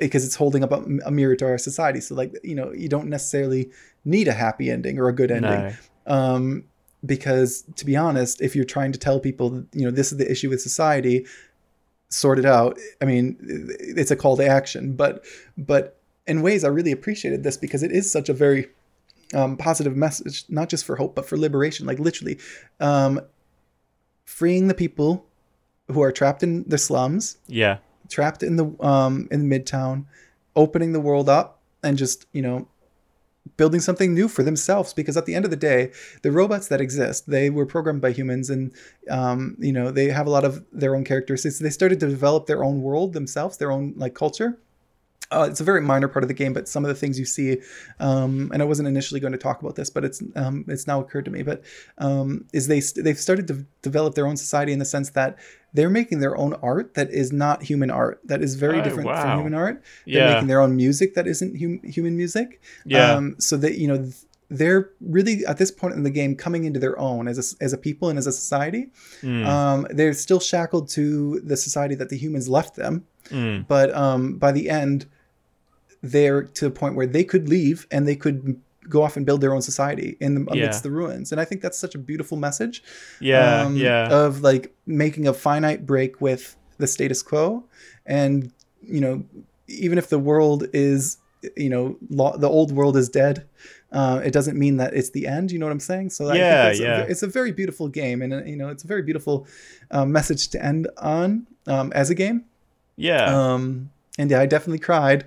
[0.00, 2.88] because it's holding up a, a mirror to our society so like you know you
[2.88, 3.70] don't necessarily
[4.04, 5.74] need a happy ending or a good ending
[6.06, 6.14] No.
[6.14, 6.64] um,
[7.04, 10.30] because to be honest, if you're trying to tell people, you know, this is the
[10.30, 11.26] issue with society,
[12.10, 12.78] sort it out.
[13.00, 15.24] I mean, it's a call to action, but
[15.56, 15.96] but
[16.26, 18.68] in ways I really appreciated this because it is such a very
[19.32, 21.86] um, positive message, not just for hope but for liberation.
[21.86, 22.38] Like literally,
[22.80, 23.20] um,
[24.24, 25.24] freeing the people
[25.88, 27.78] who are trapped in the slums, Yeah.
[28.10, 30.04] Trapped in the um, in Midtown,
[30.56, 32.68] opening the world up and just you know
[33.56, 34.92] building something new for themselves.
[34.92, 35.92] Because at the end of the day
[36.22, 38.72] the robots that exist they were programmed by humans and
[39.08, 41.58] um, you know they have a lot of their own characteristics.
[41.58, 44.58] They started to develop their own world themselves their own like culture
[45.32, 47.24] uh, it's a very minor part of the game, but some of the things you
[47.24, 47.58] see,
[48.00, 51.00] um, and I wasn't initially going to talk about this, but it's um, it's now
[51.00, 51.42] occurred to me.
[51.42, 51.62] But
[51.98, 55.38] um, is they st- they've started to develop their own society in the sense that
[55.72, 59.06] they're making their own art that is not human art, that is very Oh, different
[59.08, 59.22] wow.
[59.22, 59.82] from human art.
[60.04, 60.32] They're Yeah.
[60.34, 62.60] making their own music that isn't hum- human music.
[62.84, 63.12] Yeah.
[63.12, 64.14] Um, so that you know th-
[64.52, 67.72] they're really at this point in the game coming into their own as a, as
[67.72, 68.88] a people and as a society.
[69.22, 69.46] Mm.
[69.46, 73.68] Um, they're still shackled to the society that the humans left them Mm.
[73.68, 75.06] but um, by the end
[76.02, 79.40] they're to the point where they could leave and they could go off and build
[79.40, 80.82] their own society in the, amidst Yeah.
[80.82, 82.82] the ruins and i think that's such a beautiful message
[83.20, 83.62] Yeah.
[83.62, 84.08] um, yeah.
[84.10, 87.64] of like making a finite break with the status quo
[88.06, 88.50] and
[88.82, 89.22] you know
[89.68, 91.18] even if the world is
[91.56, 93.46] you know lo- the old world is dead
[93.92, 96.32] uh, it doesn't mean that it's the end you know what i'm saying so I
[96.32, 97.04] think Yeah, a yeah.
[97.06, 99.46] ve- it's a very beautiful game and uh, you know it's a very beautiful
[99.90, 102.44] uh, message to end on um, as a game
[102.96, 103.26] yeah.
[103.54, 105.26] um, and yeah, I definitely cried.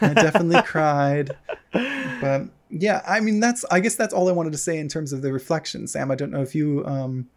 [0.00, 1.36] I definitely cried.
[1.72, 5.12] But yeah, I mean, that's I guess that's all I wanted to say in terms
[5.12, 6.10] of the reflection, Sam.
[6.10, 7.28] I don't know if you um,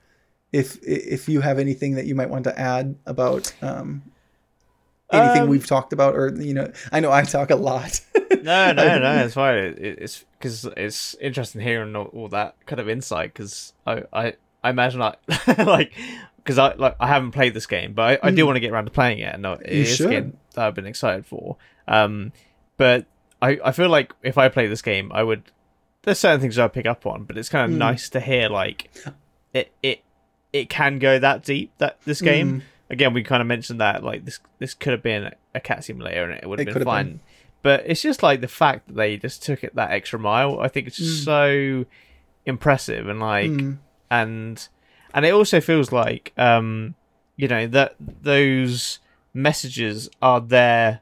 [0.53, 4.03] if if you have anything that you might want to add about um,
[5.11, 7.99] anything Um, we've talked about, or you know, I know I talk a lot.
[8.43, 9.57] no, no, no, it's fine.
[9.57, 13.33] It, it- it's because it's interesting hearing all, all that kind of insight.
[13.33, 15.15] Because I, I, I imagine I
[15.57, 15.91] like
[16.45, 18.45] because I like I haven't played this game, but I, I do Mm.
[18.45, 20.75] want to get around to playing it, and it You is a game that I've
[20.75, 21.57] been excited for.
[21.87, 22.31] Um,
[22.77, 23.05] but
[23.41, 25.43] I, I feel like if I play this game, I would.
[26.03, 27.79] There's certain things I'd pick up on, but it's kind of Mm.
[27.79, 28.89] nice to hear like
[29.53, 30.01] it it
[30.53, 32.61] it can go that deep that this game.
[32.61, 32.63] Mm.
[32.91, 36.23] Again, we kind of mentioned that like this this could have been a cat simulator
[36.29, 37.05] and it would have It been fine.
[37.07, 37.19] been.
[37.63, 40.59] But it's just like the fact that they just took it that extra mile.
[40.59, 41.25] I think it's just Mm.
[41.25, 41.85] so
[42.45, 43.77] impressive and like Mm.
[44.11, 44.67] and
[45.15, 46.93] and it also feels like um
[47.37, 48.99] you know that those
[49.33, 50.99] messages are there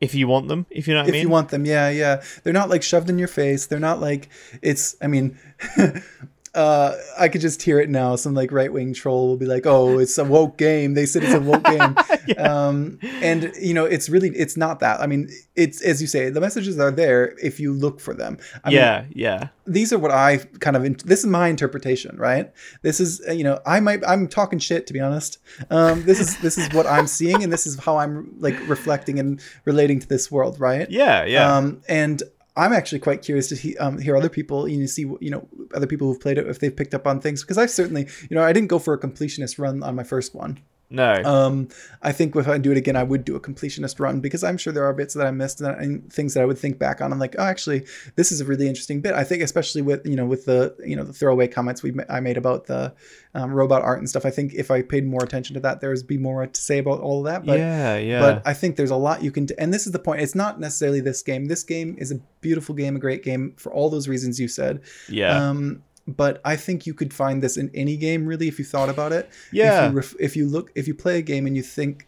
[0.00, 1.66] if you want them if you know what if i mean If you want them
[1.66, 2.22] yeah yeah.
[2.42, 3.66] They're not like shoved in your face.
[3.66, 4.30] They're not like
[4.62, 5.38] it's i mean
[6.54, 8.16] uh i could just hear it now.
[8.16, 10.94] Some like right-wing troll will be like oh it's a woke game.
[10.94, 11.96] They said it's a woke game.
[12.36, 15.00] Um and you know it's really it's not that.
[15.00, 18.38] I mean it's as you say the messages are there if you look for them.
[18.64, 19.48] I mean, yeah yeah.
[19.66, 22.52] these are what I kind of this is my interpretation, right?
[22.82, 25.38] This is you know I might I'm talking shit to be honest.
[25.70, 29.18] Um, this is this is what I'm seeing, and this is how I'm like reflecting
[29.18, 30.90] and relating to this world, right?
[30.90, 31.56] yeah yeah.
[31.56, 32.22] Um, and
[32.58, 35.48] I'm actually quite curious to he, um, hear other people, you know, see you know
[35.72, 38.34] other people who've played it if they've picked up on things because I've certainly you
[38.34, 40.58] know I didn't go for a completionist run on my first one.
[40.90, 41.68] No Um,
[42.02, 44.56] I think if I do it again, I would do a completionist run because I'm
[44.56, 47.00] sure there are bits that I missed and, and things that I would think back
[47.00, 47.12] on.
[47.12, 47.84] I'm like, oh, actually,
[48.16, 49.14] this is a really interesting bit.
[49.14, 52.20] I think, especially with you know with the you know the throwaway comments we I
[52.20, 52.94] made about the
[53.34, 54.24] um, robot art and stuff.
[54.24, 57.00] I think if I paid more attention to that, there's be more to say about
[57.00, 57.44] all of that.
[57.44, 59.54] But yeah yeah but I think there's a lot you can do.
[59.58, 60.20] And this is the point.
[60.20, 61.46] It's not necessarily this game.
[61.46, 64.80] This game is a beautiful game, a great game for all those reasons you said.
[65.08, 65.82] yeah Um,
[66.16, 69.12] but I think you could find this in any game, really, if you thought about
[69.12, 69.28] it.
[69.52, 72.06] yeah If you, ref- if you look, if you play a game and you think,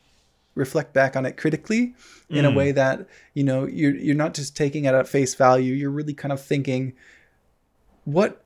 [0.56, 1.94] reflect back on it critically
[2.28, 2.56] in a Mm.
[2.56, 5.72] way that you know you're you're not just taking it at face value.
[5.74, 6.93] You're really kind of thinking,
[8.05, 8.43] what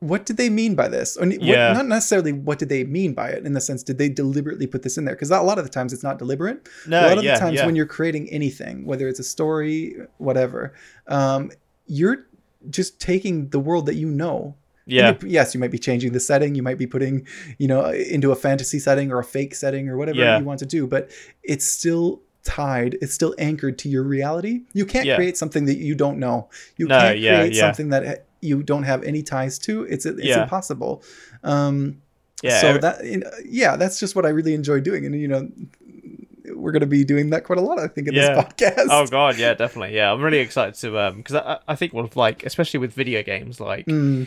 [0.00, 1.16] what did they mean by this?
[1.16, 1.72] Or, what- Yeah.
[1.72, 4.82] not necessarily what did they mean by it in the sense did they deliberately put
[4.82, 5.14] this in there?
[5.14, 7.40] Because a lot of the times it's not deliberate no a lot of yeah, the
[7.40, 7.66] times yeah.
[7.66, 10.74] when you're creating anything, whether it's a story, whatever,
[11.06, 11.52] um,
[11.86, 12.26] you're
[12.70, 14.56] just taking the world that you know.
[14.86, 16.54] Yeah yes, you might be changing the setting.
[16.54, 17.26] You might be putting,
[17.58, 20.38] you know, into a fantasy setting or a fake setting or whatever Yeah.
[20.38, 21.10] you want to do, but
[21.42, 22.98] it's still tied.
[23.00, 24.62] It's still anchored to your reality.
[24.72, 25.14] You can't Yeah.
[25.16, 26.48] create something that you don't know.
[26.76, 27.60] You No, can't yeah, create yeah.
[27.60, 29.84] something that you don't have any ties to.
[29.84, 31.02] It's it's impossible.
[31.44, 31.98] Um,
[32.42, 32.96] yeah so that
[33.48, 35.48] yeah, that's just what I really enjoy doing, and you know,
[36.56, 38.34] we're going to be doing that quite a lot, I think, in Yeah.
[38.34, 38.86] this podcast.
[38.90, 42.16] oh god yeah definitely yeah i'm really excited to um because I, I think with
[42.16, 44.26] like especially with video games like Mm,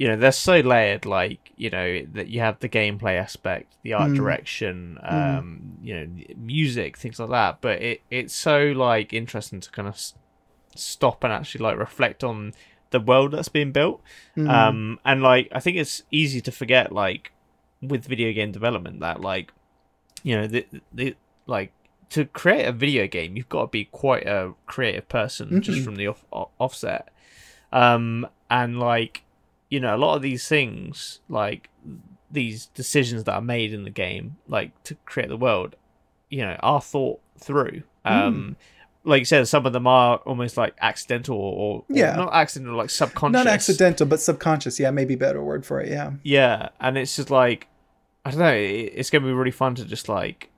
[0.00, 3.92] you know they're so layered like you know that you have the gameplay aspect the
[3.92, 4.16] art Mm.
[4.16, 5.38] direction Mm.
[5.38, 5.46] um
[5.82, 6.06] you know
[6.36, 8.56] music things like that but it it's so
[8.88, 10.14] like interesting to kind of s-
[10.74, 12.54] stop and actually like reflect on
[12.94, 14.00] the world that's being built
[14.36, 17.32] mm, um and like i think it's easy to forget like
[17.82, 19.52] with video game development that like
[20.22, 21.14] you know the the
[21.46, 21.72] like
[22.08, 25.84] to create a video game you've got to be quite a creative person just Mhm.
[25.84, 27.04] from the off- o- offset
[27.72, 29.22] um and like
[29.70, 31.70] you know a lot of these things like
[32.30, 35.74] these decisions that are made in the game like to create the world
[36.28, 38.56] you know are thought through um
[39.04, 42.14] like you said some of them are almost like accidental or, or Yeah.
[42.16, 44.78] not accidental like subconscious not accidental, but subconscious.
[44.78, 45.88] Yeah, maybe better word for it.
[45.88, 46.12] Yeah.
[46.22, 47.66] yeah, and it's just like
[48.26, 48.52] I don't know.
[48.54, 50.50] It's gonna be really fun to just like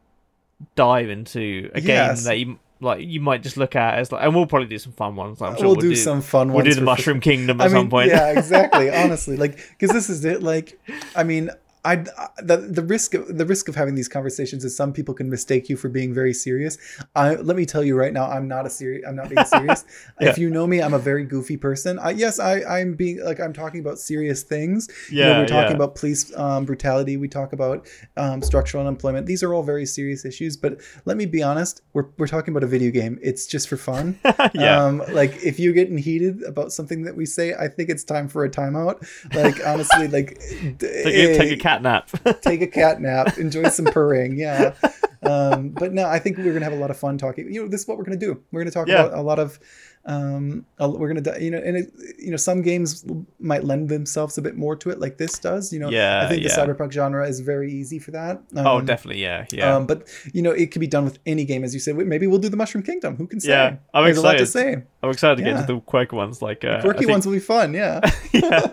[0.75, 2.19] dive into a Yes.
[2.21, 3.07] game that you like.
[3.07, 5.41] You might just look at as like, and we'll probably do some fun ones.
[5.41, 6.65] I'm sure we'll, we'll, do, some fun ones.
[6.65, 8.09] We'll do the for- Mushroom Kingdom at I mean, some point.
[8.09, 8.91] yeah, exactly.
[8.91, 10.43] honestly, like because this is it.
[10.43, 10.79] Like,
[11.17, 11.51] I mean,
[11.85, 15.29] I the the risk of the risk of having these conversations is some people can
[15.29, 16.79] mistake you for being very serious.
[17.17, 19.05] I let me tell you right now, I'm not a serious.
[19.07, 19.85] I'm not being serious.
[20.21, 20.31] Yeah.
[20.31, 21.99] If you know me, I'm a very goofy person.
[21.99, 24.89] I, yes, I I'm being like I'm talking about serious things.
[25.11, 25.77] you know, Yeah, we're talking yeah.
[25.77, 27.17] about police um, brutality.
[27.17, 29.27] We talk about um, structural unemployment.
[29.27, 30.57] These are all very serious issues.
[30.57, 33.19] But let me be honest, we're we're talking about a video game.
[33.23, 34.19] It's just for fun.
[34.55, 38.05] yeah, Um, like if you're getting heated about something that we say, I think it's
[38.05, 39.03] time for a timeout.
[39.35, 40.39] Like honestly, like
[40.79, 42.11] take, a, take a cat nap.
[42.43, 44.37] take a cat nap, enjoy some purring.
[44.37, 44.75] Yeah.
[45.23, 47.53] Um, but no, I think we're gonna have a lot of fun talking.
[47.53, 48.43] You know, this is what we're gonna do.
[48.51, 49.05] We're gonna talk Yeah.
[49.05, 49.59] about a lot of.
[50.05, 53.05] Um, we're gonna, you know, and it, you know, some games
[53.39, 55.73] might lend themselves a bit more to it, like this does.
[55.73, 56.49] You know, Yeah, I think yeah.
[56.67, 58.43] the cyberpunk genre is very easy for that.
[58.57, 59.23] oh, Um, definitely.
[59.23, 59.77] Yeah, yeah.
[59.77, 61.95] Um, but you know, it can be done with any game, as you said.
[61.97, 63.15] Maybe we'll do the Mushroom Kingdom.
[63.17, 63.51] Who can say?
[63.51, 64.81] Yeah, I'm There's lot to excited.
[64.81, 64.83] say.
[65.05, 65.61] I'm excited to get yeah.
[65.61, 66.43] into the quirky ones.
[66.43, 67.73] Like uh, Quirky think- ones will be fun.
[67.73, 68.01] Yeah.
[68.33, 68.73] yeah.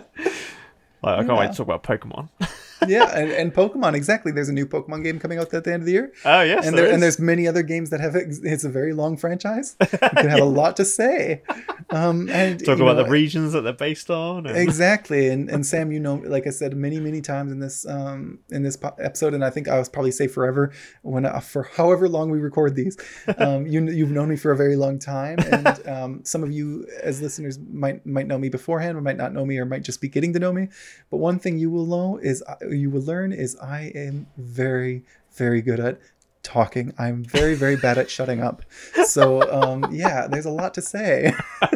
[1.02, 2.28] Like, I can't wait to talk about Pokemon.
[2.88, 4.32] yeah, and, and Pokemon exactly.
[4.32, 6.12] There's a new Pokemon game coming out at the end of the year.
[6.24, 8.92] Oh yes, and there there, and there's many other games that have it's a very
[8.92, 9.76] long franchise.
[9.92, 11.42] You can have a lot to say.
[11.90, 14.46] Um, and talk about know, the regions that they're based on.
[14.46, 17.84] and- exactly and and sam you know like i said many many times in this
[17.86, 21.40] um in this po- episode and i think i was probably say forever when uh,
[21.40, 22.96] for however long we record these
[23.38, 26.86] um you you've known me for a very long time and um some of you
[27.02, 30.00] as listeners might might know me beforehand or might not know me or might just
[30.00, 30.68] be getting to know me
[31.10, 35.02] but one thing you will know is uh, you will learn is i am very
[35.32, 35.98] very good at
[36.42, 38.62] talking i'm very very bad at shutting up
[39.04, 41.32] so um yeah there's a lot to say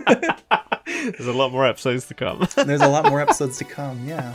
[0.87, 2.47] There's a lot more episodes to come.
[2.57, 4.33] there's a lot more episodes to come yeah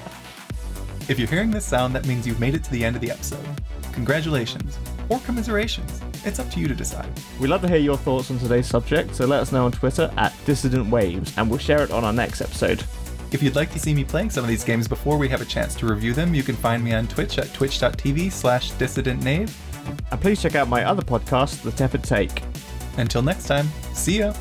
[1.10, 3.10] if you're hearing this sound, that means you've made it to the end of the
[3.10, 3.44] episode.
[3.94, 4.78] Congratulations,
[5.10, 6.02] or commiserations.
[6.24, 7.10] It's up to you to decide.
[7.40, 10.12] We'd love to hear your thoughts on today's subject, so let us know on Twitter
[10.18, 12.84] at Dissident Waves, and we'll share it on our next episode.
[13.32, 15.46] If you'd like to see me playing some of these games before we have a
[15.46, 19.52] chance to review them, you can find me on Twitch at twitch.tv slash dissidentknave.
[20.12, 22.42] And please check out my other podcast, The Tepid Take.
[22.98, 24.34] Until next time, see ya!